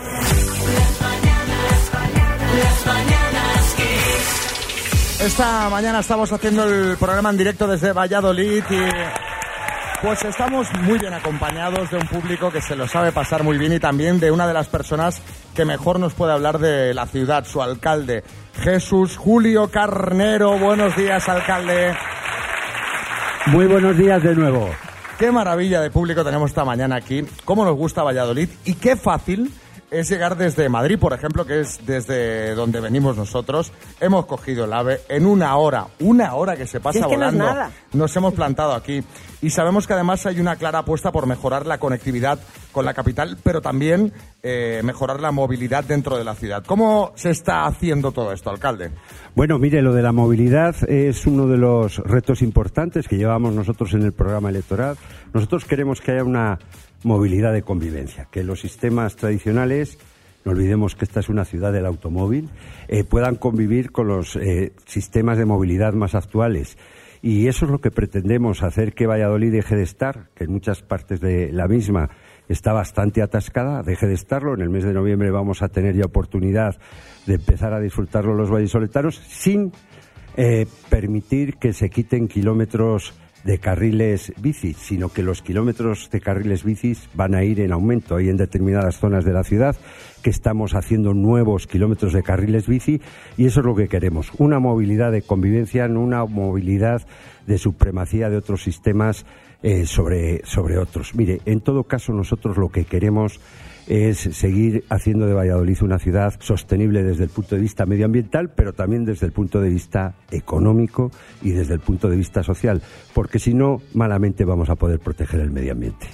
Las 2.91 3.05
mañanas 3.05 3.75
Kiss. 3.77 5.21
Esta 5.21 5.69
mañana 5.69 6.01
estamos 6.01 6.33
haciendo 6.33 6.65
el 6.65 6.97
programa 6.97 7.31
en 7.31 7.37
directo 7.37 7.69
desde 7.69 7.93
Valladolid 7.93 8.65
y 8.69 10.03
pues 10.03 10.25
estamos 10.25 10.67
muy 10.83 10.99
bien 10.99 11.13
acompañados 11.13 11.91
de 11.91 11.99
un 11.99 12.07
público 12.09 12.51
que 12.51 12.61
se 12.61 12.75
lo 12.75 12.89
sabe 12.89 13.13
pasar 13.13 13.45
muy 13.45 13.59
bien 13.59 13.75
y 13.75 13.79
también 13.79 14.19
de 14.19 14.31
una 14.31 14.47
de 14.49 14.55
las 14.55 14.69
personas 14.69 15.21
que 15.55 15.65
mejor 15.65 16.01
nos 16.01 16.15
puede 16.15 16.33
hablar 16.33 16.59
de 16.59 16.95
la 16.95 17.07
ciudad, 17.07 17.45
su 17.45 17.63
alcalde, 17.63 18.25
Jesús 18.61 19.17
Julio 19.17 19.69
Carnero. 19.71 20.59
Buenos 20.59 20.97
días, 20.97 21.29
alcalde. 21.29 21.95
Muy 23.47 23.67
buenos 23.67 23.97
días 23.97 24.23
de 24.23 24.35
nuevo. 24.35 24.69
Qué 25.19 25.31
maravilla 25.31 25.81
de 25.81 25.91
público 25.91 26.25
tenemos 26.25 26.51
esta 26.51 26.65
mañana 26.65 26.97
aquí, 26.97 27.25
cómo 27.45 27.65
nos 27.65 27.77
gusta 27.77 28.03
Valladolid 28.03 28.49
y 28.65 28.75
qué 28.75 28.97
fácil 28.97 29.53
es 29.91 30.09
llegar 30.09 30.37
desde 30.37 30.69
Madrid, 30.69 30.99
por 30.99 31.13
ejemplo, 31.13 31.45
que 31.45 31.61
es 31.61 31.85
desde 31.85 32.55
donde 32.55 32.81
venimos 32.81 33.17
nosotros. 33.17 33.73
Hemos 34.01 34.27
cogido 34.27 34.65
el 34.65 34.73
AVE 34.73 35.01
en 35.09 35.27
una 35.27 35.57
hora, 35.57 35.87
una 35.99 36.35
hora 36.35 36.57
que 36.57 36.67
se 36.67 36.81
pasa 36.81 37.01
es 37.01 37.07
que 37.07 37.17
no 37.17 37.27
es 37.27 37.33
volando. 37.33 37.45
nada. 37.45 37.71
Nos 37.93 38.15
hemos 38.17 38.35
plantado 38.35 38.73
aquí 38.73 39.03
y 39.43 39.51
sabemos 39.51 39.87
que 39.87 39.95
además 39.95 40.27
hay 40.27 40.41
una 40.41 40.57
clara 40.57 40.81
apuesta 40.81 41.11
por 41.13 41.27
mejorar 41.27 41.67
la 41.67 41.79
conectividad 41.79 42.39
con 42.73 42.85
la 42.85 42.95
capital, 42.95 43.37
pero 43.43 43.61
también 43.61 44.13
eh, 44.43 44.81
mejorar 44.85 45.21
la 45.21 45.33
movilidad 45.33 45.83
dentro 45.85 46.17
de 46.17 46.25
la 46.25 46.35
ciudad. 46.35 46.65
¿Cómo 46.65 47.13
se 47.17 47.31
está 47.31 47.67
haciendo 47.67 48.13
todo 48.13 48.33
esto, 48.33 48.51
alcalde? 48.51 48.91
Bueno, 49.35 49.59
mire, 49.59 49.83
lo 49.83 49.93
de 49.93 50.03
la 50.03 50.13
movilidad 50.13 50.77
es 50.89 51.27
uno 51.27 51.47
de 51.47 51.59
los 51.59 51.99
retos 51.99 52.43
importantes 52.43 53.09
que 53.09 53.17
llevamos 53.17 53.55
nosotros 53.55 53.93
en 53.95 54.03
el 54.03 54.13
programa 54.13 54.51
electoral. 54.51 54.97
Nosotros 55.33 55.65
queremos 55.65 56.01
que 56.01 56.13
haya 56.13 56.25
una 56.25 56.59
movilidad 57.03 57.53
de 57.53 57.63
convivencia, 57.63 58.29
que 58.31 58.45
los 58.45 58.61
sistemas 58.61 59.17
tradicionales, 59.17 59.99
no 60.45 60.53
olvidemos 60.53 60.95
que 60.95 61.05
esta 61.05 61.21
es 61.21 61.29
una 61.29 61.45
ciudad 61.45 61.73
del 61.73 61.87
automóvil, 61.87 62.49
eh, 62.89 63.05
puedan 63.05 63.37
convivir 63.37 63.93
con 63.93 64.09
los 64.09 64.37
eh, 64.37 64.73
sistemas 64.87 65.39
de 65.39 65.45
movilidad 65.45 65.93
más 65.93 66.15
actuales. 66.15 66.77
Y 67.23 67.49
eso 67.49 67.67
es 67.67 67.71
lo 67.71 67.81
que 67.81 67.91
pretendemos, 67.91 68.63
hacer 68.63 68.95
que 68.95 69.07
Valladolid 69.07 69.53
deje 69.53 69.77
de 69.77 69.83
estar, 69.83 70.31
que 70.35 70.45
en 70.45 70.53
muchas 70.53 70.83
partes 70.83 71.21
de 71.21 71.53
la 71.53 71.69
misma 71.69 72.09
está 72.49 72.73
bastante 72.73 73.23
atascada, 73.23 73.83
deje 73.83 74.07
de 74.07 74.15
estarlo. 74.15 74.55
En 74.55 74.63
el 74.63 74.71
mes 74.71 74.85
de 74.85 74.95
noviembre 74.95 75.31
vamos 75.31 75.63
a 75.63 75.69
tener 75.69 75.95
ya 75.95 76.07
oportunidad 76.07 76.79
de 77.27 77.35
empezar 77.35 77.75
a 77.75 77.81
disfrutarlo 77.81 78.35
los 78.35 78.51
vallisoletanos 78.51 79.17
sin 79.17 79.73
eh, 80.37 80.67
permitir 80.89 81.57
que 81.57 81.73
se 81.73 81.91
quiten 81.91 82.27
kilómetros 82.27 83.15
de 83.45 83.59
carriles 83.59 84.33
bici, 84.41 84.75
sino 84.75 85.09
que 85.09 85.23
los 85.23 85.43
kilómetros 85.43 86.11
de 86.11 86.21
carriles 86.21 86.65
bicis 86.65 87.09
van 87.15 87.35
a 87.35 87.45
ir 87.45 87.61
en 87.61 87.73
aumento. 87.73 88.17
Hay 88.17 88.29
en 88.29 88.37
determinadas 88.37 88.99
zonas 88.99 89.25
de 89.25 89.33
la 89.33 89.45
ciudad 89.45 89.77
que 90.23 90.31
estamos 90.31 90.75
haciendo 90.75 91.15
nuevos 91.15 91.67
kilómetros 91.67 92.13
de 92.13 92.23
carriles 92.23 92.67
bici 92.67 93.01
y 93.37 93.47
eso 93.47 93.61
es 93.61 93.67
lo 93.67 93.75
que 93.75 93.89
queremos. 93.89 94.33
Una 94.39 94.59
movilidad 94.59 95.13
de 95.13 95.23
convivencia, 95.23 95.89
no 95.89 96.01
una 96.01 96.25
movilidad 96.25 97.07
de 97.47 97.59
supremacía 97.59 98.29
de 98.29 98.37
otros 98.37 98.63
sistemas 98.63 99.25
eh, 99.63 99.87
sobre, 99.87 100.45
sobre 100.45 100.79
otros. 100.79 101.15
Mire, 101.15 101.41
en 101.47 101.61
todo 101.61 101.85
caso 101.85 102.13
nosotros 102.13 102.57
lo 102.57 102.69
que 102.69 102.85
queremos 102.85 103.41
es 103.91 104.19
seguir 104.19 104.85
haciendo 104.89 105.27
de 105.27 105.35
Valladolid 105.35 105.83
una 105.83 105.99
ciudad 105.99 106.35
sostenible 106.39 107.03
desde 107.03 107.25
el 107.25 107.31
punto 107.31 107.57
de 107.57 107.61
vista 107.61 107.87
medioambiental, 107.87 108.51
pero 108.55 108.73
también 108.73 109.05
desde 109.05 109.27
el 109.27 109.33
punto 109.33 109.61
de 109.61 109.69
vista 109.69 110.15
económico 110.31 111.11
y 111.43 111.51
desde 111.51 111.75
el 111.75 111.81
punto 111.81 112.09
de 112.09 112.17
vista 112.17 112.45
social, 112.45 112.83
porque 113.13 113.41
si 113.41 113.53
no, 113.53 113.79
malamente 113.93 114.45
vamos 114.45 114.71
a 114.71 114.77
poder 114.77 115.01
proteger 115.01 115.41
el 115.41 115.51
medio 115.51 115.73
ambiente. 115.73 116.07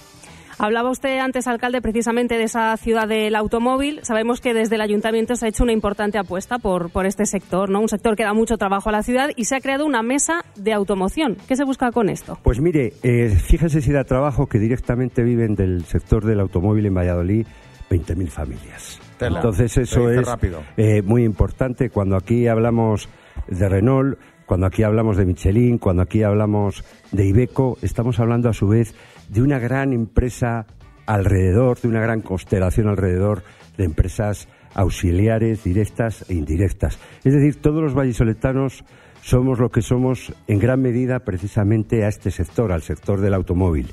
Hablaba 0.59 0.91
usted 0.91 1.19
antes, 1.19 1.47
alcalde, 1.49 1.83
precisamente 1.83 2.39
de 2.39 2.45
esa 2.45 2.75
ciudad 2.79 3.07
del 3.07 3.37
automóvil. 3.37 4.01
Sabemos 4.05 4.41
que 4.41 4.55
desde 4.55 4.77
el 4.77 4.81
ayuntamiento 4.81 5.37
se 5.37 5.45
ha 5.45 5.49
hecho 5.51 5.63
una 5.63 5.73
importante 5.73 6.17
apuesta 6.17 6.59
por, 6.59 6.89
por 6.89 7.05
este 7.05 7.27
sector, 7.27 7.69
¿no? 7.69 7.81
Un 7.81 7.91
sector 7.91 8.17
que 8.17 8.23
da 8.23 8.33
mucho 8.33 8.57
trabajo 8.57 8.89
a 8.89 8.93
la 8.93 9.03
ciudad 9.03 9.29
y 9.37 9.45
se 9.45 9.55
ha 9.55 9.61
creado 9.61 9.85
una 9.85 10.03
mesa 10.03 10.47
de 10.57 10.73
automoción. 10.73 11.37
¿Qué 11.47 11.57
se 11.57 11.65
busca 11.65 11.93
con 11.93 12.09
esto? 12.09 12.39
Pues 12.43 12.59
mire, 12.59 12.95
eh, 13.03 13.29
fíjese 13.29 13.83
si 13.83 13.93
da 13.93 14.05
trabajo 14.05 14.47
que 14.47 14.59
directamente 14.59 15.23
viven 15.23 15.57
del 15.57 15.85
sector 15.85 16.25
del 16.25 16.41
automóvil 16.41 16.87
en 16.87 16.95
Valladolid 16.95 17.47
20.000 17.91 18.29
familias. 18.29 19.01
Tela. 19.19 19.39
Entonces 19.39 19.77
eso 19.79 20.11
es 20.11 20.29
eh, 20.77 21.03
muy 21.03 21.25
importante 21.25 21.91
cuando 21.91 22.17
aquí 22.17 22.47
hablamos 22.49 23.09
de 23.49 23.69
Renault, 23.69 24.19
cuando 24.45 24.67
aquí 24.67 24.83
hablamos 24.83 25.17
de 25.17 25.25
Michelin, 25.25 25.79
cuando 25.79 26.03
aquí 26.03 26.23
hablamos 26.23 26.85
de 27.13 27.27
Ibeco, 27.27 27.79
estamos 27.83 28.21
hablando 28.21 28.49
a 28.49 28.53
su 28.53 28.69
vez 28.69 28.95
de 29.29 29.43
una 29.43 29.59
gran 29.59 29.93
empresa 29.93 30.67
alrededor, 31.07 31.81
de 31.81 31.89
una 31.89 32.01
gran 32.01 32.21
constelación 32.21 32.89
alrededor 32.89 33.43
de 33.77 33.85
empresas 33.85 34.49
auxiliares, 34.75 35.65
directas 35.65 36.25
e 36.29 36.35
indirectas. 36.35 36.99
Es 37.25 37.33
decir, 37.33 37.61
todos 37.61 37.83
los 37.83 37.95
vallisoletanos 37.95 38.85
somos 39.23 39.59
lo 39.59 39.71
que 39.71 39.83
somos 39.83 40.33
en 40.47 40.59
gran 40.59 40.81
medida 40.81 41.21
precisamente 41.21 42.05
a 42.05 42.09
este 42.09 42.31
sector, 42.31 42.71
al 42.73 42.83
sector 42.83 43.21
del 43.21 43.35
automóvil. 43.35 43.91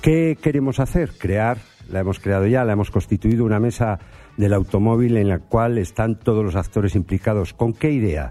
¿Qué 0.00 0.38
queremos 0.40 0.80
hacer? 0.80 1.10
Crear, 1.18 1.58
la 1.90 2.00
hemos 2.00 2.20
creado 2.20 2.46
ya, 2.46 2.64
la 2.64 2.72
hemos 2.72 2.90
constituido 2.90 3.44
una 3.44 3.60
mesa 3.60 3.98
del 4.36 4.52
automóvil 4.54 5.16
en 5.16 5.28
la 5.28 5.38
cual 5.38 5.78
están 5.78 6.18
todos 6.18 6.44
los 6.44 6.56
actores 6.56 6.94
implicados. 6.94 7.52
¿Con 7.52 7.72
qué 7.72 7.90
idea? 7.90 8.30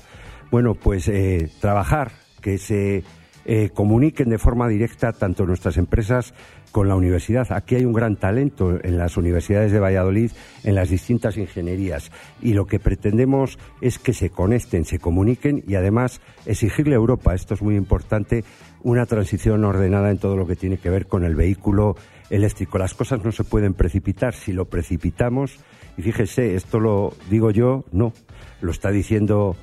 Bueno, 0.51 0.73
pues 0.75 1.07
eh, 1.07 1.49
trabajar, 1.59 2.11
que 2.41 2.57
se 2.57 3.03
eh, 3.45 3.69
comuniquen 3.73 4.29
de 4.29 4.37
forma 4.37 4.67
directa 4.67 5.11
tanto 5.11 5.45
nuestras 5.45 5.77
empresas 5.77 6.33
con 6.71 6.87
la 6.87 6.95
universidad. 6.95 7.47
Aquí 7.51 7.75
hay 7.75 7.85
un 7.85 7.93
gran 7.93 8.15
talento 8.15 8.77
en 8.83 8.97
las 8.97 9.17
universidades 9.17 9.71
de 9.71 9.79
Valladolid, 9.79 10.31
en 10.63 10.75
las 10.75 10.89
distintas 10.89 11.37
ingenierías. 11.37 12.11
Y 12.41 12.53
lo 12.53 12.65
que 12.65 12.79
pretendemos 12.79 13.57
es 13.81 13.97
que 13.97 14.13
se 14.13 14.29
conecten, 14.29 14.85
se 14.85 14.99
comuniquen 14.99 15.63
y 15.67 15.75
además 15.75 16.21
exigirle 16.45 16.93
a 16.93 16.97
Europa, 16.97 17.33
esto 17.33 17.55
es 17.55 17.61
muy 17.61 17.75
importante, 17.75 18.43
una 18.83 19.05
transición 19.05 19.63
ordenada 19.65 20.11
en 20.11 20.19
todo 20.19 20.37
lo 20.37 20.45
que 20.45 20.55
tiene 20.55 20.77
que 20.77 20.89
ver 20.89 21.07
con 21.07 21.23
el 21.23 21.35
vehículo 21.35 21.95
eléctrico. 22.29 22.77
Las 22.77 22.93
cosas 22.93 23.23
no 23.23 23.31
se 23.31 23.43
pueden 23.43 23.73
precipitar. 23.73 24.33
Si 24.33 24.53
lo 24.53 24.65
precipitamos, 24.65 25.59
y 25.97 26.01
fíjese, 26.01 26.55
esto 26.55 26.79
lo 26.79 27.13
digo 27.29 27.51
yo, 27.51 27.85
no, 27.91 28.13
lo 28.61 28.71
está 28.71 28.91
diciendo 28.91 29.55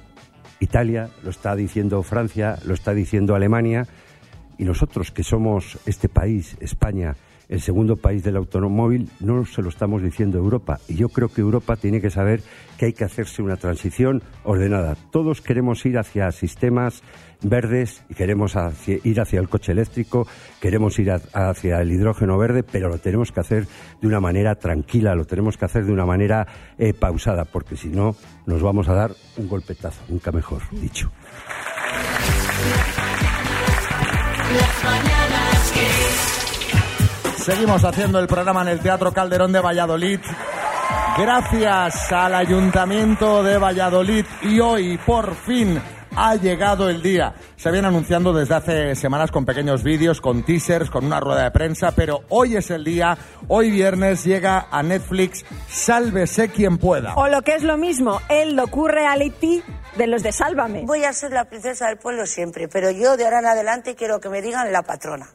Italia, 0.60 1.10
lo 1.22 1.30
está 1.30 1.54
diciendo 1.54 2.02
Francia, 2.02 2.58
lo 2.64 2.74
está 2.74 2.94
diciendo 2.94 3.34
Alemania, 3.34 3.86
y 4.58 4.64
nosotros 4.64 5.10
que 5.10 5.22
somos 5.22 5.78
este 5.86 6.08
país, 6.08 6.56
España, 6.60 7.14
el 7.48 7.60
segundo 7.60 7.96
país 7.96 8.22
del 8.24 8.36
automóvil, 8.36 9.08
no 9.20 9.44
se 9.44 9.62
lo 9.62 9.68
estamos 9.68 10.02
diciendo 10.02 10.38
Europa. 10.38 10.78
Y 10.88 10.96
yo 10.96 11.08
creo 11.08 11.28
que 11.28 11.40
Europa 11.40 11.76
tiene 11.76 12.00
que 12.00 12.10
saber 12.10 12.42
que 12.78 12.86
hay 12.86 12.92
que 12.92 13.04
hacerse 13.04 13.42
una 13.42 13.56
transición 13.56 14.22
ordenada. 14.44 14.96
Todos 15.10 15.40
queremos 15.40 15.84
ir 15.86 15.98
hacia 15.98 16.30
sistemas 16.32 17.02
verdes 17.42 18.02
queremos 18.16 18.54
ir 18.86 19.20
hacia 19.20 19.40
el 19.40 19.48
coche 19.48 19.72
eléctrico, 19.72 20.26
queremos 20.60 20.98
ir 20.98 21.10
hacia 21.10 21.80
el 21.80 21.92
hidrógeno 21.92 22.38
verde, 22.38 22.62
pero 22.62 22.88
lo 22.88 22.98
tenemos 22.98 23.32
que 23.32 23.40
hacer 23.40 23.66
de 24.00 24.06
una 24.06 24.20
manera 24.20 24.54
tranquila, 24.56 25.14
lo 25.14 25.24
tenemos 25.24 25.56
que 25.56 25.64
hacer 25.64 25.84
de 25.84 25.92
una 25.92 26.06
manera 26.06 26.46
eh, 26.78 26.94
pausada, 26.94 27.44
porque 27.44 27.76
si 27.76 27.88
no 27.88 28.16
nos 28.46 28.62
vamos 28.62 28.88
a 28.88 28.94
dar 28.94 29.12
un 29.36 29.48
golpetazo, 29.48 30.02
nunca 30.08 30.32
mejor 30.32 30.62
dicho. 30.72 31.10
Seguimos 37.46 37.84
haciendo 37.84 38.18
el 38.18 38.26
programa 38.26 38.62
en 38.62 38.68
el 38.70 38.80
Teatro 38.80 39.12
Calderón 39.12 39.52
de 39.52 39.60
Valladolid. 39.60 40.18
Gracias 41.16 42.10
al 42.10 42.34
Ayuntamiento 42.34 43.44
de 43.44 43.56
Valladolid 43.56 44.26
y 44.42 44.58
hoy 44.58 44.98
por 44.98 45.36
fin 45.36 45.80
ha 46.16 46.34
llegado 46.34 46.90
el 46.90 47.00
día. 47.00 47.34
Se 47.54 47.70
viene 47.70 47.86
anunciando 47.86 48.32
desde 48.32 48.56
hace 48.56 48.96
semanas 48.96 49.30
con 49.30 49.44
pequeños 49.44 49.84
vídeos, 49.84 50.20
con 50.20 50.42
teasers, 50.42 50.90
con 50.90 51.04
una 51.04 51.20
rueda 51.20 51.44
de 51.44 51.52
prensa, 51.52 51.92
pero 51.94 52.22
hoy 52.30 52.56
es 52.56 52.68
el 52.72 52.82
día. 52.82 53.16
Hoy 53.46 53.70
viernes 53.70 54.24
llega 54.24 54.66
a 54.68 54.82
Netflix 54.82 55.44
Sálvese 55.68 56.48
quien 56.48 56.78
pueda. 56.78 57.14
O 57.14 57.28
lo 57.28 57.42
que 57.42 57.54
es 57.54 57.62
lo 57.62 57.76
mismo, 57.76 58.20
el 58.28 58.56
docu-reality 58.56 59.62
de 59.96 60.06
los 60.08 60.24
de 60.24 60.32
Sálvame. 60.32 60.82
Voy 60.84 61.04
a 61.04 61.12
ser 61.12 61.30
la 61.30 61.44
princesa 61.44 61.86
del 61.86 61.98
pueblo 61.98 62.26
siempre, 62.26 62.66
pero 62.66 62.90
yo 62.90 63.16
de 63.16 63.24
ahora 63.24 63.38
en 63.38 63.46
adelante 63.46 63.94
quiero 63.94 64.18
que 64.18 64.30
me 64.30 64.42
digan 64.42 64.72
la 64.72 64.82
patrona. 64.82 65.28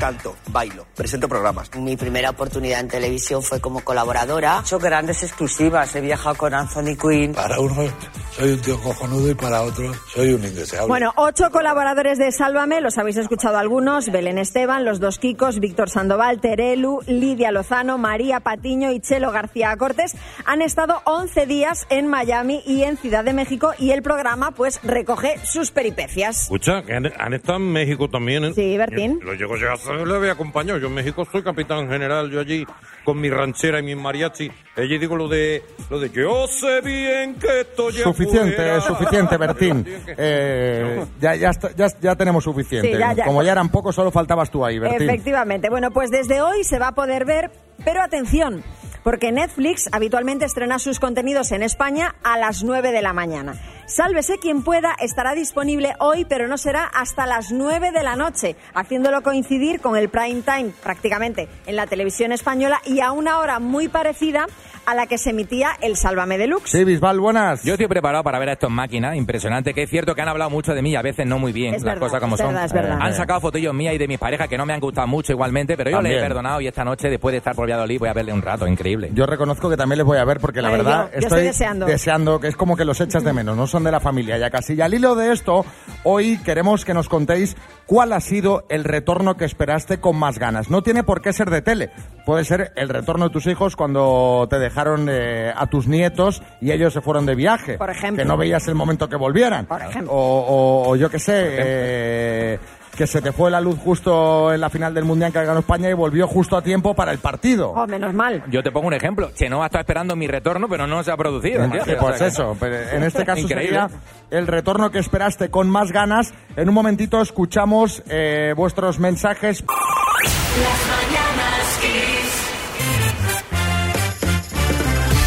Canto, 0.00 0.34
bailo, 0.50 0.86
presento 0.96 1.28
programas. 1.28 1.70
Mi 1.76 1.94
primera 1.94 2.30
oportunidad 2.30 2.80
en 2.80 2.88
televisión 2.88 3.42
fue 3.42 3.60
como 3.60 3.84
colaboradora. 3.84 4.56
He 4.56 4.60
hecho 4.62 4.78
grandes 4.78 5.22
exclusivas, 5.22 5.94
he 5.94 6.00
viajado 6.00 6.36
con 6.36 6.54
Anthony 6.54 6.96
Quinn. 6.98 7.34
Para 7.34 7.60
unos 7.60 7.92
soy 8.30 8.52
un 8.52 8.60
tío 8.62 8.80
cojonudo 8.80 9.30
y 9.30 9.34
para 9.34 9.60
otros 9.60 9.94
soy 10.14 10.32
un 10.32 10.42
indeseable. 10.42 10.88
Bueno, 10.88 11.12
ocho 11.16 11.50
colaboradores 11.50 12.16
de 12.16 12.32
Sálvame, 12.32 12.80
los 12.80 12.96
habéis 12.96 13.18
escuchado 13.18 13.58
algunos, 13.58 14.10
Belén 14.10 14.38
Esteban, 14.38 14.86
los 14.86 15.00
dos 15.00 15.18
Kikos, 15.18 15.60
Víctor 15.60 15.90
Sandoval, 15.90 16.40
Terelu, 16.40 17.00
Lidia 17.06 17.50
Lozano, 17.50 17.98
María 17.98 18.40
Patiño 18.40 18.92
y 18.92 19.00
Chelo 19.00 19.32
García 19.32 19.76
Cortés, 19.76 20.16
han 20.46 20.62
estado 20.62 21.02
11 21.04 21.44
días 21.44 21.86
en 21.90 22.06
Miami 22.06 22.62
y 22.64 22.84
en 22.84 22.96
Ciudad 22.96 23.22
de 23.22 23.34
México 23.34 23.74
y 23.78 23.90
el 23.90 24.00
programa 24.00 24.52
pues 24.52 24.80
recoge 24.82 25.38
sus 25.44 25.70
peripecias. 25.72 26.44
Escucha, 26.44 26.82
que 26.84 26.94
han, 26.94 27.12
han 27.18 27.34
estado 27.34 27.58
en 27.58 27.70
México 27.70 28.08
también. 28.08 28.46
¿eh? 28.46 28.52
Sí, 28.54 28.78
Bertín. 28.78 29.20
Lo 29.22 29.34
llego 29.34 29.58
ya 29.58 29.74
a 29.74 29.89
saber, 29.92 30.08
le 30.08 30.16
había 30.16 30.32
acompañado. 30.32 30.78
Yo 30.78 30.88
en 30.88 30.94
México 30.94 31.26
soy 31.30 31.42
capitán 31.42 31.88
general. 31.88 32.30
Yo 32.30 32.40
allí 32.40 32.66
con 33.04 33.20
mi 33.20 33.30
ranchera 33.30 33.80
y 33.80 33.82
mi 33.82 33.94
mariachi. 33.94 34.50
Allí 34.76 34.98
digo 34.98 35.16
lo 35.16 35.28
de, 35.28 35.62
lo 35.90 35.98
de 36.00 36.10
yo 36.10 36.46
sé 36.46 36.80
bien 36.80 37.34
que 37.34 37.60
esto 37.60 37.90
ya 37.90 38.04
Suficiente, 38.04 38.56
fuera". 38.56 38.80
suficiente, 38.80 39.36
Bertín. 39.36 39.86
Eh, 40.16 41.04
ya, 41.20 41.34
ya, 41.34 41.50
está- 41.50 41.70
ya, 41.74 41.86
ya 42.00 42.14
tenemos 42.16 42.44
suficiente. 42.44 42.92
Sí, 42.92 42.98
ya, 42.98 43.12
ya. 43.12 43.24
Como 43.24 43.42
ya 43.42 43.52
eran 43.52 43.68
pocos, 43.70 43.94
solo 43.94 44.10
faltabas 44.10 44.50
tú 44.50 44.64
ahí, 44.64 44.78
Bertín. 44.78 45.08
Efectivamente. 45.08 45.68
Bueno, 45.70 45.90
pues 45.90 46.10
desde 46.10 46.40
hoy 46.40 46.62
se 46.64 46.78
va 46.78 46.88
a 46.88 46.94
poder 46.94 47.24
ver, 47.24 47.50
pero 47.84 48.02
atención, 48.02 48.62
porque 49.02 49.32
Netflix 49.32 49.88
habitualmente 49.92 50.44
estrena 50.44 50.78
sus 50.78 51.00
contenidos 51.00 51.52
en 51.52 51.62
España 51.62 52.14
a 52.22 52.38
las 52.38 52.62
9 52.62 52.92
de 52.92 53.02
la 53.02 53.12
mañana. 53.12 53.54
Sálvese 53.86 54.38
quien 54.38 54.62
pueda 54.62 54.94
estará 55.00 55.34
disponible 55.34 55.94
hoy, 55.98 56.24
pero 56.24 56.46
no 56.46 56.58
será 56.58 56.84
hasta 56.84 57.26
las 57.26 57.50
9 57.50 57.90
de 57.90 58.02
la 58.02 58.14
noche, 58.14 58.56
haciéndolo 58.74 59.22
coincidir 59.22 59.80
con 59.80 59.96
el 59.96 60.08
prime 60.08 60.42
time 60.42 60.72
prácticamente 60.82 61.48
en 61.66 61.76
la 61.76 61.86
televisión 61.86 62.30
española 62.30 62.80
y 62.84 63.00
a 63.00 63.12
una 63.12 63.38
hora 63.38 63.58
muy 63.58 63.88
parecida 63.88 64.46
a 64.90 64.94
la 64.94 65.06
que 65.06 65.18
se 65.18 65.30
emitía 65.30 65.70
el 65.82 65.96
Sálvame 65.96 66.36
Deluxe. 66.36 66.70
Sí, 66.70 66.84
Bisbal, 66.84 67.20
buenas. 67.20 67.62
Yo 67.62 67.74
estoy 67.74 67.86
preparado 67.86 68.24
para 68.24 68.38
ver 68.38 68.48
a 68.48 68.52
estos 68.54 68.70
máquinas, 68.70 69.14
impresionante, 69.16 69.72
que 69.72 69.84
es 69.84 69.90
cierto 69.90 70.14
que 70.14 70.22
han 70.22 70.28
hablado 70.28 70.50
mucho 70.50 70.74
de 70.74 70.82
mí 70.82 70.90
y 70.90 70.96
a 70.96 71.02
veces 71.02 71.26
no 71.26 71.38
muy 71.38 71.52
bien, 71.52 71.74
Es 71.74 71.82
las 71.82 71.94
verdad, 71.94 72.06
cosas 72.08 72.20
como 72.20 72.34
es 72.34 72.40
son. 72.40 72.48
verdad, 72.48 72.64
es 72.64 72.72
verdad. 72.72 72.98
Han 73.00 73.14
sacado 73.14 73.40
fotillos 73.40 73.72
mías 73.72 73.94
y 73.94 73.98
de 73.98 74.08
mis 74.08 74.18
parejas 74.18 74.48
que 74.48 74.58
no 74.58 74.66
me 74.66 74.72
han 74.72 74.80
gustado 74.80 75.06
mucho 75.06 75.32
igualmente, 75.32 75.76
pero 75.76 75.90
yo 75.90 75.96
les 75.98 76.02
También. 76.10 76.18
he 76.24 76.26
perdonado 76.26 76.60
y 76.60 76.66
esta 76.66 76.84
noche, 76.84 77.08
después 77.08 77.32
de 77.32 77.38
estar 77.38 77.54
por 77.54 77.66
Valladolid, 77.66 77.98
voy 78.00 78.08
a 78.08 78.12
verle 78.12 78.32
un 78.32 78.42
rato, 78.42 78.66
increíble. 78.66 79.10
Yo 79.14 79.26
reconozco 79.26 79.70
que 79.70 79.76
también 79.76 79.98
les 79.98 80.06
voy 80.06 80.18
a 80.18 80.24
ver 80.24 80.40
porque 80.40 80.60
la 80.60 80.68
Ay, 80.68 80.76
verdad 80.78 81.10
yo- 81.14 81.20
yo 81.20 81.26
estoy 81.28 81.42
deseando. 81.44 81.86
deseando 81.86 82.40
que 82.40 82.48
es 82.48 82.56
como 82.56 82.76
que 82.76 82.84
los 82.84 83.00
echas 83.00 83.22
de 83.22 83.32
menos, 83.32 83.56
no 83.56 83.66
son 83.68 83.84
de 83.84 83.92
la 83.92 84.00
familia 84.00 84.38
ya 84.38 84.50
casi. 84.50 84.74
Y 84.74 84.80
al 84.80 84.92
hilo 84.92 85.14
de 85.14 85.32
esto, 85.32 85.64
hoy 86.02 86.38
queremos 86.44 86.84
que 86.84 86.94
nos 86.94 87.08
contéis 87.08 87.56
cuál 87.86 88.12
ha 88.12 88.20
sido 88.20 88.64
el 88.70 88.82
retorno 88.84 89.36
que 89.36 89.44
esperaste 89.44 90.00
con 90.00 90.16
más 90.18 90.38
ganas. 90.38 90.68
No 90.68 90.82
tiene 90.82 91.04
por 91.04 91.22
qué 91.22 91.32
ser 91.32 91.48
de 91.50 91.62
tele, 91.62 91.90
puede 92.26 92.44
ser 92.44 92.72
el 92.76 92.88
retorno 92.88 93.26
de 93.26 93.30
tus 93.32 93.46
hijos 93.46 93.76
cuando 93.76 94.46
te 94.50 94.58
dejaron 94.58 94.79
eh, 95.10 95.52
a 95.54 95.66
tus 95.66 95.86
nietos 95.86 96.42
y 96.60 96.70
ellos 96.72 96.92
se 96.92 97.00
fueron 97.00 97.26
de 97.26 97.34
viaje. 97.34 97.78
Por 97.78 97.90
ejemplo. 97.90 98.22
Que 98.22 98.28
no 98.28 98.36
veías 98.36 98.66
el 98.68 98.74
momento 98.74 99.08
que 99.08 99.16
volvieran. 99.16 99.66
Por 99.66 99.80
ejemplo. 99.82 100.12
O, 100.12 100.16
o- 100.16 100.88
o 100.90 100.96
yo 100.96 101.10
qué 101.10 101.18
sé, 101.18 101.32
eh, 101.58 102.58
que 102.96 103.06
se 103.06 103.22
te 103.22 103.32
fue 103.32 103.50
la 103.50 103.60
luz 103.60 103.78
justo 103.78 104.52
en 104.52 104.60
la 104.60 104.68
final 104.68 104.92
del 104.92 105.04
Mundial 105.04 105.32
que 105.32 105.42
ganó 105.44 105.60
España 105.60 105.88
y 105.88 105.92
volvió 105.94 106.26
justo 106.26 106.56
a 106.56 106.62
tiempo 106.62 106.92
para 106.94 107.12
el 107.12 107.18
partido. 107.18 107.70
Oh, 107.70 107.86
menos 107.86 108.12
mal. 108.12 108.42
Yo 108.50 108.62
te 108.62 108.70
pongo 108.72 108.88
un 108.88 108.94
ejemplo. 108.94 109.30
Chenoa 109.34 109.66
está 109.66 109.80
esperando 109.80 110.16
mi 110.16 110.26
retorno, 110.26 110.68
pero 110.68 110.86
no 110.86 111.02
se 111.04 111.10
ha 111.12 111.16
producido. 111.16 111.58
Sí, 111.60 111.64
¿entiendes? 111.64 111.96
pues 112.00 112.14
O 112.14 112.18
sea 112.18 112.26
que- 112.26 112.32
eso, 112.32 112.56
pero 112.58 112.76
en 112.76 113.02
este 113.04 113.24
caso 113.26 113.40
Increíble. 113.40 113.78
sería 113.80 113.90
el 114.30 114.46
retorno 114.46 114.90
que 114.90 114.98
esperaste 114.98 115.50
con 115.50 115.70
más 115.70 115.92
ganas. 115.92 116.34
En 116.56 116.68
un 116.68 116.74
momentito 116.74 117.22
escuchamos 117.22 118.02
eh, 118.08 118.52
vuestros 118.56 118.98
mensajes. 118.98 119.64
Las 119.64 121.29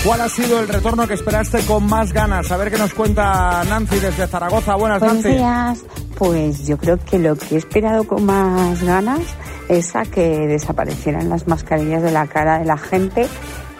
¿Cuál 0.03 0.19
ha 0.19 0.27
sido 0.27 0.59
el 0.59 0.67
retorno 0.67 1.07
que 1.07 1.13
esperaste 1.13 1.59
con 1.65 1.85
más 1.85 2.11
ganas? 2.11 2.51
A 2.51 2.57
ver 2.57 2.69
qué 2.69 2.77
nos 2.77 2.93
cuenta 2.93 3.63
Nancy 3.69 3.99
desde 3.99 4.27
Zaragoza. 4.27 4.75
Buenas, 4.75 4.99
Buenos 4.99 5.23
Nancy. 5.23 5.37
días. 5.37 5.85
Pues 6.17 6.67
yo 6.67 6.77
creo 6.77 6.97
que 6.97 7.19
lo 7.19 7.37
que 7.37 7.55
he 7.55 7.57
esperado 7.57 8.03
con 8.05 8.25
más 8.25 8.83
ganas 8.83 9.21
es 9.69 9.95
a 9.95 10.03
que 10.03 10.45
desaparecieran 10.47 11.29
las 11.29 11.47
mascarillas 11.47 12.03
de 12.03 12.11
la 12.11 12.27
cara 12.27 12.59
de 12.59 12.65
la 12.65 12.77
gente, 12.77 13.27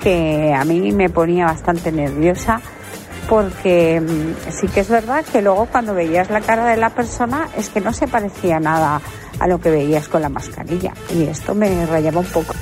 que 0.02 0.54
a 0.54 0.64
mí 0.64 0.94
me 0.94 1.10
ponía 1.10 1.46
bastante 1.46 1.92
nerviosa, 1.92 2.62
porque 3.28 4.00
mm, 4.00 4.52
sí 4.52 4.68
que 4.70 4.80
es 4.80 4.88
verdad 4.88 5.26
que 5.30 5.42
luego 5.42 5.66
cuando 5.66 5.94
veías 5.94 6.30
la 6.30 6.40
cara 6.40 6.68
de 6.68 6.78
la 6.78 6.92
persona 6.92 7.50
es 7.58 7.68
que 7.68 7.82
no 7.82 7.92
se 7.92 8.08
parecía 8.08 8.62
nada 8.62 9.02
a 9.40 9.48
lo 9.48 9.60
que 9.60 9.70
veías 9.70 10.08
con 10.08 10.22
la 10.22 10.30
mascarilla. 10.30 10.94
Y 11.14 11.24
esto 11.24 11.54
me 11.54 11.86
rayaba 11.86 12.22
un 12.22 12.28
poco. 12.28 12.54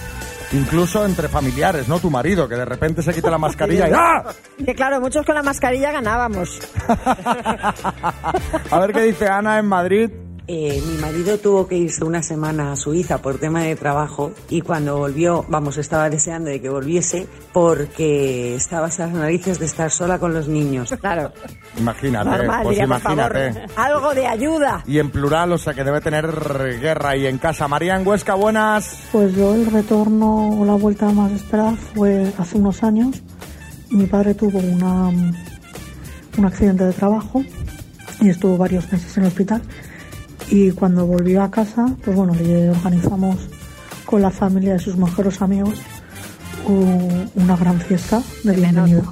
Incluso 0.54 1.06
entre 1.06 1.30
familiares, 1.30 1.88
¿no? 1.88 2.00
Tu 2.00 2.10
marido, 2.10 2.48
que 2.48 2.56
de 2.56 2.66
repente 2.66 3.02
se 3.02 3.14
quita 3.14 3.30
la 3.30 3.38
mascarilla 3.38 3.88
y 3.88 3.92
¡ah! 3.94 4.24
Que 4.66 4.76
claro, 4.76 5.00
muchos 5.00 5.26
con 5.26 5.36
la 5.36 5.44
mascarilla 5.44 5.92
ganábamos. 5.92 6.60
A 8.72 8.80
ver 8.80 8.92
qué 8.92 9.04
dice 9.04 9.28
Ana 9.28 9.60
en 9.60 9.66
Madrid. 9.66 10.10
Eh, 10.48 10.82
mi 10.86 10.98
marido 10.98 11.38
tuvo 11.38 11.68
que 11.68 11.78
irse 11.78 12.04
una 12.04 12.24
semana 12.24 12.72
a 12.72 12.76
Suiza 12.76 13.20
por 13.20 13.38
tema 13.38 13.62
de 13.62 13.76
trabajo 13.76 14.34
y 14.50 14.62
cuando 14.62 14.98
volvió, 14.98 15.46
vamos, 15.48 15.78
estaba 15.78 16.10
deseando 16.10 16.50
de 16.50 16.60
que 16.60 16.68
volviese 16.68 17.28
porque 17.54 18.56
estaba 18.56 18.88
hasta 18.88 19.06
las 19.06 19.16
narices 19.16 19.60
de 19.60 19.66
estar 19.66 19.92
sola 19.92 20.20
con 20.20 20.34
los 20.34 20.48
niños. 20.48 20.94
Claro. 21.02 21.32
Imagínate, 21.78 22.30
Normal, 22.30 22.64
pues 22.64 22.78
diría, 22.78 22.88
por 22.88 23.02
favor. 23.02 23.18
imagínate. 23.18 23.66
Algo 23.76 24.14
de 24.14 24.28
ayuda. 24.28 24.84
Y 24.86 25.00
en 25.00 25.10
plural, 25.10 25.52
o 25.52 25.58
sea 25.58 25.74
que 25.74 25.84
debe 25.84 26.00
tener 26.00 26.28
guerra 26.80 27.10
ahí 27.12 27.26
en 27.26 27.38
casa. 27.40 27.68
María 27.68 27.96
en 27.96 28.08
Huesca, 28.08 28.36
buenas. 28.36 29.08
Pues 29.12 29.34
yo 29.36 29.56
el 29.56 29.66
retorno 29.66 30.60
o 30.60 30.66
la 30.66 30.74
vuelta 30.74 31.10
más 31.10 31.32
esperada 31.32 31.76
fue 31.96 32.32
hace 32.38 32.58
unos 32.58 32.84
años. 32.84 33.22
Mi 33.90 34.06
padre 34.06 34.34
tuvo 34.36 34.60
una, 34.60 35.08
un 36.38 36.46
accidente 36.46 36.84
de 36.86 36.94
trabajo 36.94 37.44
y 38.20 38.30
estuvo 38.30 38.58
varios 38.58 38.92
meses 38.92 39.18
en 39.18 39.24
el 39.24 39.30
hospital. 39.30 39.62
Y 40.52 40.72
cuando 40.72 41.06
volvió 41.06 41.42
a 41.42 41.50
casa, 41.50 41.86
pues 42.04 42.16
bueno, 42.16 42.36
le 42.36 42.70
organizamos 42.70 43.38
con 44.06 44.22
la 44.22 44.30
familia 44.30 44.74
de 44.74 44.80
sus 44.80 44.98
mejores 44.98 45.42
amigos 45.42 45.80
una 46.68 47.56
gran 47.56 47.80
fiesta 47.80 48.22
de 48.44 48.56
bienvenida. 48.56 49.04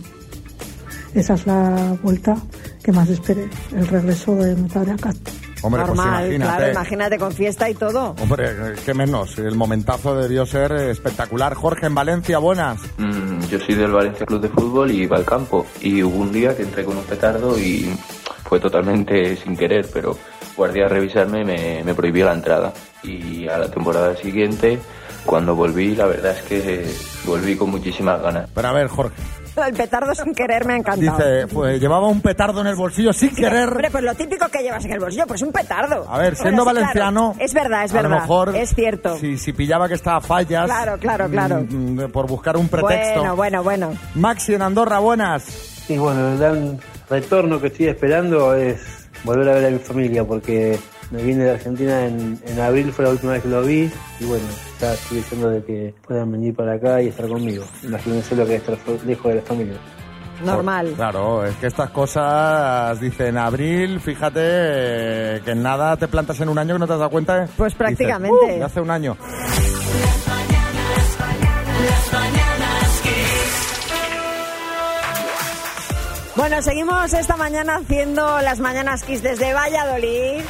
Esa 1.13 1.33
es 1.33 1.47
la 1.47 1.97
vuelta 2.03 2.35
que 2.83 2.91
más 2.91 3.09
esperé, 3.09 3.49
el 3.75 3.87
regreso 3.87 4.35
de 4.35 4.55
mi 4.55 4.67
padre 4.69 4.91
a 4.91 4.95
casa. 4.97 5.19
Hombre, 5.61 5.81
pues 5.83 5.97
Normal, 5.97 6.25
imagínate. 6.25 6.57
claro, 6.57 6.71
imagínate 6.71 7.17
con 7.17 7.31
fiesta 7.31 7.69
y 7.69 7.73
todo. 7.73 8.15
Hombre, 8.21 8.49
qué 8.85 8.93
menos. 8.93 9.37
El 9.39 9.55
momentazo 9.55 10.15
debió 10.15 10.45
ser 10.45 10.71
espectacular. 10.73 11.53
Jorge, 11.53 11.87
en 11.87 11.95
Valencia, 11.95 12.37
buenas. 12.37 12.79
Mm, 12.97 13.41
yo 13.49 13.59
soy 13.59 13.75
del 13.75 13.91
Valencia 13.91 14.25
Club 14.25 14.41
de 14.41 14.49
Fútbol 14.49 14.91
y 14.91 15.03
iba 15.03 15.17
al 15.17 15.25
campo. 15.25 15.65
Y 15.81 16.01
hubo 16.03 16.17
un 16.17 16.31
día 16.31 16.55
que 16.55 16.63
entré 16.63 16.85
con 16.85 16.95
un 16.97 17.03
petardo 17.03 17.59
y 17.59 17.93
fue 18.49 18.59
totalmente 18.59 19.35
sin 19.37 19.55
querer, 19.55 19.87
pero 19.93 20.17
guardia 20.57 20.87
a 20.87 20.89
revisarme 20.89 21.45
me, 21.45 21.83
me 21.83 21.93
prohibió 21.93 22.25
la 22.25 22.33
entrada. 22.33 22.73
Y 23.03 23.47
a 23.47 23.59
la 23.59 23.69
temporada 23.69 24.15
siguiente, 24.17 24.79
cuando 25.25 25.55
volví, 25.55 25.95
la 25.95 26.07
verdad 26.07 26.31
es 26.35 26.41
que 26.43 26.91
volví 27.25 27.55
con 27.55 27.69
muchísimas 27.69 28.19
ganas. 28.21 28.49
Pero 28.53 28.67
a 28.67 28.73
ver, 28.73 28.87
Jorge. 28.87 29.15
El 29.67 29.73
petardo 29.73 30.15
sin 30.15 30.33
querer 30.33 30.63
me 30.65 30.73
ha 30.73 30.77
encantado. 30.77 31.17
Dice, 31.17 31.47
pues 31.53 31.81
llevaba 31.81 32.07
un 32.07 32.21
petardo 32.21 32.61
en 32.61 32.67
el 32.67 32.75
bolsillo 32.75 33.11
sin 33.11 33.35
querer. 33.35 33.67
Hombre, 33.67 33.89
pues 33.91 34.03
lo 34.05 34.15
típico 34.15 34.47
que 34.47 34.59
llevas 34.63 34.85
en 34.85 34.93
el 34.93 34.99
bolsillo, 34.99 35.27
pues 35.27 35.41
un 35.41 35.51
petardo. 35.51 36.05
A 36.09 36.17
ver, 36.17 36.35
siendo 36.37 36.63
Bueno, 36.63 36.79
sí, 36.79 36.83
valenciano. 36.85 37.31
claro. 37.33 37.45
Es 37.45 37.53
verdad, 37.53 37.83
es 37.83 37.91
a 37.91 37.95
lo 37.97 38.03
verdad. 38.09 38.21
mejor, 38.21 38.55
es 38.55 38.73
cierto. 38.73 39.17
Si, 39.17 39.37
si 39.37 39.51
pillaba 39.51 39.87
que 39.89 39.95
estaba 39.95 40.17
a 40.17 40.21
fallas. 40.21 40.65
Claro, 40.65 40.97
claro, 40.97 41.27
claro. 41.29 41.65
mm, 41.69 42.03
mm, 42.03 42.11
por 42.11 42.27
buscar 42.27 42.55
un 42.55 42.69
pretexto. 42.69 43.19
Bueno, 43.19 43.35
bueno, 43.35 43.63
bueno. 43.63 43.93
Maxi 44.15 44.53
en 44.53 44.61
Andorra, 44.61 44.99
buenas. 44.99 45.85
Y 45.89 45.97
bueno, 45.97 46.37
gran 46.37 46.79
retorno 47.09 47.59
que 47.59 47.67
estoy 47.67 47.87
esperando 47.87 48.53
es 48.55 49.07
volver 49.23 49.49
a 49.49 49.53
ver 49.55 49.65
a 49.65 49.69
mi 49.71 49.79
familia 49.79 50.23
porque 50.23 50.77
me 51.11 51.23
vine 51.23 51.43
de 51.43 51.51
Argentina 51.51 52.05
en, 52.05 52.39
en 52.45 52.59
abril, 52.59 52.91
fue 52.93 53.05
la 53.05 53.11
última 53.11 53.33
vez 53.33 53.41
que 53.43 53.49
lo 53.49 53.61
vi 53.63 53.91
y 54.19 54.25
bueno, 54.25 54.45
ya 54.79 54.93
estoy 54.93 55.17
diciendo 55.17 55.49
de 55.49 55.63
que 55.63 55.93
puedan 56.07 56.31
venir 56.31 56.55
para 56.55 56.73
acá 56.73 57.01
y 57.01 57.07
estar 57.07 57.27
conmigo. 57.27 57.63
Imagínense 57.83 58.35
lo 58.35 58.45
que 58.45 58.55
es 58.55 58.61
estar 58.69 58.77
lejos 59.05 59.29
de 59.29 59.35
la 59.35 59.41
familia. 59.41 59.75
Normal. 60.45 60.93
Claro, 60.95 61.45
es 61.45 61.53
que 61.57 61.67
estas 61.67 61.89
cosas, 61.89 62.97
dicen 63.01 63.37
abril, 63.37 63.99
fíjate 63.99 64.39
eh, 64.41 65.41
que 65.43 65.51
en 65.51 65.61
nada 65.61 65.97
te 65.97 66.07
plantas 66.07 66.39
en 66.39 66.47
un 66.47 66.57
año 66.57 66.75
que 66.75 66.79
no 66.79 66.87
te 66.87 66.93
has 66.93 66.99
dado 66.99 67.11
cuenta. 67.11 67.45
Pues 67.57 67.73
Dices, 67.73 67.77
prácticamente. 67.77 68.57
"Uh, 68.57 68.63
hace 68.63 68.79
un 68.79 68.89
año. 68.89 69.17
Bueno, 76.39 76.61
seguimos 76.61 77.11
esta 77.11 77.35
mañana 77.35 77.81
haciendo 77.83 78.39
las 78.39 78.61
mañanas 78.61 79.03
Kiss 79.03 79.21
desde 79.21 79.53
Valladolid. 79.53 80.41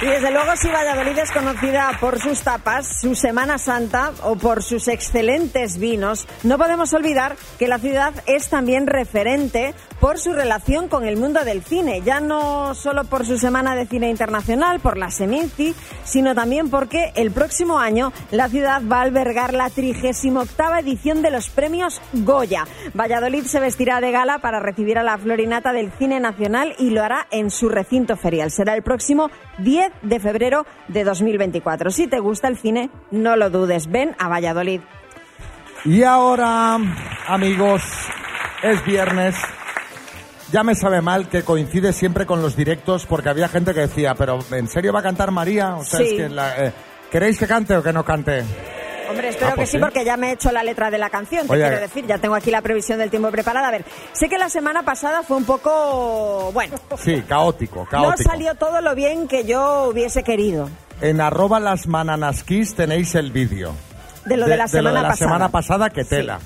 Y 0.00 0.06
desde 0.06 0.30
luego, 0.30 0.56
si 0.56 0.70
Valladolid 0.70 1.18
es 1.18 1.30
conocida 1.32 1.98
por 2.00 2.18
sus 2.18 2.40
tapas, 2.40 3.02
su 3.02 3.14
Semana 3.14 3.58
Santa 3.58 4.12
o 4.22 4.36
por 4.36 4.62
sus 4.62 4.88
excelentes 4.88 5.76
vinos, 5.76 6.26
no 6.42 6.56
podemos 6.56 6.94
olvidar 6.94 7.36
que 7.58 7.68
la 7.68 7.78
ciudad 7.78 8.14
es 8.24 8.48
también 8.48 8.86
referente 8.86 9.74
por 10.00 10.18
su 10.18 10.32
relación 10.32 10.88
con 10.88 11.04
el 11.04 11.18
mundo 11.18 11.44
del 11.44 11.62
cine, 11.62 12.00
ya 12.00 12.20
no 12.20 12.74
solo 12.74 13.04
por 13.04 13.26
su 13.26 13.38
Semana 13.38 13.74
de 13.74 13.86
Cine 13.86 14.08
Internacional, 14.08 14.80
por 14.80 14.96
la 14.96 15.10
Seminci, 15.10 15.74
sino 16.04 16.34
también 16.34 16.70
porque 16.70 17.12
el 17.16 17.30
próximo 17.30 17.78
año 17.78 18.12
la 18.30 18.48
ciudad 18.48 18.82
va 18.90 18.98
a 18.98 19.02
albergar 19.02 19.52
la 19.52 19.68
38 19.68 20.48
edición 20.80 21.20
de 21.20 21.30
los 21.30 21.50
premios 21.50 22.00
Goya. 22.12 22.66
Valladolid 22.94 23.44
se 23.44 23.60
vestirá 23.60 24.00
de 24.00 24.10
gala 24.10 24.38
para 24.38 24.58
recibir 24.60 24.98
a 24.98 25.02
la 25.02 25.18
florinata 25.18 25.72
del 25.72 25.92
cine 25.92 26.18
nacional 26.18 26.74
y 26.78 26.90
lo 26.90 27.02
hará 27.02 27.26
en 27.30 27.50
su 27.50 27.68
recinto 27.68 28.16
ferial. 28.16 28.50
Será 28.50 28.74
el 28.74 28.82
próximo 28.82 29.30
10 29.58 29.92
de 30.02 30.20
febrero 30.20 30.66
de 30.88 31.04
2024. 31.04 31.90
Si 31.90 32.06
te 32.06 32.20
gusta 32.20 32.48
el 32.48 32.56
cine, 32.56 32.90
no 33.10 33.36
lo 33.36 33.50
dudes, 33.50 33.90
ven 33.90 34.16
a 34.18 34.28
Valladolid. 34.28 34.80
Y 35.84 36.02
ahora, 36.02 36.78
amigos, 37.26 37.82
es 38.62 38.84
viernes. 38.84 39.36
Ya 40.52 40.64
me 40.64 40.74
sabe 40.74 41.00
mal 41.00 41.28
que 41.28 41.42
coincide 41.42 41.92
siempre 41.92 42.26
con 42.26 42.42
los 42.42 42.56
directos 42.56 43.06
porque 43.06 43.28
había 43.28 43.48
gente 43.48 43.72
que 43.72 43.80
decía, 43.80 44.14
pero 44.14 44.38
¿en 44.50 44.66
serio 44.68 44.92
va 44.92 45.00
a 45.00 45.02
cantar 45.02 45.30
María? 45.30 45.76
O 45.76 45.84
sea, 45.84 46.00
Sí. 46.00 46.06
es 46.06 46.12
que 46.14 46.28
la- 46.28 46.66
eh, 46.66 46.72
¿Queréis 47.10 47.38
que 47.38 47.46
cante 47.48 47.76
o 47.76 47.82
que 47.82 47.92
no 47.92 48.04
cante? 48.04 48.44
Hombre, 49.08 49.30
espero 49.30 49.48
Ah, 49.48 49.50
que 49.50 49.56
pues 49.56 49.70
sí, 49.70 49.76
sí. 49.78 49.82
porque 49.82 50.04
ya 50.04 50.16
me 50.16 50.28
he 50.28 50.32
hecho 50.34 50.52
la 50.52 50.62
letra 50.62 50.90
de 50.92 50.98
la 50.98 51.10
canción, 51.10 51.44
te 51.48 51.52
Oye, 51.54 51.62
quiero 51.62 51.80
decir. 51.80 52.06
Ya 52.06 52.18
tengo 52.18 52.36
aquí 52.36 52.52
la 52.52 52.62
previsión 52.62 53.00
del 53.00 53.10
tiempo 53.10 53.28
preparada. 53.32 53.66
A 53.66 53.70
ver, 53.72 53.84
sé 54.12 54.28
que 54.28 54.38
la 54.38 54.48
semana 54.48 54.84
pasada 54.84 55.24
fue 55.24 55.36
un 55.36 55.44
poco, 55.44 56.50
bueno, 56.52 56.76
Sí, 56.98 57.20
caótico, 57.26 57.80
no 57.80 57.86
caótico. 57.86 58.30
salió 58.30 58.54
todo 58.54 58.80
lo 58.80 58.94
bien 58.94 59.26
que 59.26 59.44
yo 59.44 59.88
hubiese 59.90 60.22
querido. 60.22 60.70
En 61.00 61.20
arroba 61.20 61.58
las 61.58 61.88
mananaskis 61.88 62.76
tenéis 62.76 63.16
el 63.16 63.32
vídeo. 63.32 63.72
De 64.26 64.36
lo 64.36 64.46
de, 64.46 64.56
la 64.56 64.64
lo 64.64 64.68
semana 64.68 64.90
de 64.90 65.02
la 65.02 65.08
pasada. 65.08 65.16
semana 65.28 65.48
pasada, 65.48 65.90
que 65.90 66.04
tela. 66.04 66.38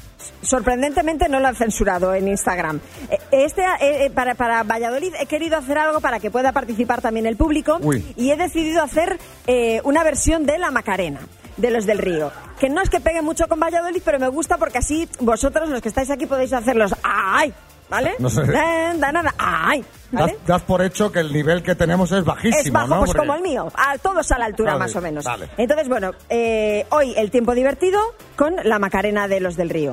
Sorprendentemente 0.42 1.28
no 1.28 1.40
lo 1.40 1.48
han 1.48 1.56
censurado 1.56 2.14
en 2.14 2.28
Instagram. 2.28 2.80
Eh, 3.10 3.18
Este, 3.32 3.62
eh, 3.62 4.06
eh, 4.06 4.10
para, 4.10 4.34
para 4.34 4.62
Valladolid 4.62 5.12
he 5.20 5.26
querido 5.26 5.56
hacer 5.56 5.78
algo 5.78 6.00
para 6.00 6.20
que 6.20 6.30
pueda 6.30 6.52
participar 6.52 7.00
también 7.00 7.26
el 7.26 7.36
público 7.36 7.78
Uy. 7.82 8.04
y 8.16 8.30
he 8.30 8.36
decidido 8.36 8.82
hacer 8.82 9.18
eh, 9.46 9.80
una 9.84 10.04
versión 10.04 10.46
de 10.46 10.58
la 10.58 10.70
Macarena 10.70 11.20
de 11.56 11.70
los 11.70 11.86
del 11.86 11.98
río. 11.98 12.32
Que 12.58 12.68
no 12.68 12.80
es 12.80 12.90
que 12.90 13.00
pegue 13.00 13.22
mucho 13.22 13.46
con 13.48 13.60
Valladolid, 13.60 14.02
pero 14.04 14.18
me 14.18 14.28
gusta 14.28 14.56
porque 14.58 14.78
así 14.78 15.08
vosotros, 15.20 15.68
los 15.68 15.80
que 15.80 15.88
estáis 15.88 16.10
aquí, 16.10 16.26
podéis 16.26 16.52
hacerlos 16.52 16.94
¡ay! 17.02 17.52
¿Vale? 17.94 18.14
No 18.18 18.28
sé. 18.28 18.42
Da, 18.44 18.94
da, 18.96 19.12
nada, 19.12 19.34
¡ay! 19.38 19.84
¿Vale? 20.10 20.32
Das, 20.32 20.46
das 20.46 20.62
por 20.62 20.82
hecho 20.82 21.12
que 21.12 21.20
el 21.20 21.32
nivel 21.32 21.62
que 21.62 21.74
tenemos 21.76 22.10
es 22.10 22.24
bajísimo, 22.24 22.60
es 22.60 22.72
bajo, 22.72 22.86
¿no? 22.88 22.98
pues 22.98 23.08
Porque- 23.12 23.18
como 23.20 23.34
el 23.36 23.42
mío, 23.42 23.70
a 23.74 23.96
todos 23.98 24.30
a 24.32 24.38
la 24.38 24.46
altura 24.46 24.72
Vale, 24.72 24.84
más 24.84 24.96
o 24.96 25.00
menos. 25.00 25.24
vale. 25.24 25.48
Entonces, 25.56 25.88
bueno, 25.88 26.10
eh, 26.28 26.86
hoy 26.90 27.14
el 27.16 27.30
tiempo 27.30 27.54
divertido 27.54 28.00
con 28.36 28.56
la 28.64 28.78
Macarena 28.80 29.28
de 29.28 29.38
los 29.40 29.56
del 29.56 29.70
río. 29.70 29.92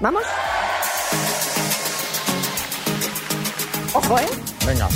¿Vamos? 0.00 0.22
Ojo, 3.92 4.18
¿eh? 4.18 4.26
Venga. 4.66 4.88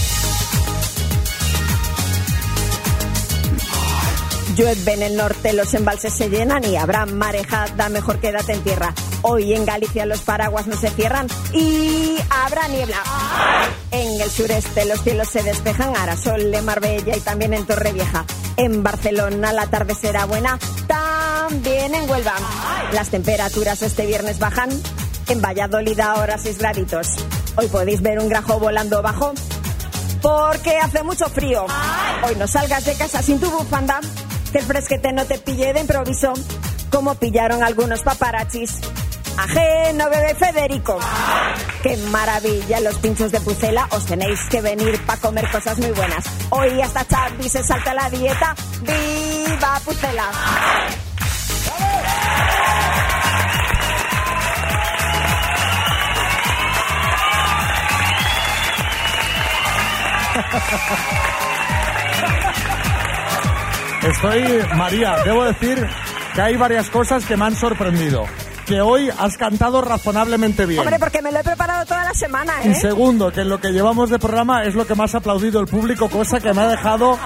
Llueve 4.56 4.92
en 4.94 5.02
el 5.02 5.16
norte, 5.16 5.52
los 5.52 5.72
embalses 5.74 6.12
se 6.14 6.28
llenan 6.30 6.64
y 6.64 6.76
habrá 6.76 7.06
marejada, 7.06 7.88
mejor 7.90 8.18
quédate 8.18 8.54
en 8.54 8.62
tierra. 8.62 8.92
Hoy 9.22 9.54
en 9.54 9.64
Galicia 9.64 10.06
los 10.06 10.20
paraguas 10.20 10.66
no 10.66 10.76
se 10.76 10.90
cierran 10.90 11.26
y 11.52 12.16
habrá 12.30 12.68
niebla. 12.68 13.02
En 13.90 14.20
el 14.20 14.30
sureste 14.30 14.84
los 14.84 15.00
cielos 15.02 15.28
se 15.28 15.42
despejan, 15.42 15.96
Arasol, 15.96 16.54
en 16.54 16.64
Marbella 16.64 17.16
y 17.16 17.20
también 17.20 17.54
en 17.54 17.66
Torrevieja. 17.66 18.24
En 18.56 18.82
Barcelona 18.82 19.52
la 19.52 19.66
tarde 19.66 19.94
será 19.94 20.24
buena, 20.24 20.58
también 20.86 21.94
en 21.94 22.08
Huelva. 22.08 22.34
Las 22.92 23.08
temperaturas 23.08 23.82
este 23.82 24.06
viernes 24.06 24.38
bajan, 24.38 24.70
en 25.28 25.42
Valladolid 25.42 25.98
ahora 26.00 26.38
6 26.38 26.58
graditos. 26.58 27.08
Hoy 27.56 27.66
podéis 27.68 28.02
ver 28.02 28.18
un 28.18 28.28
grajo 28.28 28.58
volando 28.58 29.02
bajo 29.02 29.32
porque 30.22 30.76
hace 30.78 31.02
mucho 31.02 31.28
frío. 31.28 31.66
Hoy 32.26 32.36
no 32.36 32.46
salgas 32.46 32.84
de 32.84 32.94
casa 32.94 33.22
sin 33.22 33.40
tu 33.40 33.50
bufanda, 33.50 34.00
que 34.52 34.58
el 34.58 34.64
fresquete 34.64 35.12
no 35.12 35.24
te 35.24 35.38
pille 35.38 35.72
de 35.72 35.80
improviso, 35.80 36.32
como 36.90 37.14
pillaron 37.14 37.62
algunos 37.62 38.02
paparachis. 38.02 38.80
Ajeno, 39.38 40.10
bebé 40.10 40.34
Federico. 40.34 40.98
¡Qué 41.82 41.96
maravilla! 42.10 42.80
Los 42.80 42.96
pinchos 42.96 43.30
de 43.30 43.40
Pucela 43.40 43.86
os 43.92 44.04
tenéis 44.04 44.40
que 44.50 44.60
venir 44.60 45.00
para 45.06 45.20
comer 45.20 45.48
cosas 45.52 45.78
muy 45.78 45.92
buenas. 45.92 46.24
Hoy 46.50 46.82
hasta 46.82 47.04
Xavi 47.04 47.48
se 47.48 47.62
salta 47.62 47.94
la 47.94 48.10
dieta. 48.10 48.56
¡Viva 48.82 49.80
Pucela! 49.84 50.30
Estoy, 64.02 64.66
María, 64.74 65.16
debo 65.24 65.44
decir 65.44 65.88
que 66.34 66.40
hay 66.40 66.56
varias 66.56 66.90
cosas 66.90 67.24
que 67.24 67.36
me 67.36 67.44
han 67.44 67.54
sorprendido. 67.54 68.26
Que 68.68 68.82
hoy 68.82 69.08
has 69.18 69.38
cantado 69.38 69.80
razonablemente 69.80 70.66
bien. 70.66 70.80
Hombre, 70.80 70.98
porque 70.98 71.22
me 71.22 71.32
lo 71.32 71.38
he 71.38 71.42
preparado 71.42 71.86
toda 71.86 72.04
la 72.04 72.12
semana, 72.12 72.52
Y 72.64 72.68
¿eh? 72.68 72.74
segundo, 72.74 73.32
que 73.32 73.40
en 73.40 73.48
lo 73.48 73.58
que 73.58 73.70
llevamos 73.70 74.10
de 74.10 74.18
programa 74.18 74.64
es 74.64 74.74
lo 74.74 74.86
que 74.86 74.94
más 74.94 75.14
ha 75.14 75.18
aplaudido 75.18 75.58
el 75.60 75.66
público, 75.66 76.10
cosa 76.10 76.38
que 76.38 76.52
me 76.52 76.60
ha 76.60 76.68
dejado 76.68 77.18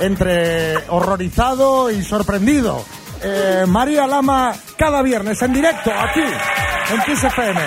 entre 0.00 0.76
horrorizado 0.88 1.90
y 1.90 2.02
sorprendido. 2.04 2.84
Eh, 3.22 3.64
María 3.66 4.06
Lama, 4.06 4.52
cada 4.76 5.00
viernes 5.00 5.40
en 5.40 5.54
directo, 5.54 5.90
aquí, 5.90 6.20
en 6.20 7.00
Kiss 7.06 7.24
FM. 7.24 7.60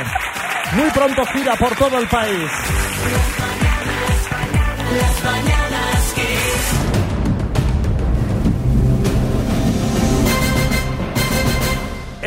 Muy 0.73 0.91
pronto 0.91 1.25
gira 1.34 1.56
por 1.56 1.75
todo 1.75 1.97
el 1.97 2.08
país. 2.08 2.51
Las 5.01 5.23
mañanas 5.23 5.56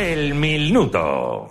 El 0.01 0.35
minuto. 0.35 1.47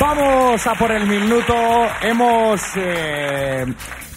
Vamos 0.00 0.66
a 0.66 0.74
por 0.74 0.90
el 0.90 1.06
minuto. 1.06 1.54
Hemos 2.02 2.60
eh, 2.74 3.64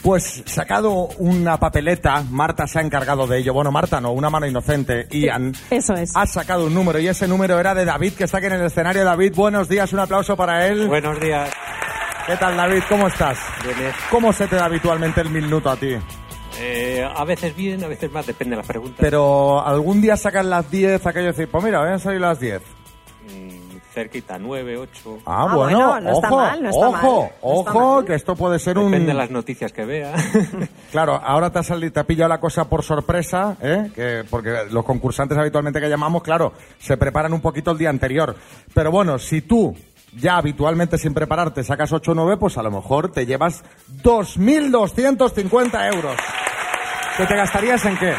pues 0.02 0.42
sacado 0.48 1.10
una 1.20 1.60
papeleta. 1.60 2.24
Marta 2.32 2.66
se 2.66 2.80
ha 2.80 2.82
encargado 2.82 3.28
de 3.28 3.38
ello. 3.38 3.54
Bueno, 3.54 3.72
Marta 3.72 4.02
no, 4.02 4.12
una 4.12 4.32
mano 4.32 4.48
inocente. 4.48 5.08
Ian. 5.12 5.54
Eso 5.70 5.94
es. 5.94 6.14
Ha 6.16 6.26
sacado 6.26 6.66
un 6.66 6.74
número 6.74 6.98
y 6.98 7.10
ese 7.10 7.28
número 7.28 7.60
era 7.60 7.76
de 7.76 7.86
David, 7.86 8.14
que 8.14 8.24
está 8.24 8.40
aquí 8.40 8.48
en 8.48 8.54
el 8.54 8.66
escenario. 8.66 9.06
David, 9.06 9.34
buenos 9.36 9.70
días, 9.70 9.94
un 9.94 10.00
aplauso 10.00 10.36
para 10.36 10.66
él. 10.66 10.88
Buenos 10.88 11.20
días. 11.20 11.52
¿Qué 12.26 12.38
tal, 12.38 12.58
David? 12.58 12.82
¿Cómo 12.90 13.08
estás? 13.08 13.38
Bien, 13.64 13.78
bien. 13.78 13.92
¿Cómo 14.10 14.34
se 14.34 14.48
te 14.48 14.56
da 14.56 14.66
habitualmente 14.66 15.22
el 15.22 15.30
minuto 15.30 15.70
a 15.70 15.76
ti? 15.76 15.96
Eh, 16.60 17.08
a 17.16 17.24
veces 17.26 17.56
bien, 17.56 17.84
a 17.84 17.88
veces 17.88 18.12
más, 18.12 18.26
depende 18.26 18.52
de 18.56 18.58
las 18.62 18.68
preguntas. 18.68 18.98
Pero 19.00 19.62
algún 19.66 20.02
día 20.02 20.18
sacas 20.18 20.46
las 20.46 20.70
10, 20.72 21.06
aquello 21.06 21.26
de 21.28 21.32
decir, 21.32 21.50
pues 21.50 21.64
mira, 21.64 21.80
voy 21.82 21.90
a 21.92 22.00
salir 22.00 22.20
las 22.22 22.40
10. 22.40 22.62
Mm, 23.30 23.78
cerquita, 23.94 24.38
9, 24.40 24.78
8. 24.78 25.18
Ah, 25.26 25.46
Ah, 25.50 25.56
bueno, 25.56 25.78
bueno, 25.90 26.02
no 26.02 26.10
ojo, 26.12 26.18
está 26.18 26.30
mal, 26.36 26.64
no 26.64 26.70
está 26.70 26.88
ojo, 26.88 26.92
mal, 26.92 27.02
no 27.44 27.60
está 27.60 27.72
ojo, 27.74 28.06
que 28.06 28.14
esto 28.16 28.36
puede 28.36 28.58
ser 28.60 28.78
un... 28.78 28.86
Depende 28.92 29.12
de 29.12 29.18
las 29.18 29.30
noticias 29.32 29.72
que 29.74 29.86
vea. 29.86 30.14
Claro, 30.92 31.20
ahora 31.24 31.52
te 31.52 31.60
ha 31.60 31.64
salido, 31.64 31.92
te 31.92 32.00
ha 32.00 32.06
pillado 32.06 32.30
la 32.30 32.40
cosa 32.40 32.70
por 32.70 32.82
sorpresa, 32.82 33.58
¿eh? 33.62 33.92
Que- 33.94 34.24
porque 34.30 34.56
los 34.72 34.86
concursantes 34.86 35.38
habitualmente 35.38 35.82
que 35.82 35.90
llamamos, 35.90 36.24
claro, 36.24 36.54
se 36.80 36.96
preparan 36.98 37.34
un 37.34 37.42
poquito 37.42 37.72
el 37.72 37.78
día 37.78 37.90
anterior. 37.90 38.36
Pero 38.74 38.90
bueno, 38.90 39.20
si 39.20 39.42
tú 39.42 39.76
ya 40.16 40.38
habitualmente 40.38 40.98
sin 40.98 41.14
prepararte 41.14 41.64
sacas 41.64 41.92
8 41.92 42.12
o 42.12 42.16
9, 42.16 42.38
pues 42.38 42.58
a 42.58 42.64
lo 42.64 42.72
mejor 42.72 43.12
te 43.12 43.26
llevas 43.26 43.64
2.250 44.02 45.94
euros. 45.94 46.16
¿Que 47.18 47.26
te 47.26 47.36
gastarías 47.36 47.84
en 47.86 47.98
qué? 47.98 48.14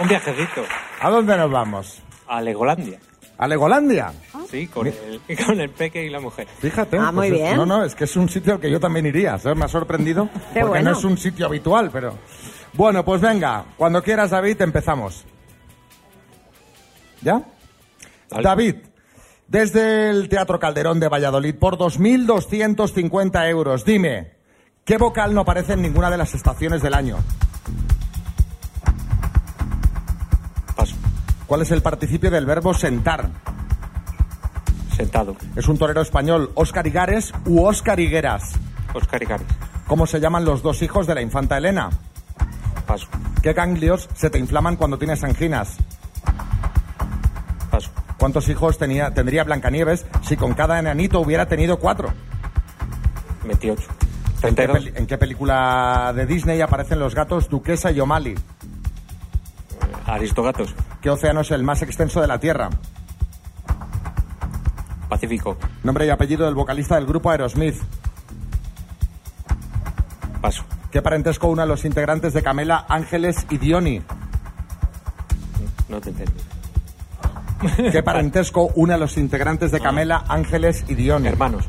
Un 0.00 0.08
viajecito 0.08 0.64
¿A 1.00 1.10
dónde 1.10 1.36
nos 1.36 1.50
vamos? 1.50 2.02
a 2.26 2.40
Legolandia. 2.40 2.98
¿A 3.36 3.46
Legolandia? 3.46 4.12
Sí, 4.50 4.66
con 4.68 4.86
el, 4.86 5.20
con 5.46 5.60
el 5.60 5.70
peque 5.70 6.04
y 6.04 6.08
la 6.10 6.20
mujer. 6.20 6.46
Fíjate. 6.58 6.96
Ah, 6.98 7.12
muy 7.12 7.28
pues 7.28 7.32
es- 7.32 7.46
bien. 7.46 7.56
No, 7.58 7.66
no, 7.66 7.84
es 7.84 7.94
que 7.94 8.04
es 8.04 8.16
un 8.16 8.28
sitio 8.28 8.54
al 8.54 8.60
que 8.60 8.70
yo 8.70 8.80
también 8.80 9.04
iría, 9.06 9.38
¿sabes? 9.38 9.58
Me 9.58 9.64
ha 9.66 9.68
sorprendido. 9.68 10.28
Qué 10.54 10.60
porque 10.60 10.64
bueno. 10.68 10.90
no 10.92 10.98
es 10.98 11.04
un 11.04 11.18
sitio 11.18 11.46
habitual, 11.46 11.90
pero... 11.92 12.16
Bueno, 12.72 13.04
pues 13.04 13.20
venga, 13.20 13.64
cuando 13.76 14.02
quieras, 14.02 14.30
David, 14.30 14.60
empezamos. 14.62 15.24
¿Ya? 17.20 17.42
David, 18.30 18.76
desde 19.46 20.10
el 20.10 20.28
Teatro 20.28 20.58
Calderón 20.58 20.98
de 20.98 21.08
Valladolid, 21.08 21.54
por 21.54 21.76
2.250 21.78 23.48
euros, 23.48 23.84
dime, 23.84 24.32
¿qué 24.84 24.98
vocal 24.98 25.34
no 25.34 25.42
aparece 25.42 25.74
en 25.74 25.82
ninguna 25.82 26.10
de 26.10 26.18
las 26.18 26.34
estaciones 26.34 26.82
del 26.82 26.94
año? 26.94 27.18
Paso. 30.76 30.96
¿Cuál 31.46 31.62
es 31.62 31.70
el 31.70 31.82
participio 31.82 32.30
del 32.30 32.46
verbo 32.46 32.74
sentar? 32.74 33.30
Sentado. 34.96 35.36
¿Es 35.56 35.66
un 35.68 35.76
torero 35.78 36.02
español 36.02 36.52
Óscar 36.54 36.86
Igares 36.86 37.32
u 37.46 37.64
Óscar 37.64 37.98
Higueras? 37.98 38.54
Oscar 38.94 39.22
y 39.22 39.26
Gares. 39.26 39.46
¿Cómo 39.86 40.06
se 40.06 40.20
llaman 40.20 40.44
los 40.44 40.62
dos 40.62 40.80
hijos 40.82 41.06
de 41.06 41.14
la 41.14 41.20
infanta 41.20 41.58
Elena? 41.58 41.90
Paso. 42.86 43.08
¿Qué 43.42 43.52
ganglios 43.52 44.08
se 44.14 44.30
te 44.30 44.38
inflaman 44.38 44.76
cuando 44.76 44.98
tienes 44.98 45.24
anginas? 45.24 45.76
Paso. 47.70 47.90
¿Cuántos 48.18 48.48
hijos 48.48 48.78
tenía, 48.78 49.12
tendría 49.12 49.44
Blancanieves 49.44 50.06
si 50.22 50.36
con 50.36 50.54
cada 50.54 50.78
enanito 50.78 51.20
hubiera 51.20 51.46
tenido 51.46 51.78
cuatro? 51.78 52.14
28. 53.44 54.03
¿En 54.48 54.54
qué, 54.54 54.62
32. 54.66 54.78
peli- 54.84 54.92
en 54.98 55.06
qué 55.06 55.18
película 55.18 56.12
de 56.14 56.26
Disney 56.26 56.60
aparecen 56.60 56.98
los 56.98 57.14
gatos 57.14 57.48
Duquesa 57.48 57.90
y 57.90 58.00
O'Malley? 58.00 58.34
Aristogatos. 60.06 60.74
¿Qué 61.00 61.10
océano 61.10 61.40
es 61.40 61.50
el 61.50 61.62
más 61.62 61.82
extenso 61.82 62.20
de 62.20 62.26
la 62.26 62.38
Tierra? 62.38 62.70
Pacífico. 65.08 65.56
Nombre 65.82 66.06
y 66.06 66.10
apellido 66.10 66.46
del 66.46 66.54
vocalista 66.54 66.96
del 66.96 67.06
grupo 67.06 67.30
Aerosmith. 67.30 67.76
Paso. 70.40 70.64
¿Qué 70.90 71.02
parentesco 71.02 71.48
une 71.48 71.62
a 71.62 71.66
los 71.66 71.84
integrantes 71.84 72.32
de 72.34 72.42
Camela, 72.42 72.84
Ángeles 72.88 73.46
y 73.50 73.58
Diony? 73.58 74.02
No 75.88 76.00
te 76.00 76.10
entendí. 76.10 76.40
¿Qué 77.90 78.02
parentesco 78.02 78.70
une 78.74 78.94
a 78.94 78.98
los 78.98 79.16
integrantes 79.16 79.70
de 79.72 79.80
Camela, 79.80 80.24
Ángeles 80.28 80.84
y 80.88 80.94
Diony? 80.94 81.26
Hermanos. 81.28 81.64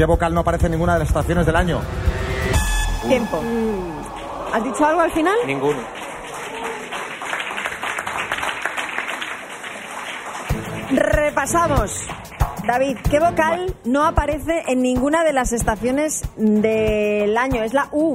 ¿Qué 0.00 0.06
vocal 0.06 0.32
no 0.32 0.40
aparece 0.40 0.64
en 0.64 0.72
ninguna 0.72 0.94
de 0.94 1.00
las 1.00 1.08
estaciones 1.08 1.44
del 1.44 1.56
año? 1.56 1.78
Tiempo. 3.06 3.42
¿Has 4.50 4.64
dicho 4.64 4.86
algo 4.86 5.02
al 5.02 5.12
final? 5.12 5.34
Ninguno. 5.44 5.78
Repasamos. 10.90 12.08
David, 12.66 12.96
¿qué 13.10 13.20
vocal 13.20 13.74
no 13.84 14.06
aparece 14.06 14.62
en 14.68 14.80
ninguna 14.80 15.22
de 15.22 15.34
las 15.34 15.52
estaciones 15.52 16.22
del 16.36 17.36
año? 17.36 17.62
Es 17.62 17.74
la 17.74 17.88
U. 17.92 18.14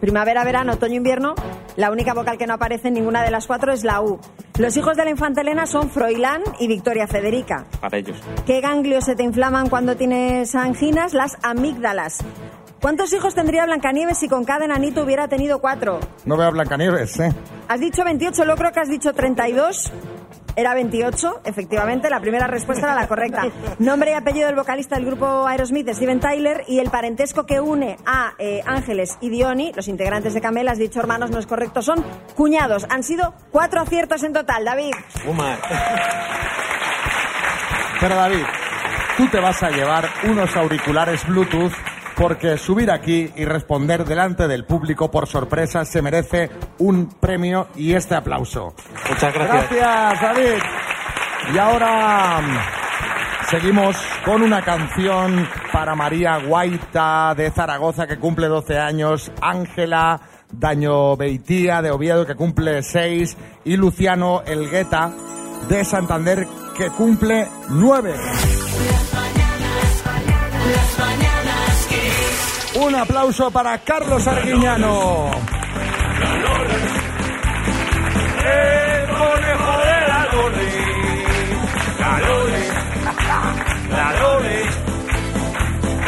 Primavera, 0.00 0.42
verano, 0.42 0.72
otoño, 0.72 0.96
invierno. 0.96 1.36
La 1.76 1.90
única 1.90 2.14
vocal 2.14 2.38
que 2.38 2.46
no 2.46 2.54
aparece 2.54 2.88
en 2.88 2.94
ninguna 2.94 3.22
de 3.22 3.30
las 3.30 3.46
cuatro 3.46 3.72
es 3.72 3.84
la 3.84 4.00
U. 4.00 4.18
Los 4.58 4.76
hijos 4.76 4.96
de 4.96 5.04
la 5.04 5.10
infanta 5.10 5.40
Elena 5.40 5.66
son 5.66 5.90
Froilán 5.90 6.42
y 6.58 6.68
Victoria 6.68 7.06
Federica. 7.06 7.66
Para 7.80 7.98
ellos. 7.98 8.18
¿Qué 8.46 8.60
ganglios 8.60 9.04
se 9.04 9.14
te 9.14 9.22
inflaman 9.22 9.68
cuando 9.68 9.96
tienes 9.96 10.54
anginas? 10.54 11.14
Las 11.14 11.36
amígdalas. 11.42 12.18
¿Cuántos 12.80 13.12
hijos 13.12 13.34
tendría 13.34 13.66
Blancanieves 13.66 14.18
si 14.18 14.28
con 14.28 14.44
cada 14.44 14.64
enanito 14.64 15.02
hubiera 15.02 15.28
tenido 15.28 15.60
cuatro? 15.60 16.00
No 16.24 16.36
veo 16.36 16.48
a 16.48 16.50
Blancanieves, 16.50 17.20
¿eh? 17.20 17.32
Has 17.68 17.78
dicho 17.78 18.04
28, 18.04 18.44
luego 18.44 18.58
creo 18.58 18.72
que 18.72 18.80
has 18.80 18.88
dicho 18.88 19.12
32. 19.12 19.92
Era 20.56 20.74
28, 20.74 21.42
efectivamente, 21.44 22.10
la 22.10 22.20
primera 22.20 22.46
respuesta 22.46 22.86
era 22.86 22.94
la 22.94 23.08
correcta. 23.08 23.44
Nombre 23.78 24.12
y 24.12 24.14
apellido 24.14 24.46
del 24.46 24.56
vocalista 24.56 24.96
del 24.96 25.06
grupo 25.06 25.46
Aerosmith, 25.46 25.88
Steven 25.90 26.20
Tyler, 26.20 26.64
y 26.66 26.78
el 26.78 26.90
parentesco 26.90 27.46
que 27.46 27.60
une 27.60 27.96
a 28.06 28.32
eh, 28.38 28.60
Ángeles 28.66 29.16
y 29.20 29.30
Diony, 29.30 29.72
los 29.74 29.88
integrantes 29.88 30.34
de 30.34 30.40
Camela, 30.40 30.72
has 30.72 30.78
dicho 30.78 31.00
hermanos, 31.00 31.30
no 31.30 31.38
es 31.38 31.46
correcto, 31.46 31.82
son 31.82 32.04
cuñados. 32.34 32.86
Han 32.90 33.02
sido 33.02 33.34
cuatro 33.50 33.80
aciertos 33.80 34.22
en 34.22 34.32
total, 34.32 34.64
David. 34.64 34.92
Pero 38.00 38.14
David, 38.14 38.44
tú 39.16 39.28
te 39.28 39.40
vas 39.40 39.62
a 39.62 39.70
llevar 39.70 40.08
unos 40.24 40.56
auriculares 40.56 41.26
Bluetooth 41.26 41.72
porque 42.20 42.58
subir 42.58 42.90
aquí 42.90 43.32
y 43.34 43.46
responder 43.46 44.04
delante 44.04 44.46
del 44.46 44.66
público 44.66 45.10
por 45.10 45.26
sorpresa 45.26 45.86
se 45.86 46.02
merece 46.02 46.50
un 46.76 47.08
premio 47.08 47.68
y 47.76 47.94
este 47.94 48.14
aplauso. 48.14 48.74
Muchas 49.08 49.32
gracias. 49.32 49.70
Gracias, 49.70 50.20
David. 50.20 50.62
Y 51.54 51.58
ahora 51.58 52.42
mm, 52.42 53.48
seguimos 53.50 53.96
con 54.22 54.42
una 54.42 54.60
canción 54.60 55.48
para 55.72 55.94
María 55.94 56.36
Guaita 56.46 57.34
de 57.34 57.50
Zaragoza 57.52 58.06
que 58.06 58.18
cumple 58.18 58.48
12 58.48 58.78
años, 58.78 59.32
Ángela 59.40 60.20
Daño 60.52 61.16
Beitía 61.16 61.80
de 61.80 61.90
Oviedo 61.90 62.26
que 62.26 62.34
cumple 62.34 62.82
6 62.82 63.34
y 63.64 63.78
Luciano 63.78 64.42
Elgueta 64.44 65.10
de 65.70 65.86
Santander 65.86 66.46
que 66.76 66.90
cumple 66.90 67.48
9. 67.70 68.14
Un 72.80 72.94
aplauso 72.94 73.50
para 73.50 73.76
Carlos 73.78 74.26
Arguiñano. 74.26 75.30
El 78.42 79.08
conejo 79.08 79.78
de 79.78 80.08
la 80.08 80.28
Loli. 80.32 80.72
La 81.98 82.20
Loli. 82.20 82.66
La 83.90 84.12
Loli. 84.18 84.62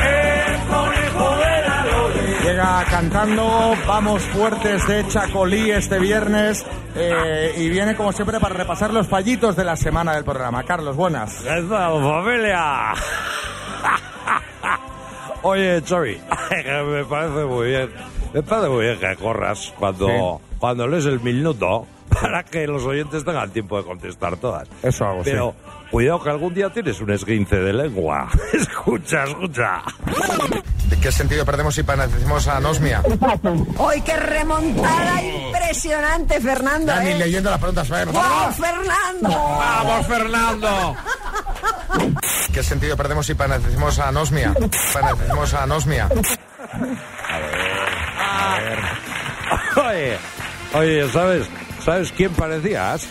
El 0.03 0.61
conejo 0.67 1.37
de 1.37 1.69
la 1.69 1.85
Loli. 1.85 2.35
Llega 2.43 2.85
cantando 2.89 3.77
Vamos 3.87 4.23
Fuertes 4.23 4.87
de 4.89 5.07
Chacolí 5.09 5.71
este 5.71 5.99
viernes 5.99 6.65
eh, 6.95 7.53
y 7.59 7.69
viene 7.69 7.95
como 7.95 8.13
siempre 8.13 8.41
para 8.41 8.55
repasar 8.55 8.95
los 8.95 9.07
fallitos 9.07 9.57
de 9.57 9.65
la 9.65 9.77
semana 9.77 10.15
del 10.15 10.25
programa. 10.25 10.63
Carlos, 10.63 10.97
buenas. 10.97 11.37
¿Qué 11.43 11.67
tal, 11.69 12.03
familia? 12.03 12.95
Oye, 15.43 15.83
Xavi, 15.83 16.21
me 16.87 17.05
parece 17.05 17.45
muy 17.45 17.69
bien. 17.69 17.91
Me 18.33 18.43
parece 18.43 18.69
muy 18.69 18.85
bien 18.85 18.99
que 18.99 19.17
corras 19.17 19.75
cuando, 19.79 20.41
cuando 20.59 20.87
lees 20.87 21.05
el 21.07 21.21
minuto 21.21 21.87
para 22.09 22.45
que 22.45 22.67
los 22.67 22.85
oyentes 22.85 23.25
tengan 23.25 23.51
tiempo 23.51 23.77
de 23.79 23.85
contestar 23.85 24.37
todas. 24.37 24.69
Eso 24.83 25.05
hago, 25.05 25.25
sí. 25.25 25.31
Pero 25.31 25.55
cuidado 25.91 26.23
que 26.23 26.31
algún 26.31 26.55
día 26.55 26.71
tienes 26.71 27.01
un 27.01 27.11
esguince 27.11 27.57
de 27.57 27.73
lengua. 27.73 28.29
escucha, 28.53 29.25
escucha. 29.25 29.83
¿De 30.89 30.99
qué 30.99 31.11
sentido 31.11 31.45
perdemos 31.45 31.75
si 31.75 31.83
panacemos 31.83 32.47
a 32.49 32.59
Anosmia? 32.59 33.03
¡Hoy 33.79 34.01
qué 34.03 34.17
remontada 34.17 35.23
impresionante, 35.23 36.41
Fernando! 36.41 36.87
Ya 36.87 37.01
ni 37.01 37.11
¿eh? 37.11 37.19
leyendo 37.19 37.51
las 37.51 37.59
preguntas. 37.59 37.89
ver, 37.89 38.09
¡Wow, 38.09 38.53
Fernando! 38.53 39.29
¡Vamos, 39.29 40.07
Fernando! 40.07 40.97
¿Qué 42.53 42.63
sentido 42.63 42.97
perdemos 42.97 43.27
si 43.27 43.35
panacemos 43.35 43.99
a 43.99 44.09
Anosmia? 44.09 44.55
Panacemos 44.93 45.55
a 45.55 45.63
Anosmia. 45.63 46.09
Oye, 49.77 50.19
oye, 50.75 51.09
¿sabes, 51.09 51.49
¿sabes 51.85 52.13
quién 52.13 52.33
parecías? 52.33 53.09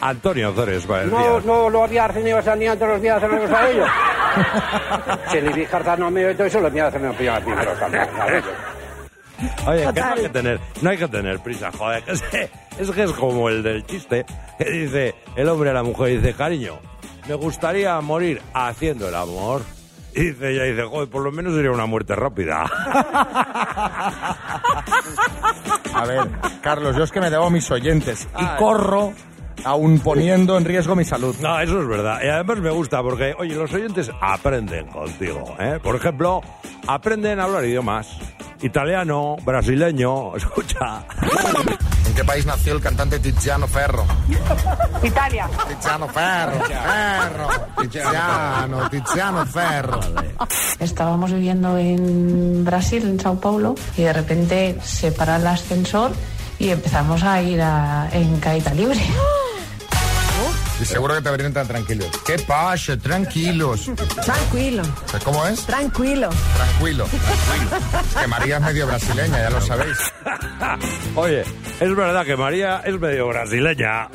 Antonio 0.00 0.52
Zores 0.52 0.84
parecías. 0.86 1.12
No, 1.12 1.40
no 1.40 1.70
lo 1.70 1.84
había 1.84 2.06
esa 2.06 2.56
ni 2.56 2.66
todos 2.66 2.88
los 2.88 3.02
días 3.02 3.16
hacernos 3.16 3.50
a 3.50 3.70
ellos. 3.70 3.88
Si 5.30 5.38
el 5.38 5.46
Ibiza 5.50 5.96
no 5.96 6.10
mío 6.10 6.28
y 6.28 6.34
todo 6.34 6.48
eso, 6.48 6.58
lo 6.60 6.68
mío 6.68 6.86
hace 6.86 6.98
me 6.98 7.08
opinión 7.08 7.36
a 7.36 7.40
mí, 7.40 7.52
pero 7.56 7.72
también, 7.74 8.08
¿sabes? 8.16 8.44
Oye, 9.66 9.92
que 9.92 10.00
no 10.00 10.06
hay 10.06 10.22
que 10.22 10.28
tener, 10.28 10.60
no 10.82 10.90
hay 10.90 10.98
que 10.98 11.08
tener 11.08 11.38
prisa, 11.40 11.70
joder. 11.70 12.02
que 12.02 12.12
Es 12.12 12.22
que, 12.22 12.50
es 12.78 12.90
que 12.90 13.02
es 13.04 13.12
como 13.12 13.48
el 13.48 13.62
del 13.62 13.86
chiste 13.86 14.26
que 14.58 14.64
dice 14.64 15.14
el 15.36 15.48
hombre 15.48 15.70
a 15.70 15.72
la 15.72 15.84
mujer, 15.84 16.20
dice, 16.20 16.34
cariño, 16.34 16.78
me 17.28 17.34
gustaría 17.34 18.00
morir 18.00 18.40
haciendo 18.52 19.08
el 19.08 19.14
amor. 19.14 19.62
Y 20.14 20.30
dice 20.30 20.50
ella, 20.52 20.62
dice, 20.64 20.82
joder, 20.84 21.08
por 21.08 21.22
lo 21.22 21.32
menos 21.32 21.54
sería 21.54 21.72
una 21.72 21.86
muerte 21.86 22.14
rápida. 22.14 22.64
A 25.94 26.04
ver, 26.06 26.28
Carlos, 26.60 26.96
yo 26.96 27.04
es 27.04 27.10
que 27.10 27.20
me 27.20 27.30
debo 27.30 27.46
a 27.46 27.50
mis 27.50 27.70
oyentes 27.70 28.28
y 28.38 28.44
corro 28.58 29.12
aún 29.64 29.98
poniendo 30.00 30.56
en 30.58 30.64
riesgo 30.64 30.94
mi 30.94 31.04
salud. 31.04 31.34
No, 31.40 31.58
eso 31.60 31.80
es 31.80 31.88
verdad. 31.88 32.20
Y 32.22 32.28
además 32.28 32.58
me 32.58 32.70
gusta 32.70 33.02
porque, 33.02 33.34
oye, 33.38 33.54
los 33.54 33.72
oyentes 33.72 34.10
aprenden 34.20 34.86
contigo. 34.88 35.56
¿eh? 35.58 35.78
Por 35.82 35.96
ejemplo, 35.96 36.42
aprenden 36.86 37.40
a 37.40 37.44
hablar 37.44 37.64
idiomas. 37.64 38.08
Italiano, 38.62 39.36
brasileño, 39.44 40.36
escucha. 40.36 41.04
¿En 42.14 42.18
qué 42.18 42.24
país 42.24 42.46
nació 42.46 42.74
el 42.74 42.80
cantante 42.80 43.18
Tiziano 43.18 43.66
Ferro? 43.66 44.04
Italia. 45.02 45.50
Tiziano 45.66 46.06
Ferro, 46.06 46.60
Ferro, 46.64 47.48
Tiziano, 47.82 48.88
Tiziano 48.88 49.44
Ferro. 49.46 49.98
Estábamos 50.78 51.32
viviendo 51.32 51.76
en 51.76 52.64
Brasil, 52.64 53.02
en 53.02 53.18
Sao 53.18 53.40
Paulo, 53.40 53.74
y 53.96 54.02
de 54.02 54.12
repente 54.12 54.78
se 54.84 55.10
para 55.10 55.38
el 55.38 55.46
ascensor 55.48 56.12
y 56.60 56.68
empezamos 56.70 57.24
a 57.24 57.42
ir 57.42 57.60
a- 57.60 58.08
en 58.12 58.38
caída 58.38 58.72
libre. 58.74 59.00
Y 60.80 60.84
seguro 60.84 61.14
que 61.14 61.22
te 61.22 61.30
verían 61.30 61.52
tan 61.52 61.66
tranquilos. 61.68 62.08
¿Qué 62.26 62.38
pasa? 62.40 62.96
Tranquilos. 62.96 63.90
Tranquilo. 64.24 64.82
¿Cómo 65.24 65.46
es? 65.46 65.64
Tranquilo. 65.66 66.30
Tranquilo, 66.56 67.06
tranquilo. 67.06 68.00
Es 68.08 68.16
que 68.16 68.26
María 68.26 68.56
es 68.56 68.62
medio 68.62 68.86
brasileña, 68.86 69.38
ya 69.38 69.50
lo 69.50 69.60
sabéis. 69.60 69.98
Oye, 71.14 71.44
es 71.80 71.96
verdad 71.96 72.24
que 72.24 72.36
María 72.36 72.82
es 72.84 72.98
medio 72.98 73.28
brasileña. 73.28 74.08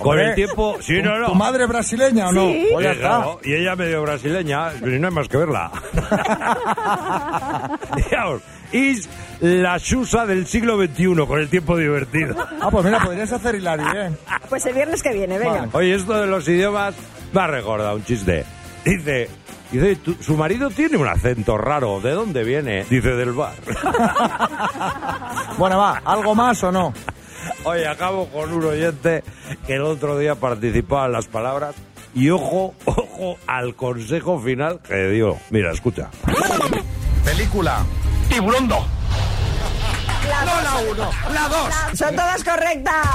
Con 0.00 0.18
el 0.18 0.34
tiempo, 0.34 0.76
sí, 0.80 1.00
¿tu- 1.02 1.08
no, 1.08 1.18
no. 1.18 1.26
¿Tu 1.28 1.34
madre 1.34 1.66
brasileña 1.66 2.28
o 2.28 2.32
no? 2.32 2.40
Sí. 2.42 2.68
Pues 2.72 2.84
ya 2.84 2.92
está. 2.92 3.06
claro, 3.08 3.40
y 3.44 3.54
ella 3.54 3.76
medio 3.76 4.02
brasileña, 4.02 4.70
pero 4.80 4.98
no 4.98 5.08
hay 5.08 5.14
más 5.14 5.28
que 5.28 5.36
verla. 5.36 5.70
Digamos, 7.96 8.42
es 8.72 9.08
la 9.40 9.78
Susa 9.78 10.26
del 10.26 10.46
siglo 10.46 10.76
XXI, 10.82 11.26
con 11.26 11.38
el 11.40 11.48
tiempo 11.48 11.76
divertido. 11.76 12.36
Ah, 12.60 12.68
pues 12.70 12.84
mira, 12.84 13.00
podrías 13.04 13.32
hacer 13.32 13.54
Hilari, 13.56 13.84
¿eh? 13.96 14.10
Pues 14.48 14.64
el 14.66 14.74
viernes 14.74 15.02
que 15.02 15.12
viene, 15.12 15.38
venga. 15.38 15.68
Oye, 15.72 15.94
esto 15.94 16.14
de 16.14 16.26
los 16.26 16.46
idiomas 16.48 16.94
me 17.32 17.40
ha 17.40 17.46
recordado 17.46 17.96
un 17.96 18.04
chiste. 18.04 18.44
Dice, 18.84 19.28
dice 19.70 19.96
"Tu- 19.96 20.14
su 20.22 20.36
marido 20.36 20.70
tiene 20.70 20.96
un 20.96 21.06
acento 21.08 21.56
raro. 21.58 22.00
¿De 22.00 22.12
dónde 22.12 22.44
viene? 22.44 22.84
Dice, 22.88 23.10
del 23.10 23.32
bar. 23.32 23.54
Bueno, 25.58 25.76
va, 25.78 26.00
¿algo 26.06 26.34
más 26.34 26.62
o 26.64 26.72
no? 26.72 26.94
Oye, 27.64 27.86
acabo 27.86 28.28
con 28.28 28.52
un 28.52 28.64
oyente 28.64 29.22
que 29.66 29.74
el 29.74 29.82
otro 29.82 30.18
día 30.18 30.34
participaba 30.34 31.06
en 31.06 31.12
las 31.12 31.26
palabras 31.26 31.74
y 32.14 32.30
ojo, 32.30 32.74
ojo 32.84 33.38
al 33.46 33.74
consejo 33.74 34.40
final 34.40 34.80
que 34.80 35.08
dio. 35.08 35.36
Mira, 35.50 35.72
escucha. 35.72 36.10
Película. 37.24 37.84
Tiburón 38.28 38.68
2. 38.68 38.78
No 40.30 40.62
la 40.62 40.90
uno, 40.90 41.10
la 41.32 41.48
dos. 41.48 41.98
Son 41.98 42.14
todas 42.14 42.44
correctas. 42.44 43.06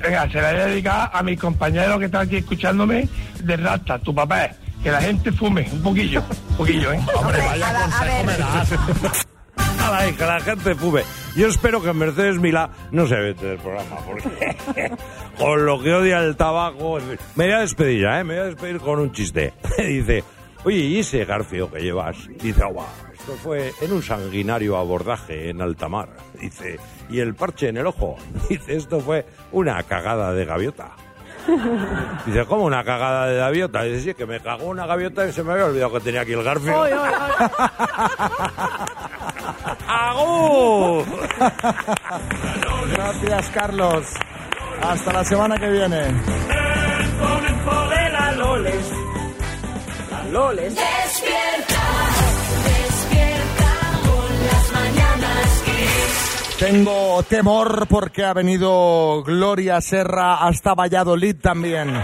Venga, 0.00 0.28
se 0.30 0.40
la 0.40 0.52
voy 0.52 0.60
a 0.60 0.66
dedicar 0.66 1.10
a 1.12 1.22
mis 1.22 1.38
compañeros 1.38 1.98
que 1.98 2.06
están 2.06 2.26
aquí 2.26 2.36
escuchándome 2.36 3.08
de 3.42 3.56
Rasta, 3.56 3.98
tu 3.98 4.14
papá. 4.14 4.50
Que 4.82 4.90
la 4.90 5.00
gente 5.00 5.30
fume 5.30 5.68
un 5.72 5.82
poquillo, 5.82 6.22
un 6.50 6.56
poquillo, 6.56 6.92
¿eh? 6.92 7.00
Hombre, 7.14 7.38
vaya 7.40 7.72
consejo 7.72 8.24
me 8.24 8.36
das. 8.36 9.26
Ay, 9.92 10.12
que 10.14 10.24
la 10.24 10.40
gente 10.40 10.74
fume. 10.74 11.02
Yo 11.36 11.48
espero 11.48 11.82
que 11.82 11.92
Mercedes 11.92 12.38
Milá 12.38 12.70
no 12.90 13.06
se 13.06 13.16
vete 13.16 13.46
del 13.46 13.58
programa, 13.58 13.96
porque 14.06 14.56
con 15.38 15.64
lo 15.66 15.82
que 15.82 15.92
odia 15.94 16.18
el 16.20 16.36
tabaco... 16.36 16.98
Me 17.36 17.44
voy 17.44 17.52
a 17.54 17.60
despedir 17.60 18.02
ya, 18.02 18.20
¿eh? 18.20 18.24
Me 18.24 18.34
voy 18.34 18.42
a 18.42 18.46
despedir 18.46 18.78
con 18.80 18.98
un 18.98 19.12
chiste. 19.12 19.52
Dice, 19.78 20.24
oye, 20.64 20.78
¿y 20.78 20.98
ese 21.00 21.24
garfio 21.24 21.70
que 21.70 21.80
llevas? 21.80 22.16
Dice, 22.40 22.64
"Guau, 22.64 22.86
esto 23.12 23.32
fue 23.42 23.72
en 23.80 23.92
un 23.92 24.02
sanguinario 24.02 24.76
abordaje 24.76 25.50
en 25.50 25.60
alta 25.62 25.88
mar. 25.88 26.08
Dice, 26.40 26.78
¿y 27.08 27.20
el 27.20 27.34
parche 27.34 27.68
en 27.68 27.76
el 27.76 27.86
ojo? 27.86 28.16
Dice, 28.48 28.76
esto 28.76 29.00
fue 29.00 29.26
una 29.52 29.82
cagada 29.84 30.32
de 30.32 30.44
gaviota. 30.44 30.90
Dice, 32.24 32.44
¿cómo 32.46 32.64
una 32.64 32.84
cagada 32.84 33.26
de 33.26 33.36
gaviota? 33.36 33.82
Dice, 33.82 34.00
sí, 34.00 34.14
que 34.14 34.26
me 34.26 34.38
cagó 34.38 34.66
una 34.66 34.86
gaviota 34.86 35.26
y 35.26 35.32
se 35.32 35.42
me 35.42 35.52
había 35.52 35.64
olvidado 35.66 35.92
que 35.94 36.00
tenía 36.00 36.20
aquí 36.20 36.32
el 36.34 36.42
garfio. 36.44 36.72
¡Agur! 39.88 41.04
Gracias, 42.92 43.50
Carlos. 43.50 44.06
Hasta 44.82 45.12
la 45.12 45.24
semana 45.24 45.58
que 45.58 45.68
viene. 45.68 46.12
la 48.12 48.32
Loles. 48.32 48.90
La 50.10 50.24
Loles. 50.24 50.74
Despierta, 50.74 51.82
despierta 52.64 53.70
con 54.02 54.46
las 54.46 54.72
mañanas 54.72 55.62
Kiss. 55.64 56.56
Tengo 56.58 57.22
temor 57.24 57.86
porque 57.88 58.24
ha 58.24 58.32
venido 58.32 59.22
Gloria 59.24 59.80
Serra 59.80 60.44
hasta 60.46 60.74
Valladolid 60.74 61.36
también. 61.40 62.02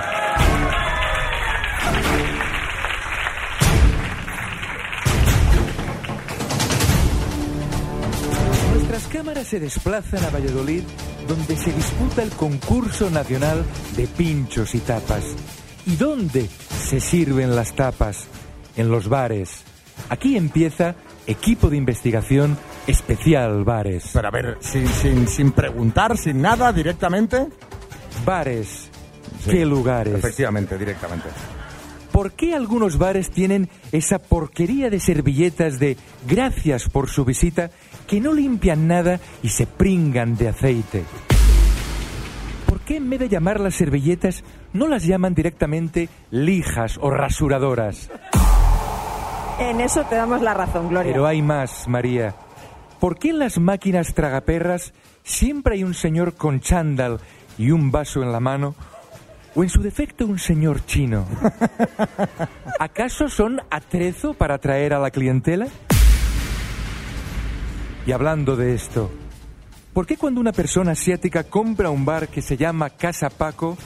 Cámaras 9.19 9.49
se 9.49 9.59
desplazan 9.59 10.25
a 10.25 10.31
Valladolid, 10.31 10.85
donde 11.27 11.57
se 11.57 11.73
disputa 11.73 12.23
el 12.23 12.31
concurso 12.31 13.11
nacional 13.11 13.65
de 13.97 14.07
pinchos 14.07 14.77
y 14.77 14.79
tapas. 14.79 15.25
¿Y 15.87 15.97
dónde 15.97 16.47
se 16.47 17.01
sirven 17.01 17.57
las 17.57 17.75
tapas? 17.75 18.29
En 18.77 18.89
los 18.93 19.09
bares. 19.09 19.65
Aquí 20.09 20.37
empieza 20.37 20.95
equipo 21.27 21.69
de 21.69 21.77
investigación 21.79 22.57
especial 22.87 23.65
bares. 23.65 24.11
Pero 24.13 24.29
a 24.29 24.31
ver, 24.31 24.57
sin, 24.61 24.87
sin, 24.87 25.27
sin 25.27 25.51
preguntar, 25.51 26.17
sin 26.17 26.41
nada, 26.41 26.73
directamente. 26.73 27.49
Bares. 28.25 28.89
Sí, 29.43 29.51
¿Qué 29.51 29.67
lugares? 29.67 30.15
Efectivamente, 30.15 30.79
directamente. 30.79 31.27
¿Por 32.13 32.33
qué 32.33 32.55
algunos 32.55 32.99
bares 32.99 33.31
tienen 33.31 33.69
esa 33.91 34.21
porquería 34.21 34.91
de 34.91 35.01
servilletas 35.01 35.81
de 35.81 35.97
gracias 36.27 36.89
por 36.89 37.09
su 37.09 37.25
visita 37.25 37.71
que 38.09 38.21
no 38.21 38.33
limpian 38.33 38.89
nada 38.89 39.21
y 39.43 39.51
se 39.51 39.67
pringan 39.67 40.35
de 40.35 40.49
aceite? 40.49 41.05
¿Por 42.67 42.81
qué 42.81 42.97
en 42.97 43.09
vez 43.09 43.21
de 43.21 43.29
llamar 43.29 43.61
las 43.61 43.77
servilletas 43.77 44.43
no 44.73 44.89
las 44.89 45.05
llaman 45.05 45.35
directamente 45.35 46.09
lijas 46.31 46.99
o 47.01 47.11
rasuradoras? 47.11 48.11
En 49.61 49.81
eso 49.81 50.05
te 50.05 50.17
damos 50.17 50.41
la 50.41 50.55
razón, 50.55 50.89
Gloria. 50.89 51.13
Pero 51.13 51.27
hay 51.27 51.43
más, 51.43 51.87
María. 51.87 52.35
¿Por 52.99 53.19
qué 53.19 53.31
en 53.31 53.39
las 53.39 53.59
máquinas 53.59 54.15
tragaperras 54.15 54.95
siempre 55.23 55.75
hay 55.75 55.85
un 55.85 55.95
señor 55.95 56.35
con 56.35 56.61
chándal 56.61 57.21
y 57.59 57.71
un 57.71 57.91
vaso 57.91 58.23
en 58.23 58.33
la 58.33 58.41
mano? 58.41 58.75
O 59.55 59.63
en 59.63 59.69
su 59.69 59.83
defecto 59.83 60.27
un 60.27 60.39
señor 60.39 60.85
chino. 60.87 61.27
¿Acaso 62.79 63.29
son 63.29 63.61
atrezo 63.71 64.33
para 64.35 64.55
atraer 64.55 64.95
a 64.95 64.99
la 64.99 65.11
clientela? 65.11 65.67
Y 68.09 68.13
hablando 68.13 68.57
de 68.57 68.75
esto, 68.75 69.11
¿por 69.93 70.07
qué 70.07 70.17
cuando 70.17 70.41
una 70.41 70.53
persona 70.53 70.93
asiática 70.93 71.45
compra 71.45 71.91
un 71.91 72.07
bar 72.07 72.29
que 72.29 72.41
se 72.41 72.57
llama 72.57 72.89
Casa 72.89 73.29
Paco, 73.29 73.77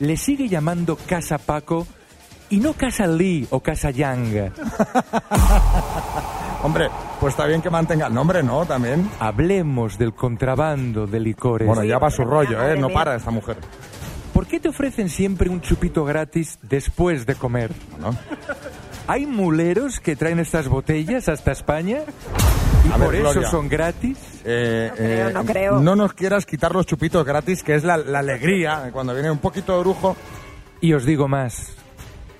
le 0.00 0.16
sigue 0.16 0.48
llamando 0.48 0.96
Casa 0.96 1.38
Paco 1.38 1.86
y 2.50 2.58
no 2.58 2.72
Casa 2.72 3.06
Lee 3.06 3.46
o 3.50 3.60
Casa 3.60 3.92
Yang? 3.92 4.34
Hombre, 6.64 6.88
pues 7.20 7.34
está 7.34 7.46
bien 7.46 7.62
que 7.62 7.70
mantenga 7.70 8.08
el 8.08 8.14
nombre, 8.14 8.42
¿no? 8.42 8.66
También. 8.66 9.08
Hablemos 9.20 9.96
del 9.96 10.12
contrabando 10.12 11.06
de 11.06 11.20
licores. 11.20 11.68
Bueno, 11.68 11.84
ya 11.84 11.98
va 11.98 12.10
su 12.10 12.24
rollo, 12.24 12.68
¿eh? 12.68 12.76
No 12.76 12.88
para 12.88 13.14
esta 13.14 13.30
mujer. 13.30 13.58
¿Por 14.34 14.48
qué 14.48 14.58
te 14.58 14.70
ofrecen 14.70 15.08
siempre 15.08 15.48
un 15.48 15.60
chupito 15.60 16.04
gratis 16.04 16.58
después 16.62 17.26
de 17.26 17.36
comer? 17.36 17.70
¿Hay 19.06 19.24
muleros 19.24 20.00
que 20.00 20.16
traen 20.16 20.40
estas 20.40 20.66
botellas 20.66 21.28
hasta 21.28 21.52
España? 21.52 22.00
¿Y 22.84 22.92
A 22.92 22.96
ver, 22.96 23.06
por 23.06 23.14
eso 23.14 23.32
Gloria. 23.32 23.48
son 23.50 23.68
gratis? 23.68 24.18
Eh, 24.44 24.90
creo, 24.96 25.28
eh, 25.28 25.32
no 25.32 25.44
creo. 25.44 25.80
no 25.80 25.94
nos 25.96 26.14
quieras 26.14 26.44
quitar 26.46 26.72
los 26.74 26.84
chupitos 26.86 27.24
gratis, 27.24 27.62
que 27.62 27.74
es 27.74 27.84
la, 27.84 27.96
la 27.96 28.18
alegría 28.20 28.88
eh, 28.88 28.90
cuando 28.92 29.14
viene 29.14 29.30
un 29.30 29.38
poquito 29.38 29.74
de 29.76 29.80
brujo. 29.80 30.16
Y 30.80 30.92
os 30.94 31.04
digo 31.04 31.28
más. 31.28 31.74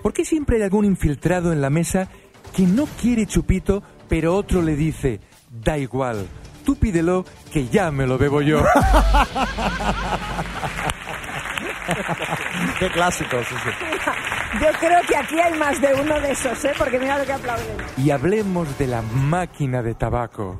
¿Por 0.03 0.13
qué 0.13 0.25
siempre 0.25 0.57
hay 0.57 0.63
algún 0.63 0.85
infiltrado 0.85 1.53
en 1.53 1.61
la 1.61 1.71
mesa 1.71 2.09
que 2.57 2.63
no 2.67 2.87
quiere 3.01 3.25
chupito, 3.27 3.83
pero 4.09 4.35
otro 4.35 4.61
le 4.63 4.75
dice, 4.75 5.21
da 5.49 5.79
igual, 5.79 6.27
tú 6.65 6.75
pídelo 6.75 7.25
que 7.53 7.69
ya 7.69 7.93
me 7.93 8.05
lo 8.07 8.19
bebo 8.19 8.43
yo? 8.43 8.65
Qué 12.79 12.91
clásico, 12.91 13.39
sí, 13.49 13.55
sí. 13.65 13.71
Yo 14.61 14.69
creo 14.79 15.01
que 15.09 15.17
aquí 15.17 15.41
hay 15.41 15.59
más 15.59 15.81
de 15.81 15.95
uno 15.95 16.21
de 16.21 16.33
esos, 16.33 16.65
¿eh? 16.65 16.73
Porque 16.77 16.99
mira 16.99 17.19
lo 17.19 17.25
que 17.25 17.33
aplauden. 17.33 17.77
Y 17.97 18.11
hablemos 18.11 18.79
de 18.79 18.87
la 18.87 19.03
máquina 19.03 19.83
de 19.83 19.95
tabaco. 19.95 20.59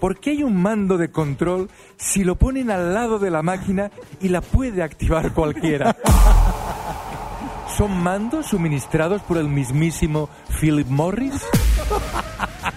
¿Por 0.00 0.18
qué 0.20 0.30
hay 0.30 0.42
un 0.42 0.60
mando 0.60 0.98
de 0.98 1.10
control 1.10 1.70
si 1.96 2.24
lo 2.24 2.36
ponen 2.36 2.70
al 2.70 2.92
lado 2.92 3.18
de 3.18 3.30
la 3.30 3.42
máquina 3.42 3.90
y 4.20 4.28
la 4.28 4.42
puede 4.42 4.82
activar 4.82 5.32
cualquiera? 5.32 5.96
¿Son 7.76 8.02
mandos 8.02 8.46
suministrados 8.46 9.22
por 9.22 9.38
el 9.38 9.48
mismísimo 9.48 10.28
Philip 10.60 10.86
Morris? 10.88 11.34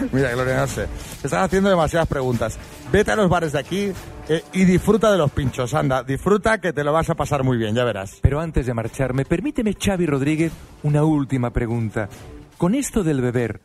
Mira, 0.12 0.32
Gloria, 0.32 0.58
no 0.58 0.66
sé. 0.66 0.86
Te 1.20 1.26
están 1.26 1.44
haciendo 1.44 1.68
demasiadas 1.70 2.08
preguntas. 2.08 2.58
Vete 2.92 3.12
a 3.12 3.16
los 3.16 3.28
bares 3.28 3.52
de 3.52 3.58
aquí 3.58 3.92
eh, 4.28 4.42
y 4.52 4.64
disfruta 4.64 5.10
de 5.12 5.18
los 5.18 5.30
pinchos. 5.30 5.74
Anda, 5.74 6.02
disfruta 6.02 6.58
que 6.58 6.72
te 6.72 6.84
lo 6.84 6.92
vas 6.92 7.10
a 7.10 7.14
pasar 7.14 7.44
muy 7.44 7.56
bien, 7.56 7.74
ya 7.74 7.84
verás. 7.84 8.18
Pero 8.22 8.40
antes 8.40 8.66
de 8.66 8.74
marcharme, 8.74 9.24
permíteme, 9.24 9.74
Xavi 9.74 10.06
Rodríguez, 10.06 10.52
una 10.82 11.04
última 11.04 11.50
pregunta. 11.50 12.08
Con 12.56 12.74
esto 12.74 13.02
del 13.02 13.20
beber, 13.20 13.60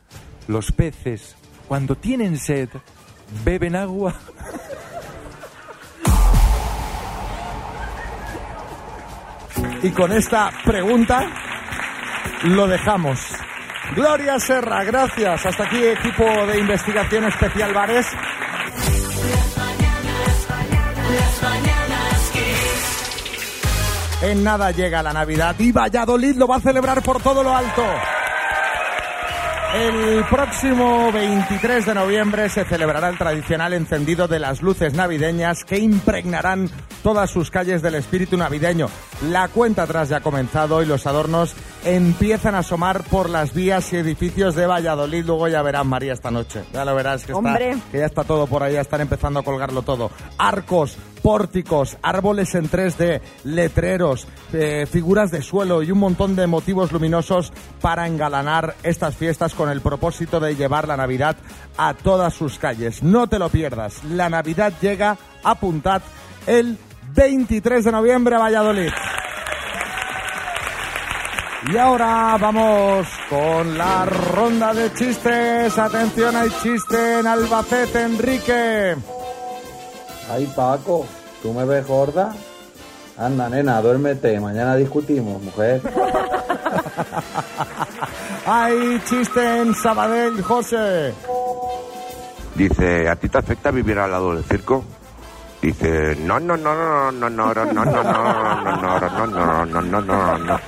¿los 0.48 0.72
peces, 0.72 1.36
cuando 1.68 1.96
tienen 1.96 2.38
sed, 2.38 2.68
beben 3.44 3.76
agua? 3.76 4.14
Y 9.82 9.90
con 9.90 10.12
esta 10.12 10.50
pregunta 10.64 11.28
lo 12.44 12.66
dejamos. 12.66 13.20
Gloria 13.94 14.38
Serra, 14.38 14.84
gracias. 14.84 15.46
Hasta 15.46 15.64
aquí 15.64 15.82
equipo 15.84 16.24
de 16.46 16.58
investigación 16.58 17.24
especial 17.24 17.72
Bares. 17.72 18.06
En 24.22 24.42
nada 24.42 24.70
llega 24.70 25.02
la 25.02 25.12
Navidad 25.12 25.54
y 25.58 25.72
Valladolid 25.72 26.36
lo 26.36 26.48
va 26.48 26.56
a 26.56 26.60
celebrar 26.60 27.02
por 27.02 27.22
todo 27.22 27.42
lo 27.42 27.54
alto. 27.54 27.84
El 29.76 30.24
próximo 30.24 31.12
23 31.12 31.84
de 31.84 31.94
noviembre 31.94 32.48
se 32.48 32.64
celebrará 32.64 33.10
el 33.10 33.18
tradicional 33.18 33.74
encendido 33.74 34.26
de 34.26 34.38
las 34.38 34.62
luces 34.62 34.94
navideñas 34.94 35.64
que 35.64 35.78
impregnarán 35.78 36.70
todas 37.02 37.28
sus 37.28 37.50
calles 37.50 37.82
del 37.82 37.96
espíritu 37.96 38.38
navideño. 38.38 38.88
La 39.28 39.48
cuenta 39.48 39.82
atrás 39.82 40.08
ya 40.08 40.16
ha 40.16 40.20
comenzado 40.22 40.82
y 40.82 40.86
los 40.86 41.06
adornos 41.06 41.54
empiezan 41.84 42.54
a 42.54 42.60
asomar 42.60 43.04
por 43.04 43.28
las 43.28 43.52
vías 43.52 43.92
y 43.92 43.96
edificios 43.96 44.54
de 44.54 44.66
Valladolid. 44.66 45.26
Luego 45.26 45.46
ya 45.46 45.60
verás, 45.60 45.84
María, 45.84 46.14
esta 46.14 46.30
noche. 46.30 46.64
Ya 46.72 46.86
lo 46.86 46.94
verás 46.94 47.26
que, 47.26 47.32
está, 47.32 47.58
que 47.58 47.98
ya 47.98 48.06
está 48.06 48.24
todo 48.24 48.46
por 48.46 48.62
ahí, 48.62 48.72
ya 48.72 48.80
están 48.80 49.02
empezando 49.02 49.40
a 49.40 49.42
colgarlo 49.42 49.82
todo. 49.82 50.10
Arcos, 50.38 50.96
pórticos, 51.26 51.98
árboles 52.02 52.54
en 52.54 52.70
3D, 52.70 53.20
letreros, 53.42 54.28
eh, 54.52 54.86
figuras 54.88 55.32
de 55.32 55.42
suelo 55.42 55.82
y 55.82 55.90
un 55.90 55.98
montón 55.98 56.36
de 56.36 56.46
motivos 56.46 56.92
luminosos 56.92 57.52
para 57.80 58.06
engalanar 58.06 58.76
estas 58.84 59.16
fiestas 59.16 59.52
con 59.52 59.68
el 59.68 59.80
propósito 59.80 60.38
de 60.38 60.54
llevar 60.54 60.86
la 60.86 60.96
Navidad 60.96 61.36
a 61.76 61.94
todas 61.94 62.32
sus 62.32 62.60
calles. 62.60 63.02
No 63.02 63.26
te 63.26 63.40
lo 63.40 63.48
pierdas. 63.48 64.04
La 64.04 64.28
Navidad 64.28 64.72
llega, 64.80 65.16
apuntad, 65.42 66.00
el 66.46 66.78
23 67.16 67.84
de 67.86 67.90
noviembre 67.90 68.36
a 68.36 68.38
Valladolid. 68.38 68.92
Y 71.72 71.76
ahora 71.76 72.36
vamos 72.40 73.08
con 73.28 73.76
la 73.76 74.04
ronda 74.04 74.72
de 74.72 74.92
chistes. 74.92 75.76
Atención, 75.76 76.36
hay 76.36 76.50
chiste 76.62 77.18
en 77.18 77.26
Albacete, 77.26 78.02
Enrique. 78.02 79.15
Ay, 80.30 80.52
Paco, 80.54 81.06
¿tú 81.42 81.52
me 81.52 81.64
ves 81.64 81.86
gorda? 81.86 82.34
Anda, 83.18 83.48
nena, 83.48 83.80
duérmete, 83.80 84.38
mañana 84.40 84.76
discutimos, 84.76 85.42
mujer. 85.42 85.80
Hay 88.46 89.00
chiste 89.06 89.60
en 89.60 89.74
Sabadell, 89.74 90.42
José. 90.42 91.14
Dice, 92.54 93.08
¿a 93.08 93.16
ti 93.16 93.28
te 93.28 93.38
afecta 93.38 93.70
vivir 93.70 93.98
al 93.98 94.10
lado 94.10 94.34
del 94.34 94.44
circo? 94.44 94.84
Dice, 95.62 96.16
no, 96.16 96.38
no, 96.38 96.56
no, 96.56 96.74
no, 96.74 97.10
no, 97.12 97.30
no, 97.30 97.54
no, 97.54 97.64
no, 97.64 97.84
no, 97.84 97.84
no, 97.84 98.04
no, 98.04 99.00
no, 99.00 99.26
no, 99.26 99.26
no, 99.26 99.66
no, 99.66 99.80
no, 99.82 100.00
no, 100.02 100.38
no. 100.38 100.60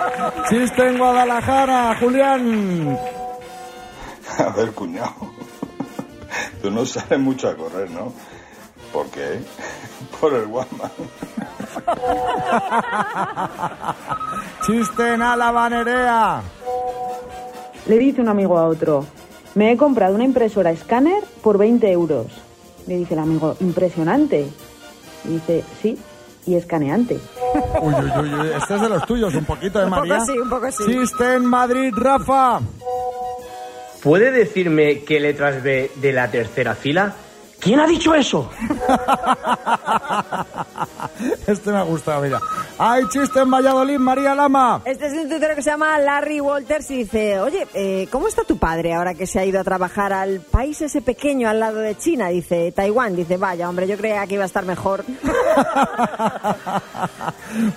Chiste 0.48 0.88
en 0.88 0.98
Guadalajara, 0.98 1.96
Julián. 2.00 2.98
A 4.38 4.50
ver, 4.50 4.72
cuñado. 4.72 5.14
Tú 6.62 6.70
no 6.70 6.86
sales 6.86 7.18
mucho 7.20 7.48
a 7.48 7.56
correr, 7.56 7.90
¿no? 7.90 8.12
¿Por 8.92 9.06
qué? 9.10 9.40
Por 10.20 10.34
el 10.34 10.46
Walmart. 10.46 10.92
Chiste 14.66 15.14
en 15.14 15.22
Álava, 15.22 15.68
Nerea. 15.68 16.42
Le 17.86 17.98
dice 17.98 18.20
un 18.20 18.28
amigo 18.28 18.58
a 18.58 18.66
otro, 18.66 19.04
me 19.54 19.72
he 19.72 19.76
comprado 19.76 20.14
una 20.14 20.24
impresora 20.24 20.70
escáner 20.70 21.22
por 21.42 21.58
20 21.58 21.90
euros. 21.90 22.26
Le 22.86 22.96
dice 22.96 23.14
el 23.14 23.20
amigo, 23.20 23.56
impresionante. 23.60 24.46
Y 25.24 25.28
dice, 25.28 25.64
sí, 25.82 25.98
y 26.46 26.54
escaneante. 26.54 27.18
Uy, 27.82 27.94
uy, 27.94 28.10
uy, 28.20 28.34
uy, 28.34 28.48
este 28.56 28.74
es 28.76 28.80
de 28.80 28.88
los 28.88 29.04
tuyos, 29.06 29.34
un 29.34 29.44
poquito 29.44 29.78
de 29.78 29.84
Un 29.86 29.90
poco 29.90 30.06
María. 30.06 30.24
sí, 30.24 30.38
un 30.38 30.48
poco 30.50 30.70
sí. 30.70 30.84
Chiste 30.86 31.34
en 31.34 31.44
Madrid, 31.44 31.92
Rafa. 31.96 32.60
¿Puede 34.02 34.30
decirme 34.30 35.00
qué 35.00 35.18
letras 35.20 35.62
ve 35.62 35.90
de 35.96 36.12
la 36.12 36.30
tercera 36.30 36.74
fila? 36.74 37.14
¿Quién 37.68 37.80
ha 37.80 37.86
dicho 37.86 38.14
eso? 38.14 38.50
Este 41.46 41.70
me 41.70 41.78
ha 41.78 41.82
gustado, 41.82 42.22
mira. 42.22 42.40
Hay 42.78 43.08
chiste 43.08 43.40
en 43.40 43.50
Valladolid, 43.50 43.98
María 43.98 44.34
Lama. 44.34 44.82
Este 44.84 45.06
es 45.06 45.12
un 45.14 45.28
tuitero 45.28 45.54
que 45.54 45.62
se 45.62 45.70
llama 45.70 45.98
Larry 45.98 46.40
Walters 46.40 46.90
y 46.90 46.98
dice, 46.98 47.40
oye, 47.40 47.66
eh, 47.74 48.08
¿cómo 48.10 48.28
está 48.28 48.44
tu 48.44 48.58
padre 48.58 48.94
ahora 48.94 49.14
que 49.14 49.26
se 49.26 49.40
ha 49.40 49.44
ido 49.44 49.60
a 49.60 49.64
trabajar 49.64 50.12
al 50.12 50.40
país 50.40 50.80
ese 50.80 51.00
pequeño 51.00 51.48
al 51.48 51.60
lado 51.60 51.80
de 51.80 51.96
China? 51.96 52.28
Dice, 52.28 52.72
Taiwán. 52.72 53.16
Dice, 53.16 53.36
vaya, 53.36 53.68
hombre, 53.68 53.86
yo 53.86 53.96
creía 53.96 54.26
que 54.26 54.34
iba 54.34 54.44
a 54.44 54.46
estar 54.46 54.64
mejor. 54.64 55.04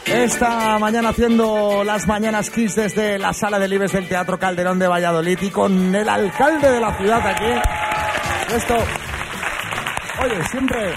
Esta 0.07 0.79
mañana 0.79 1.09
haciendo 1.09 1.83
las 1.85 2.07
mañanas 2.07 2.51
Kiss 2.51 2.77
desde 2.77 3.19
la 3.19 3.33
sala 3.33 3.59
de 3.59 3.67
Libres 3.67 3.93
del 3.93 4.09
Teatro 4.09 4.39
Calderón 4.39 4.79
de 4.79 4.87
Valladolid 4.87 5.39
y 5.41 5.51
con 5.51 5.95
el 5.95 6.09
alcalde 6.09 6.71
de 6.71 6.81
la 6.81 6.97
ciudad 6.97 7.27
aquí. 7.27 8.55
Esto, 8.55 8.77
oye, 10.23 10.45
siempre 10.51 10.95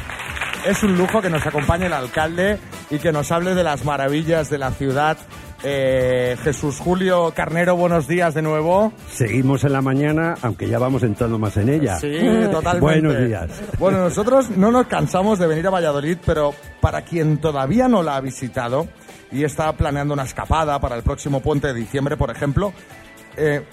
es 0.66 0.84
un 0.84 0.98
lujo 0.98 1.22
que 1.22 1.30
nos 1.30 1.46
acompañe 1.46 1.88
el 1.88 1.94
alcalde 1.94 2.60
y 2.90 3.00
que 3.00 3.12
nos 3.12 3.32
hable 3.32 3.56
de 3.56 3.64
las 3.64 3.84
maravillas 3.86 4.50
de 4.50 4.58
la 4.58 4.72
ciudad. 4.72 5.18
Eh, 5.68 6.38
Jesús 6.44 6.78
Julio 6.78 7.34
Carnero, 7.36 7.76
buenos 7.76 8.08
días 8.08 8.36
de 8.36 8.44
nuevo. 8.44 8.94
Seguimos 9.12 9.64
en 9.64 9.74
la 9.74 9.82
mañana, 9.82 10.36
aunque 10.44 10.70
ya 10.70 10.78
vamos 10.78 11.02
entrando 11.02 11.40
más 11.40 11.58
en 11.58 11.70
ella. 11.70 11.98
Sí, 11.98 12.20
totalmente. 12.52 12.80
Buenos 12.80 13.18
días. 13.18 13.50
Bueno, 13.80 13.98
nosotros 13.98 14.52
no 14.52 14.70
nos 14.70 14.86
cansamos 14.86 15.40
de 15.40 15.48
venir 15.48 15.66
a 15.66 15.72
Valladolid, 15.72 16.20
pero 16.24 16.54
para 16.82 17.02
quien 17.02 17.40
todavía 17.40 17.88
no 17.88 18.04
la 18.04 18.18
ha 18.18 18.22
visitado 18.22 18.88
y 19.32 19.44
está 19.44 19.74
planeando 19.74 20.14
una 20.14 20.22
escapada 20.22 20.80
para 20.80 20.98
el 20.98 21.02
próximo 21.02 21.40
puente 21.40 21.70
de 21.70 21.74
diciembre, 21.74 22.16
por 22.16 22.30
ejemplo, 22.30 22.72
eh, 23.36 23.64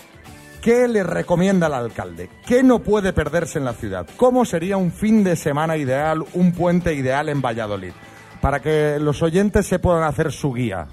¿qué 0.63 0.89
le 0.89 1.03
recomienda 1.03 1.67
al 1.67 1.75
alcalde? 1.75 2.31
¿Qué 2.47 2.63
no 2.63 2.79
puede 2.79 3.13
perderse 3.13 3.59
en 3.59 3.67
la 3.67 3.75
ciudad? 3.75 4.07
¿Cómo 4.17 4.47
sería 4.47 4.79
un 4.79 4.93
fin 4.93 5.23
de 5.23 5.37
semana 5.37 5.77
ideal, 5.77 6.25
un 6.33 6.53
puente 6.53 6.95
ideal 6.95 7.29
en 7.29 7.43
Valladolid? 7.43 7.93
Para 8.41 8.61
que 8.61 8.97
los 8.99 9.23
oyentes 9.23 9.67
se 9.67 9.79
puedan 9.79 10.05
hacer 10.05 10.33
su 10.33 10.55
guía. 10.55 10.89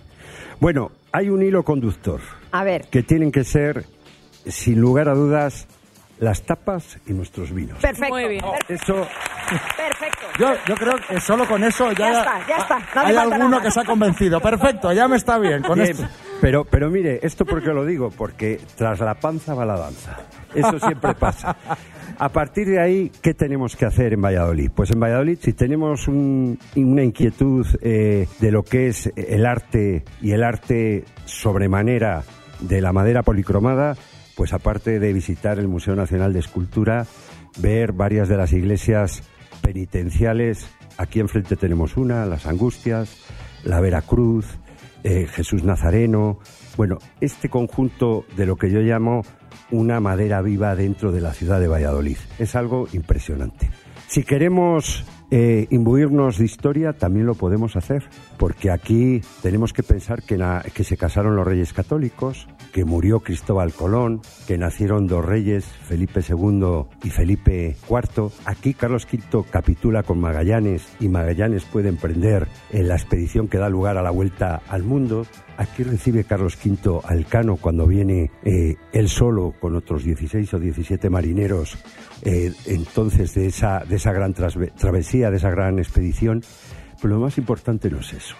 Bueno, 0.59 0.91
hay 1.11 1.29
un 1.29 1.41
hilo 1.41 1.63
conductor 1.63 2.19
A 2.51 2.63
ver, 2.63 2.87
que 2.89 3.03
tienen 3.03 3.31
que 3.31 3.43
ser, 3.43 3.85
sin 4.45 4.79
lugar 4.81 5.07
a 5.09 5.13
dudas, 5.13 5.67
las 6.19 6.41
tapas 6.43 6.97
y 7.07 7.13
nuestros 7.13 7.51
vinos. 7.53 7.77
perfecto. 7.79 8.13
Muy 8.13 8.27
bien. 8.27 8.43
Eso, 8.67 9.07
Perfecto. 9.77 10.25
Yo, 10.37 10.53
yo 10.67 10.75
creo 10.75 10.95
que 11.07 11.19
solo 11.21 11.47
con 11.47 11.63
eso 11.63 11.91
ya, 11.93 11.97
Ya 11.97 12.19
está, 12.19 12.47
ya 12.47 12.57
está. 12.57 12.79
No 12.95 13.01
hay 13.01 13.15
alguno 13.15 13.49
nada. 13.49 13.63
que 13.63 13.71
se 13.71 13.79
ha 13.79 13.83
convencido. 13.85 14.39
Perfecto, 14.39 14.91
ya 14.93 15.07
me 15.07 15.15
está 15.15 15.39
bien. 15.39 15.63
Con 15.63 15.79
Bien, 15.79 15.91
esto. 15.91 16.07
Pero, 16.41 16.63
pero 16.63 16.89
mire, 16.89 17.19
¿esto 17.21 17.45
por 17.45 17.61
qué 17.61 17.69
lo 17.73 17.85
digo? 17.85 18.11
Porque 18.11 18.59
tras 18.77 18.99
la 19.01 19.15
panza 19.15 19.53
va 19.53 19.65
la 19.65 19.77
danza. 19.77 20.17
Eso 20.55 20.79
siempre 20.79 21.13
pasa. 21.13 21.55
A 22.17 22.29
partir 22.29 22.67
de 22.67 22.79
ahí, 22.81 23.11
¿qué 23.21 23.33
tenemos 23.33 23.75
que 23.75 23.85
hacer 23.85 24.13
en 24.13 24.21
Valladolid? 24.21 24.71
Pues 24.73 24.89
en 24.91 24.99
Valladolid, 24.99 25.37
si 25.41 25.53
tenemos 25.53 26.07
un- 26.07 26.57
una 26.75 27.03
inquietud 27.03 27.65
eh, 27.81 28.27
de 28.39 28.51
lo 28.51 28.63
que 28.63 28.87
es 28.87 29.11
el 29.15 29.45
arte 29.45 30.03
y 30.21 30.31
el 30.31 30.43
arte 30.43 31.03
sobremanera 31.25 32.23
de 32.61 32.81
la 32.81 32.93
madera 32.93 33.21
policromada, 33.23 33.95
pues 34.35 34.53
aparte 34.53 34.99
de 34.99 35.13
visitar 35.13 35.59
el 35.59 35.67
Museo 35.67 35.95
Nacional 35.95 36.31
de 36.33 36.39
Escultura, 36.39 37.05
ver 37.59 37.91
varias 37.91 38.29
de 38.29 38.37
las 38.37 38.53
iglesias 38.53 39.23
penitenciales 39.61 40.69
aquí 40.97 41.19
enfrente 41.19 41.55
tenemos 41.55 41.95
una, 41.97 42.25
Las 42.25 42.45
Angustias, 42.45 43.17
la 43.63 43.79
Veracruz, 43.81 44.45
eh, 45.03 45.27
Jesús 45.29 45.63
Nazareno. 45.63 46.39
Bueno, 46.77 46.97
este 47.21 47.49
conjunto 47.49 48.25
de 48.37 48.45
lo 48.45 48.55
que 48.55 48.71
yo 48.71 48.79
llamo 48.81 49.23
una 49.71 49.99
madera 49.99 50.41
viva 50.41 50.75
dentro 50.75 51.11
de 51.11 51.21
la 51.21 51.33
ciudad 51.33 51.59
de 51.59 51.67
Valladolid. 51.67 52.17
Es 52.39 52.55
algo 52.55 52.87
impresionante. 52.93 53.69
Si 54.07 54.23
queremos 54.23 55.05
eh, 55.29 55.67
imbuirnos 55.69 56.39
de 56.39 56.45
historia, 56.45 56.93
también 56.93 57.27
lo 57.27 57.35
podemos 57.35 57.75
hacer, 57.75 58.03
porque 58.37 58.71
aquí 58.71 59.21
tenemos 59.43 59.71
que 59.73 59.83
pensar 59.83 60.23
que, 60.23 60.37
na- 60.37 60.63
que 60.73 60.83
se 60.83 60.97
casaron 60.97 61.35
los 61.35 61.45
reyes 61.45 61.73
católicos, 61.73 62.47
que 62.71 62.85
murió 62.85 63.19
Cristóbal 63.19 63.73
Colón, 63.73 64.21
que 64.47 64.57
nacieron 64.57 65.07
dos 65.07 65.25
reyes, 65.25 65.65
Felipe 65.65 66.21
II 66.27 66.85
y 67.03 67.09
Felipe 67.09 67.75
IV. 67.89 68.31
Aquí 68.45 68.73
Carlos 68.73 69.07
V 69.11 69.43
capitula 69.49 70.03
con 70.03 70.19
Magallanes 70.19 70.87
y 70.99 71.09
Magallanes 71.09 71.65
puede 71.65 71.89
emprender 71.89 72.47
en 72.71 72.87
la 72.87 72.95
expedición 72.95 73.47
que 73.47 73.57
da 73.57 73.69
lugar 73.69 73.97
a 73.97 74.03
la 74.03 74.11
vuelta 74.11 74.61
al 74.67 74.83
mundo. 74.83 75.25
Aquí 75.57 75.83
recibe 75.83 76.23
Carlos 76.23 76.57
V 76.63 77.01
a 77.03 77.13
Elcano 77.13 77.57
cuando 77.57 77.85
viene 77.85 78.31
eh, 78.43 78.75
él 78.93 79.09
solo 79.09 79.53
con 79.59 79.75
otros 79.75 80.03
16 80.03 80.53
o 80.53 80.59
17 80.59 81.09
marineros 81.09 81.77
eh, 82.23 82.53
entonces 82.65 83.33
de 83.33 83.47
esa, 83.47 83.79
de 83.79 83.95
esa 83.95 84.11
gran 84.13 84.33
travesía, 84.33 85.31
de 85.31 85.37
esa 85.37 85.49
gran 85.49 85.79
expedición. 85.79 86.43
Pero 87.01 87.15
lo 87.15 87.21
más 87.21 87.37
importante 87.37 87.89
no 87.89 87.99
es 87.99 88.13
eso. 88.13 88.35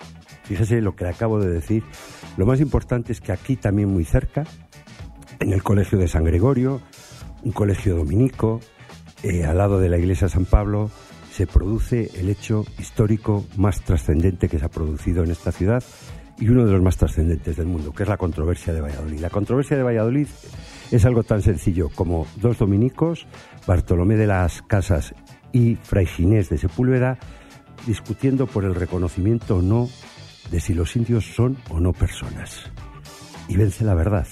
Fíjese 0.50 0.82
lo 0.82 0.96
que 0.96 1.06
acabo 1.06 1.40
de 1.40 1.48
decir. 1.48 1.84
Lo 2.36 2.48
más 2.48 2.60
importante 2.60 3.12
es 3.12 3.22
que 3.22 3.32
aquí 3.32 3.56
también 3.56 3.88
muy 3.88 4.04
cerca, 4.04 4.46
en 5.40 5.54
el 5.54 5.62
Colegio 5.62 6.00
de 6.00 6.08
San 6.08 6.24
Gregorio, 6.24 6.82
un 7.44 7.52
colegio 7.52 7.96
dominico, 7.96 8.60
eh, 9.22 9.46
al 9.46 9.60
lado 9.60 9.80
de 9.80 9.90
la 9.90 10.00
iglesia 10.00 10.28
San 10.28 10.46
Pablo, 10.46 10.90
se 11.32 11.46
produce 11.46 12.10
el 12.16 12.30
hecho 12.30 12.66
histórico 12.80 13.46
más 13.58 13.82
trascendente 13.82 14.50
que 14.50 14.58
se 14.58 14.66
ha 14.66 14.70
producido 14.70 15.24
en 15.24 15.30
esta 15.30 15.52
ciudad 15.52 15.84
y 16.40 16.50
uno 16.50 16.66
de 16.66 16.72
los 16.72 16.82
más 16.82 16.98
trascendentes 16.98 17.56
del 17.56 17.68
mundo, 17.68 17.94
que 17.94 18.02
es 18.02 18.10
la 18.10 18.18
controversia 18.18 18.74
de 18.74 18.82
Valladolid. 18.82 19.20
La 19.20 19.30
controversia 19.30 19.78
de 19.78 19.84
Valladolid 19.84 20.28
es 20.90 21.06
algo 21.06 21.22
tan 21.22 21.44
sencillo 21.44 21.90
como 21.94 22.26
dos 22.38 22.58
dominicos, 22.58 23.28
Bartolomé 23.68 24.16
de 24.16 24.26
las 24.26 24.64
Casas 24.64 25.14
y 25.52 25.76
Fray 25.76 26.08
Ginés 26.08 26.50
de 26.50 26.58
Sepúlveda, 26.58 27.20
discutiendo 27.86 28.48
por 28.48 28.66
el 28.66 28.74
reconocimiento 28.74 29.58
o 29.58 29.62
no 29.62 29.88
de 30.52 30.60
si 30.60 30.74
los 30.74 30.96
indios 30.96 31.26
son 31.36 31.58
o 31.70 31.80
no 31.80 31.94
personas. 31.94 32.72
Y 33.48 33.58
vence 33.58 33.84
la 33.84 33.96
verdad. 33.96 34.28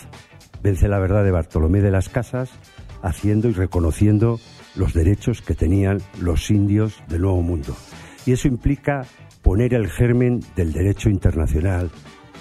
Vence 0.61 0.87
la 0.87 0.99
verdad 0.99 1.23
de 1.23 1.31
Bartolomé 1.31 1.81
de 1.81 1.91
las 1.91 2.09
Casas, 2.09 2.49
haciendo 3.01 3.49
y 3.49 3.53
reconociendo 3.53 4.39
los 4.75 4.93
derechos 4.93 5.41
que 5.41 5.55
tenían 5.55 5.99
los 6.19 6.49
indios 6.51 7.01
del 7.07 7.21
Nuevo 7.21 7.41
Mundo. 7.41 7.75
Y 8.25 8.33
eso 8.33 8.47
implica 8.47 9.05
poner 9.41 9.73
el 9.73 9.89
germen 9.89 10.41
del 10.55 10.73
derecho 10.73 11.09
internacional, 11.09 11.89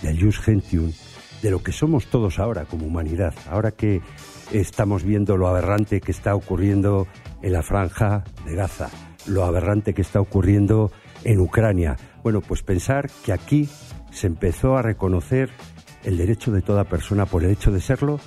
del 0.03 0.21
jus 0.21 0.39
gentium, 0.39 0.93
de 1.43 1.51
lo 1.51 1.63
que 1.63 1.73
somos 1.73 2.07
todos 2.07 2.39
ahora 2.39 2.65
como 2.65 2.87
humanidad. 2.87 3.35
Ahora 3.49 3.71
que 3.71 4.01
estamos 4.53 5.05
viendo 5.05 5.37
lo 5.37 5.49
aberrante 5.49 6.01
que 6.01 6.13
está 6.13 6.35
ocurriendo 6.35 7.07
en 7.43 7.53
la 7.53 7.63
franja 7.63 8.25
de 8.45 8.55
Gaza, 8.55 8.89
lo 9.27 9.45
aberrante 9.45 9.95
que 9.95 10.03
está 10.03 10.21
ocurriendo 10.21 10.91
en 11.25 11.41
Ucrania. 11.41 11.97
Bueno, 12.27 12.41
pues 12.41 12.65
pensar 12.65 13.09
que 13.25 13.33
aquí 13.33 13.69
se 14.11 14.27
empezó 14.27 14.77
a 14.77 14.83
reconocer 14.83 15.49
el 16.03 16.17
derecho 16.17 16.51
de 16.51 16.61
toda 16.61 16.83
persona 16.83 17.25
por 17.25 17.45
el 17.45 17.53
hecho 17.53 17.71
de 17.71 17.81
serlo 17.81 18.19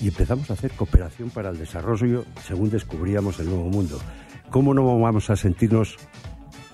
y 0.00 0.08
empezamos 0.08 0.50
a 0.50 0.52
hacer 0.52 0.72
cooperación 0.72 1.30
para 1.30 1.48
el 1.48 1.56
desarrollo 1.56 2.26
según 2.46 2.68
descubríamos 2.68 3.40
el 3.40 3.46
nuevo 3.46 3.70
mundo. 3.70 3.98
¿Cómo 4.50 4.74
no 4.74 5.00
vamos 5.00 5.30
a 5.30 5.36
sentirnos 5.36 5.96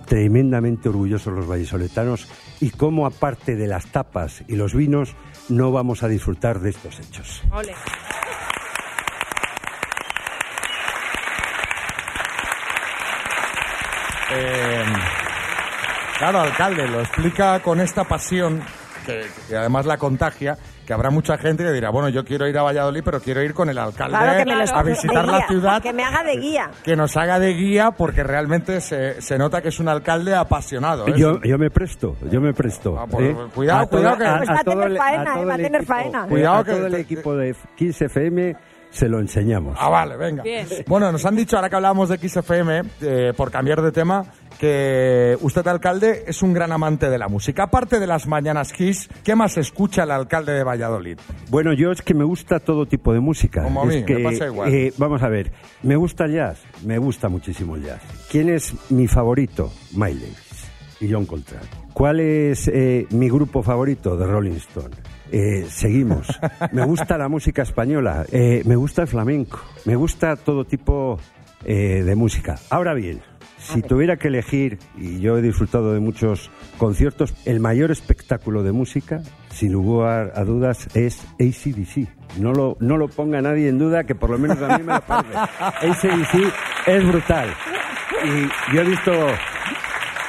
tremendamente 0.07 0.89
orgullosos 0.89 1.33
los 1.33 1.47
vallisoletanos 1.47 2.27
y 2.61 2.71
cómo 2.71 3.07
aparte 3.07 3.55
de 3.55 3.69
las 3.69 3.87
tapas 3.93 4.43
y 4.49 4.57
los 4.57 4.75
vinos 4.75 5.15
no 5.49 5.71
vamos 5.71 6.03
a 6.03 6.09
disfrutar 6.09 6.59
de 6.59 6.71
estos 6.71 6.99
hechos? 6.99 7.41
Eh, 14.37 14.84
claro, 16.19 16.41
alcalde, 16.41 16.87
lo 16.89 17.01
explica 17.01 17.61
con 17.61 17.81
esta 17.81 18.05
pasión 18.05 18.63
que, 19.07 19.21
que 19.49 19.57
además 19.57 19.85
la 19.85 19.99
contagia, 19.99 20.57
que 20.87 20.93
habrá 20.95 21.11
mucha 21.11 21.37
gente 21.37 21.63
que 21.63 21.73
dirá, 21.73 21.91
bueno, 21.91 22.09
yo 22.09 22.25
quiero 22.25 22.49
ir 22.49 22.57
a 22.57 22.63
Valladolid, 22.63 23.03
pero 23.05 23.21
quiero 23.21 23.43
ir 23.43 23.53
con 23.53 23.69
el 23.69 23.77
alcalde 23.77 24.17
Claro 24.17 24.77
a 24.77 24.83
visitar 24.83 25.27
la 25.27 25.39
guía, 25.39 25.47
ciudad, 25.49 25.83
Que 25.83 25.93
me 25.93 26.05
haga 26.05 26.23
de 26.23 26.37
guía. 26.39 26.71
que 26.83 26.97
nos 26.97 27.15
haga 27.19 27.39
de 27.39 27.53
guía, 27.53 27.91
porque 27.91 28.23
realmente 28.23 28.81
se, 28.81 29.21
se 29.21 29.37
nota 29.37 29.61
que 29.61 29.69
es 29.69 29.79
un 29.79 29.89
alcalde 29.89 30.35
apasionado. 30.35 31.07
¿eh? 31.09 31.15
Yo, 31.17 31.39
yo 31.43 31.59
me 31.59 31.71
presto, 31.71 32.17
yo 32.31 32.41
me 32.41 32.55
presto. 32.55 32.99
pues, 33.11 33.31
¿eh? 33.31 33.37
cuidado, 33.55 33.81
A 33.81 33.87
todo- 33.87 33.99
cuidado 34.01 34.17
que- 34.19 34.27
a- 34.27 34.37
Pues 34.39 34.49
a 34.49 34.53
va 34.55 34.61
a 34.61 34.65
todo 34.65 34.75
tener 34.75 34.91
el- 34.93 34.97
faena, 34.99 35.35
a 35.35 35.41
¿eh? 35.41 35.45
Va 35.45 35.55
a 35.55 35.57
tener 35.57 35.75
equipo- 35.83 35.95
faena. 35.95 36.27
Cuidado 36.27 36.57
a 36.57 36.65
que 36.65 36.71
todo 36.73 36.87
el 36.87 36.95
equipo 36.95 37.37
de 37.37 37.57
Kiss 37.77 38.01
FM 38.03 38.57
se 38.95 39.09
lo 39.09 39.19
enseñamos. 39.19 39.77
Ah, 39.81 39.89
vale, 39.89 40.17
venga. 40.17 40.43
Bien. 40.45 40.67
Bueno, 40.87 41.11
nos 41.11 41.25
han 41.25 41.35
dicho, 41.35 41.57
ahora 41.57 41.69
que 41.69 41.75
hablábamos 41.77 42.09
de 42.09 42.17
XFM, 42.17 42.83
eh, 43.03 43.33
por 43.37 43.51
cambiar 43.51 43.83
de 43.83 43.91
tema, 43.91 44.25
que 44.59 45.37
usted, 45.41 45.67
alcalde, 45.67 46.23
es 46.29 46.41
un 46.43 46.53
gran 46.53 46.71
amante 46.71 47.11
de 47.11 47.19
la 47.19 47.27
música. 47.29 47.65
Aparte 47.65 47.99
de 47.99 48.07
las 48.07 48.29
mañanas 48.29 48.73
Kiss, 48.73 49.09
¿qué 49.25 49.35
más 49.35 49.57
escucha 49.59 50.05
el 50.05 50.13
alcalde 50.13 50.53
de 50.53 50.63
Valladolid? 50.63 51.19
Bueno, 51.51 51.73
yo 51.73 51.91
es 51.91 52.03
que 52.03 52.15
me 52.15 52.23
gusta 52.25 52.61
todo 52.61 52.87
tipo 52.87 53.13
de 53.13 53.19
música. 53.19 53.65
Como 53.65 53.83
a 53.83 53.87
Es 53.89 53.97
mí, 53.97 54.05
que, 54.05 54.15
me 54.15 54.31
pasa 54.31 54.47
igual. 54.47 54.73
eh, 54.73 54.93
vamos 54.97 55.23
a 55.25 55.29
ver, 55.29 55.51
me 55.83 55.97
gusta 55.97 56.27
el 56.27 56.35
jazz, 56.35 56.63
me 56.85 56.99
gusta 56.99 57.29
muchísimo 57.29 57.75
el 57.75 57.83
jazz. 57.83 58.01
¿Quién 58.31 58.49
es 58.49 58.73
mi 58.91 59.09
favorito? 59.09 59.73
Miles 59.93 60.71
y 61.01 61.13
John 61.13 61.27
Coltrane. 61.27 61.67
¿Cuál 61.93 62.21
es 62.21 62.69
eh, 62.69 63.07
mi 63.11 63.29
grupo 63.29 63.63
favorito? 63.63 64.17
The 64.17 64.25
Rolling 64.25 64.53
Stone. 64.57 64.95
Eh, 65.37 65.67
seguimos. 65.69 66.29
Me 66.71 66.85
gusta 66.85 67.19
la 67.19 67.29
música 67.29 67.63
española, 67.63 68.25
eh, 68.31 68.63
me 68.67 68.77
gusta 68.77 69.03
el 69.03 69.09
flamenco, 69.09 69.61
me 69.85 69.97
gusta 69.97 70.37
todo 70.37 70.65
tipo 70.65 71.19
eh, 71.65 72.05
de 72.05 72.15
música. 72.15 72.55
Ahora 72.71 72.95
bien, 72.95 73.21
si 73.59 73.83
tuviera 73.83 74.17
que 74.17 74.29
elegir, 74.29 74.79
y 74.97 75.19
yo 75.19 75.37
he 75.37 75.43
disfrutado 75.43 75.93
de 75.93 75.99
muchos 75.99 76.53
conciertos, 76.79 77.35
el 77.47 77.59
mayor 77.59 77.91
espectáculo 77.91 78.63
de 78.63 78.71
música, 78.71 79.25
sin 79.51 79.73
lugar 79.73 80.35
a 80.37 80.45
dudas, 80.45 80.87
es 80.95 81.27
ACDC. 81.41 82.39
No 82.39 82.53
lo, 82.53 82.77
no 82.79 82.97
lo 82.97 83.09
ponga 83.09 83.43
nadie 83.43 83.69
en 83.69 83.81
duda, 83.81 84.05
que 84.05 84.15
por 84.15 84.31
lo 84.31 84.39
menos 84.39 84.63
a 84.63 84.79
mí 84.79 84.85
me 84.85 84.95
lo 84.95 85.01
parece. 85.01 85.35
ACDC 85.61 86.55
es 86.87 87.09
brutal. 87.09 87.49
Y 88.25 88.73
yo 88.73 88.83
he 88.83 88.85
visto, 88.85 89.13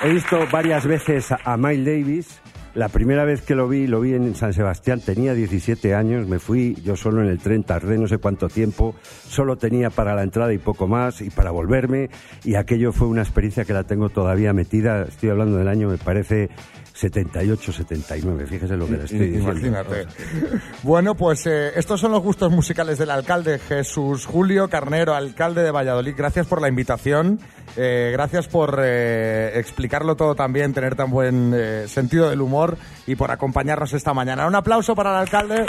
he 0.04 0.10
visto 0.10 0.40
varias 0.52 0.84
veces 0.88 1.32
a, 1.32 1.40
a 1.44 1.58
Miles 1.58 1.86
Davis. 1.86 2.42
La 2.76 2.90
primera 2.90 3.24
vez 3.24 3.42
que 3.42 3.56
lo 3.56 3.70
vi, 3.70 3.88
lo 3.88 4.02
vi 4.02 4.16
en 4.16 4.36
San 4.36 4.52
Sebastián, 4.52 5.00
tenía 5.00 5.34
17 5.34 5.96
años, 5.96 6.28
me 6.28 6.40
fui 6.40 6.76
yo 6.84 6.98
solo 6.98 7.22
en 7.22 7.30
el 7.30 7.40
tren, 7.40 7.64
tardé 7.64 7.98
no 7.98 8.06
sé 8.06 8.18
cuánto 8.18 8.50
tiempo, 8.50 8.96
solo 9.02 9.56
tenía 9.56 9.90
para 9.90 10.14
la 10.14 10.24
entrada 10.24 10.52
y 10.52 10.58
poco 10.58 10.86
más, 10.86 11.22
y 11.22 11.30
para 11.30 11.52
volverme, 11.52 12.10
y 12.44 12.56
aquello 12.56 12.92
fue 12.92 13.08
una 13.08 13.22
experiencia 13.22 13.64
que 13.64 13.72
la 13.72 13.86
tengo 13.86 14.10
todavía 14.10 14.52
metida, 14.52 15.04
estoy 15.04 15.30
hablando 15.30 15.56
del 15.56 15.70
año, 15.70 15.88
me 15.88 15.98
parece 15.98 16.50
78, 16.96 17.74
79, 17.74 18.46
fíjese 18.48 18.78
lo 18.78 18.88
que 18.88 18.94
le 18.94 19.04
estoy 19.04 19.20
diciendo. 19.20 19.52
Imagínate. 19.52 20.08
Bueno, 20.82 21.16
pues 21.16 21.46
eh, 21.46 21.74
estos 21.76 22.00
son 22.00 22.14
los 22.14 22.24
gustos 22.24 22.50
musicales 22.52 22.98
del 22.98 23.12
alcalde 23.12 23.60
Jesús 23.60 24.26
Julio 24.26 24.70
Carnero, 24.70 25.14
alcalde 25.14 25.62
de 25.62 25.72
Valladolid. 25.72 26.16
Gracias 26.16 26.48
por 26.48 26.62
la 26.62 26.70
invitación, 26.70 27.42
eh, 27.76 28.12
gracias 28.14 28.48
por 28.48 28.80
eh, 28.82 29.60
explicarlo 29.60 30.16
todo 30.16 30.36
también, 30.36 30.74
tener 30.74 30.96
tan 30.96 31.12
buen 31.12 31.52
eh, 31.54 31.86
sentido 31.90 32.30
del 32.30 32.40
humor 32.40 32.78
y 33.06 33.16
por 33.16 33.30
acompañarnos 33.30 33.92
esta 33.92 34.14
mañana. 34.14 34.48
Un 34.48 34.56
aplauso 34.56 34.96
para 34.96 35.10
el 35.12 35.18
alcalde 35.18 35.66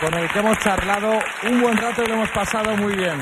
con 0.00 0.14
el 0.14 0.30
que 0.30 0.38
hemos 0.38 0.58
charlado 0.60 1.18
un 1.50 1.60
buen 1.60 1.76
rato 1.76 2.04
y 2.04 2.06
lo 2.06 2.14
hemos 2.14 2.30
pasado 2.30 2.76
muy 2.76 2.94
bien. 2.94 3.18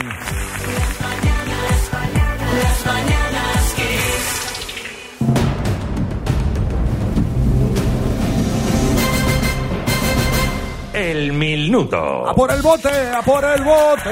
El 11.03 11.33
minuto. 11.33 12.29
¡A 12.29 12.35
por 12.35 12.51
el 12.53 12.61
bote! 12.61 12.91
¡A 13.17 13.23
por 13.23 13.43
el 13.43 13.63
bote! 13.63 14.11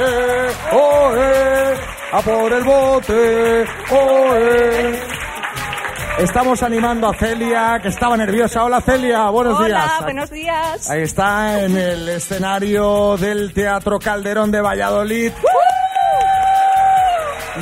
¡Oe! 0.72 1.74
¡A 2.12 2.22
por 2.22 2.51
el 2.51 2.64
bote! 2.64 3.64
¡Oe! 3.91 4.99
Estamos 6.20 6.62
animando 6.62 7.11
a 7.11 7.14
Celia, 7.18 7.78
que 7.82 7.89
estaba 7.89 8.16
nerviosa. 8.16 8.64
Hola 8.64 8.80
Celia, 8.80 9.28
buenos 9.28 9.59
Hola, 9.61 9.66
días. 9.66 10.03
buenos 10.03 10.30
días. 10.30 10.89
Ahí 10.91 11.03
está 11.03 11.62
en 11.62 11.76
el 11.76 12.09
escenario 12.09 13.18
del 13.18 13.53
Teatro 13.53 13.99
Calderón 13.99 14.51
de 14.51 14.62
Valladolid. 14.62 15.32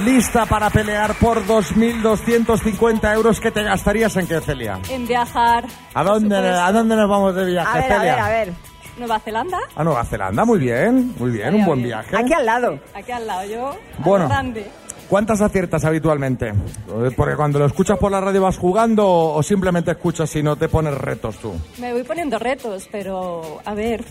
Lista 0.05 0.47
para 0.47 0.71
pelear 0.71 1.15
por 1.15 1.45
2.250 1.45 3.13
euros 3.13 3.41
que 3.41 3.51
te 3.51 3.65
gastarías 3.65 4.17
en 4.19 4.29
qué, 4.29 4.41
Celia. 4.41 4.79
En 4.89 5.05
viajar. 5.09 5.65
¿A 5.95 6.05
dónde. 6.05 6.37
¿A 6.37 6.71
dónde 6.71 6.95
nos 6.95 7.09
vamos 7.11 7.35
de 7.35 7.43
A 7.43 7.45
viaje, 7.47 7.79
ver, 7.81 7.93
a 7.93 7.97
Celia? 7.99 8.15
ver, 8.15 8.21
a 8.23 8.29
ver. 8.29 8.53
Nueva 8.99 9.19
Zelanda. 9.21 9.59
A 9.75 9.85
Nueva 9.85 10.05
Zelanda, 10.05 10.45
muy 10.45 10.59
bien, 10.59 11.15
muy 11.19 11.31
bien, 11.31 11.55
un 11.55 11.65
buen 11.65 11.83
viaje. 11.83 12.17
Aquí 12.17 12.33
al 12.33 12.47
lado. 12.47 12.81
Aquí 12.95 13.13
al 13.13 13.27
lado, 13.27 13.47
yo. 13.49 13.77
Bueno. 13.99 14.27
Grande. 14.29 14.67
¿Cuántas 15.09 15.41
aciertas 15.41 15.85
habitualmente? 15.85 16.49
Eh, 16.49 17.11
Porque 17.17 17.37
cuando 17.37 17.61
lo 17.61 17.67
escuchas 17.67 17.97
por 17.99 18.11
la 18.11 18.21
radio 18.21 18.43
vas 18.43 18.59
jugando 18.59 19.07
o 19.09 19.41
simplemente 19.43 19.93
escuchas 19.93 20.35
y 20.35 20.43
no 20.43 20.57
te 20.57 20.69
pones 20.69 20.95
retos 20.95 21.37
tú. 21.37 21.55
Me 21.79 21.93
voy 21.93 22.03
poniendo 22.03 22.39
retos, 22.41 22.89
pero 22.91 23.61
a 23.65 23.75
ver, 23.75 24.05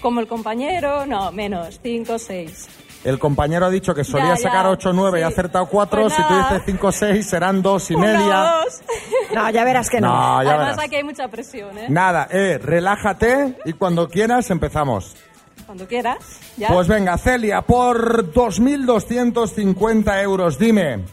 como 0.00 0.20
el 0.20 0.28
compañero, 0.28 1.04
no, 1.04 1.32
menos, 1.32 1.80
5 1.82 2.12
o 2.12 2.18
6. 2.18 2.68
El 3.02 3.18
compañero 3.18 3.66
ha 3.66 3.70
dicho 3.70 3.94
que 3.94 4.04
solía 4.04 4.34
Ya, 4.34 4.36
ya, 4.36 4.42
sacar 4.42 4.66
8 4.66 4.92
9 4.92 5.20
y 5.20 5.22
ha 5.22 5.28
acertado 5.28 5.66
4. 5.66 6.02
Pues 6.02 6.12
si 6.14 6.22
tú 6.22 6.34
dices 6.36 6.62
5 6.66 6.92
6 6.92 7.26
serán 7.26 7.62
2 7.62 7.90
y 7.92 7.96
media. 7.96 8.54
No, 9.34 9.50
ya 9.50 9.64
verás 9.64 9.88
que 9.88 10.00
no. 10.00 10.08
No, 10.08 10.42
ya 10.42 10.50
Además 10.50 10.76
verás. 10.76 10.84
aquí 10.86 10.96
hay 10.96 11.04
mucha 11.04 11.28
presión, 11.28 11.78
¿eh? 11.78 11.86
Nada, 11.88 12.28
eh, 12.30 12.58
relájate 12.62 13.56
y 13.64 13.72
cuando 13.72 14.08
quieras 14.08 14.50
empezamos. 14.50 15.16
Cuando 15.64 15.86
quieras, 15.86 16.18
¿ya? 16.56 16.68
Pues 16.68 16.88
venga, 16.88 17.16
Celia, 17.16 17.62
por 17.62 18.32
2.250 18.34 20.22
euros, 20.22 20.58
dime, 20.58 21.04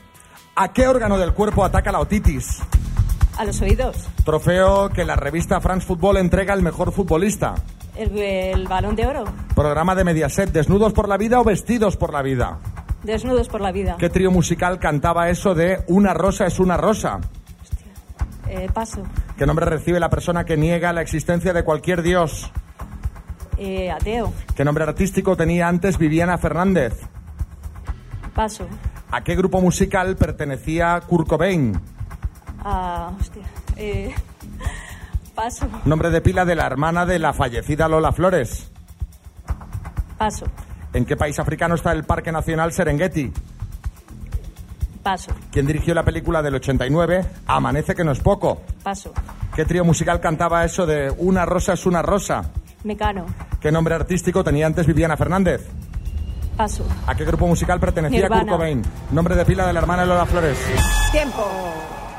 ¿a 0.55 0.73
qué 0.73 0.87
órgano 0.87 1.17
del 1.17 1.33
cuerpo 1.33 1.63
ataca 1.63 1.91
la 1.91 1.99
otitis? 1.99 2.59
A 3.37 3.45
los 3.45 3.61
oídos. 3.61 3.95
Trofeo 4.25 4.89
que 4.89 5.05
la 5.05 5.15
revista 5.15 5.61
France 5.61 5.85
Football 5.85 6.17
entrega 6.17 6.53
al 6.53 6.63
mejor 6.63 6.91
futbolista. 6.91 7.53
El, 7.97 8.17
el 8.17 8.67
balón 8.67 8.95
de 8.95 9.07
oro. 9.07 9.25
Programa 9.55 9.95
de 9.95 10.03
Mediaset, 10.03 10.51
¿desnudos 10.51 10.93
por 10.93 11.09
la 11.09 11.17
vida 11.17 11.39
o 11.39 11.43
vestidos 11.43 11.97
por 11.97 12.13
la 12.13 12.21
vida? 12.21 12.59
Desnudos 13.03 13.47
por 13.47 13.61
la 13.61 13.71
vida. 13.71 13.95
¿Qué 13.97 14.09
trío 14.09 14.31
musical 14.31 14.79
cantaba 14.79 15.29
eso 15.29 15.55
de 15.55 15.83
Una 15.87 16.13
rosa 16.13 16.45
es 16.45 16.59
una 16.59 16.77
rosa? 16.77 17.19
Eh, 18.49 18.69
paso. 18.73 19.03
¿Qué 19.37 19.45
nombre 19.45 19.65
recibe 19.65 19.99
la 19.99 20.09
persona 20.09 20.45
que 20.45 20.57
niega 20.57 20.93
la 20.93 21.01
existencia 21.01 21.53
de 21.53 21.63
cualquier 21.63 22.01
dios? 22.01 22.51
Eh, 23.57 23.91
ateo. 23.91 24.33
¿Qué 24.55 24.63
nombre 24.63 24.83
artístico 24.83 25.35
tenía 25.35 25.67
antes 25.67 25.97
Viviana 25.97 26.37
Fernández? 26.37 26.93
Paso. 28.33 28.67
¿A 29.11 29.23
qué 29.23 29.35
grupo 29.35 29.61
musical 29.61 30.15
pertenecía 30.15 31.01
Kurt 31.07 31.27
Cobain? 31.27 31.79
Ah, 32.63 33.11
hostia. 33.19 33.43
Eh, 33.75 34.13
paso. 35.37 35.69
Nombre 35.85 36.09
de 36.09 36.19
pila 36.19 36.43
de 36.45 36.55
la 36.55 36.65
hermana 36.65 37.05
de 37.05 37.19
la 37.19 37.31
fallecida 37.31 37.87
Lola 37.87 38.11
Flores. 38.11 38.71
Paso. 40.17 40.47
¿En 40.93 41.05
qué 41.05 41.15
país 41.15 41.37
africano 41.37 41.75
está 41.75 41.91
el 41.91 42.03
Parque 42.03 42.31
Nacional 42.31 42.73
Serengeti? 42.73 43.31
Paso. 45.03 45.31
¿Quién 45.51 45.67
dirigió 45.67 45.93
la 45.93 46.03
película 46.03 46.41
del 46.41 46.55
89 46.55 47.23
Amanece 47.45 47.93
que 47.93 48.03
no 48.03 48.11
es 48.11 48.19
poco? 48.19 48.63
Paso. 48.83 49.13
¿Qué 49.55 49.63
trío 49.63 49.85
musical 49.85 50.19
cantaba 50.19 50.65
eso 50.65 50.85
de 50.87 51.13
Una 51.17 51.45
rosa 51.45 51.73
es 51.73 51.85
una 51.85 52.01
rosa? 52.01 52.51
Mecano. 52.83 53.25
¿Qué 53.61 53.71
nombre 53.71 53.93
artístico 53.93 54.43
tenía 54.43 54.65
antes 54.65 54.87
Viviana 54.87 55.15
Fernández? 55.15 55.67
Paso. 56.57 56.83
¿A 57.05 57.13
qué 57.13 57.23
grupo 57.25 57.45
musical 57.45 57.79
pertenecía 57.79 58.21
Nirvana. 58.21 58.41
Kurt 58.41 58.51
Cobain? 58.53 58.81
Nombre 59.11 59.35
de 59.35 59.45
pila 59.45 59.67
de 59.67 59.73
la 59.73 59.79
hermana 59.79 60.03
Lola 60.03 60.25
Flores. 60.25 60.57
Tiempo. 61.11 61.47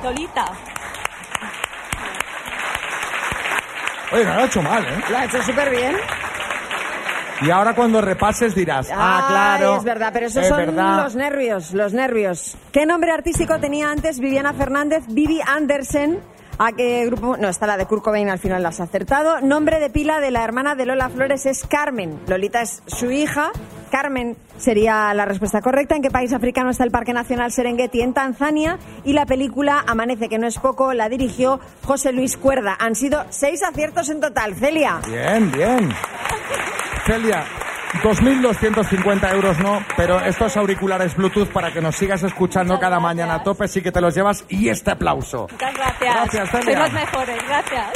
Tolita. 0.03 0.47
Oye, 4.13 4.25
no 4.25 4.35
lo 4.35 4.41
ha 4.41 4.45
hecho 4.47 4.63
mal, 4.63 4.85
¿eh? 4.85 5.01
Lo 5.11 5.19
ha 5.19 5.25
hecho 5.25 5.43
súper 5.43 5.71
bien. 5.71 5.97
Y 7.41 7.51
ahora 7.51 7.75
cuando 7.75 8.01
repases 8.01 8.55
dirás, 8.55 8.89
ah, 8.93 9.21
Ay, 9.23 9.33
claro. 9.33 9.77
Es 9.77 9.85
verdad, 9.85 10.11
pero 10.13 10.27
esos 10.27 10.43
es 10.43 10.49
son 10.49 10.57
verdad. 10.59 11.05
los 11.05 11.15
nervios, 11.15 11.73
los 11.73 11.93
nervios. 11.93 12.57
¿Qué 12.73 12.85
nombre 12.85 13.13
artístico 13.13 13.61
tenía 13.61 13.91
antes 13.91 14.19
Viviana 14.19 14.53
Fernández, 14.55 15.05
Vivi 15.09 15.41
Andersen? 15.47 16.19
¿A 16.59 16.73
qué 16.73 17.07
grupo? 17.07 17.37
No, 17.37 17.49
está 17.49 17.69
la 17.69 17.77
de 17.77 17.87
Kurt 17.87 18.03
Cobain, 18.03 18.29
al 18.29 18.41
final 18.41 18.63
la 18.65 18.71
has 18.71 18.81
acertado. 18.81 19.41
Nombre 19.41 19.79
de 19.79 19.91
pila 19.91 20.19
de 20.19 20.33
la 20.33 20.43
hermana 20.43 20.75
de 20.75 20.87
Lola 20.87 21.09
Flores 21.09 21.47
es 21.47 21.65
Carmen. 21.65 22.19
Lolita 22.27 22.63
es 22.63 22.83
su 22.87 23.13
hija. 23.13 23.53
Carmen 23.89 24.37
sería 24.57 25.13
la 25.15 25.25
respuesta 25.25 25.61
correcta. 25.61 25.97
¿En 25.97 26.03
qué 26.03 26.11
país 26.11 26.33
africano 26.33 26.71
está 26.71 26.85
el 26.85 26.91
Parque 26.91 27.13
Nacional 27.13 27.53
Serengeti? 27.53 28.01
En 28.01 28.15
Tanzania. 28.15 28.79
Y 29.05 29.13
la 29.13 29.27
película 29.27 29.85
Amanece, 29.87 30.29
que 30.29 30.39
no 30.39 30.47
es 30.47 30.59
poco, 30.59 30.93
la 30.93 31.09
dirigió 31.09 31.61
José 31.85 32.13
Luis 32.13 32.37
Cuerda. 32.37 32.77
Han 32.79 32.95
sido 32.95 33.25
seis 33.31 33.63
aciertos 33.63 34.09
en 34.09 34.21
total. 34.21 34.55
Celia. 34.55 35.01
Bien, 35.07 35.51
bien. 35.53 35.95
Celia, 37.07 37.45
2.250 38.03 39.33
euros 39.33 39.59
no, 39.61 39.83
pero 39.97 40.21
estos 40.21 40.57
auriculares 40.57 41.17
Bluetooth 41.17 41.49
para 41.49 41.73
que 41.73 41.81
nos 41.81 41.97
sigas 41.97 42.23
escuchando 42.23 42.79
cada 42.79 43.01
mañana 43.01 43.37
a 43.37 43.43
tope 43.43 43.67
sí 43.67 43.83
que 43.83 43.91
te 43.91 44.01
los 44.01 44.15
llevas 44.15 44.45
y 44.49 44.69
este 44.69 44.91
aplauso. 44.91 45.49
Muchas 45.51 45.75
gracias. 45.75 46.15
Gracias, 46.15 46.51
Celia. 46.51 46.65
Sois 46.65 46.79
los 46.79 46.93
mejores, 46.93 47.39
gracias. 47.47 47.93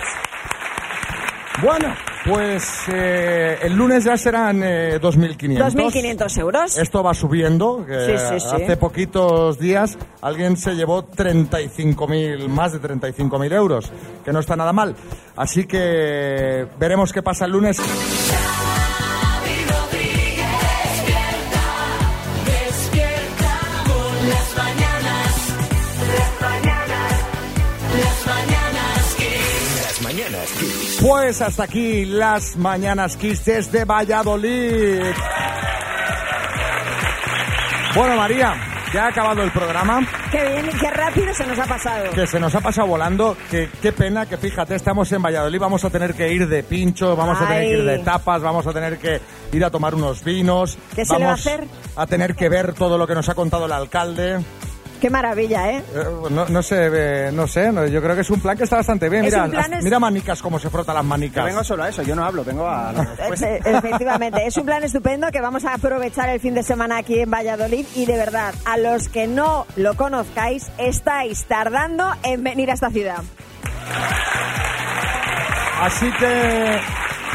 Bueno, 1.63 1.95
pues 2.25 2.85
eh, 2.93 3.59
el 3.63 3.75
lunes 3.75 4.05
ya 4.05 4.17
serán 4.17 4.63
eh, 4.63 5.01
2.500. 5.01 5.59
2.500 5.59 6.39
euros. 6.39 6.79
Esto 6.79 7.03
va 7.03 7.15
subiendo. 7.15 7.85
Sí, 7.89 8.17
sí, 8.17 8.41
sí. 8.41 8.47
Hace 8.55 8.77
poquitos 8.77 9.59
días 9.59 9.97
alguien 10.21 10.57
se 10.57 10.75
llevó 10.75 11.07
35.000, 11.09 12.49
más 12.49 12.73
de 12.73 12.81
35.000 12.81 13.53
euros, 13.53 13.93
que 14.25 14.33
no 14.33 14.41
está 14.41 14.57
nada 14.57 14.73
mal. 14.73 14.95
Así 15.37 15.65
que 15.65 16.67
veremos 16.79 17.13
qué 17.13 17.23
pasa 17.23 17.47
el 17.47 17.53
lunes. 17.53 17.81
Pues 31.03 31.43
hasta 31.43 31.65
aquí 31.65 32.05
las 32.05 32.57
mañanas 32.57 33.17
Kiss 33.17 33.45
desde 33.45 33.85
Valladolid. 33.85 35.03
Bueno, 37.97 38.17
María, 38.17 38.55
ya 38.95 39.07
ha 39.07 39.09
acabado 39.09 39.43
el 39.43 39.51
programa. 39.51 40.07
Qué 40.31 40.49
bien 40.49 40.71
y 40.73 40.79
qué 40.79 40.91
rápido 40.91 41.35
se 41.35 41.45
nos 41.45 41.59
ha 41.59 41.65
pasado. 41.65 42.11
Que 42.15 42.27
se 42.27 42.39
nos 42.39 42.55
ha 42.55 42.61
pasado 42.61 42.87
volando, 42.87 43.37
que 43.51 43.69
qué 43.83 43.93
pena 43.93 44.27
que 44.27 44.37
fíjate, 44.37 44.77
estamos 44.77 45.11
en 45.11 45.23
Valladolid, 45.23 45.59
vamos 45.59 45.85
a 45.85 45.91
tener 45.91 46.15
que 46.15 46.33
ir 46.33 46.49
de 46.49 46.63
pincho, 46.63 47.17
vamos 47.17 47.37
a 47.41 47.49
tener 47.49 47.65
que 47.65 47.79
ir 47.79 47.85
de 47.85 47.99
tapas, 47.99 48.41
vamos 48.41 48.65
a 48.67 48.73
tener 48.73 48.99
que 48.99 49.21
ir 49.53 49.65
a 49.65 49.71
tomar 49.71 49.97
unos 49.97 50.23
vinos. 50.23 50.79
¿Qué 50.95 51.05
se 51.05 51.19
le 51.19 51.25
va 51.25 51.33
a 51.33 51.35
hacer? 51.35 51.67
a 51.97 52.07
tener 52.07 52.35
que 52.35 52.49
ver 52.49 52.75
todo 52.75 52.97
lo 52.97 53.07
que 53.07 53.15
nos 53.15 53.29
ha 53.29 53.35
contado 53.35 53.67
el 53.67 53.73
alcalde. 53.73 54.39
Qué 55.03 55.11
maravilla, 55.11 55.69
¿eh? 55.69 55.83
Eh, 55.97 56.05
No, 56.31 56.47
no 56.49 56.63
sé, 56.63 56.89
eh, 56.95 57.31
no 57.33 57.49
sé, 57.49 57.73
no, 57.73 57.85
yo 57.89 58.01
creo 58.01 58.15
que 58.15 58.21
es 58.21 58.31
un 58.31 58.39
plan 58.41 58.57
que 58.57 58.63
está 58.63 58.77
bastante 58.77 59.09
bien. 59.09 59.25
Es 59.25 59.33
Mira, 59.33 59.47
un 59.47 59.51
plan, 59.51 59.65
hasta- 59.65 59.79
es- 59.79 59.85
mira 59.85 59.99
Manicas 59.99 60.41
cómo 60.41 60.61
se 60.61 60.71
frota 60.71 60.95
las 60.95 61.05
manicas. 61.05 61.39
Yo 61.43 61.45
vengo 61.45 61.65
solo 61.65 61.83
a 61.83 61.89
eso, 61.89 62.03
yo 62.03 62.15
no 62.15 62.25
hablo, 62.25 62.45
vengo 62.45 62.69
a 62.69 62.93
la 62.93 63.03
respuesta. 63.17 63.49
Eh, 63.49 63.61
Efectivamente, 63.65 64.47
es 64.47 64.57
un 64.57 64.65
plan 64.65 64.85
estupendo 64.85 65.27
que 65.33 65.41
vamos 65.41 65.65
a 65.65 65.75
aprovechar 65.75 66.29
el 66.29 66.39
fin 66.39 66.55
de 66.55 66.63
semana 66.63 66.99
aquí 66.99 67.19
en 67.19 67.29
Valladolid 67.33 67.85
y 67.97 68.07
de 68.07 68.17
verdad, 68.17 68.55
a 68.65 68.77
los 68.79 69.09
que 69.09 69.27
no 69.27 69.67
lo 69.75 69.95
conozcáis, 69.97 70.71
estáis 70.79 71.47
tardando 71.47 72.09
en 72.23 72.45
venir 72.45 72.71
a 72.71 72.75
esta 72.75 72.91
ciudad. 72.91 73.25
Así 75.81 76.09
que 76.13 76.81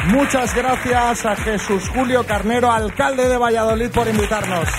muchas 0.05 0.55
gracias 0.55 1.25
a 1.25 1.35
Jesús 1.35 1.83
Julio 1.93 2.25
Carnero, 2.25 2.71
alcalde 2.71 3.27
de 3.27 3.35
Valladolid, 3.37 3.89
por 3.91 4.07
invitarnos. 4.07 4.69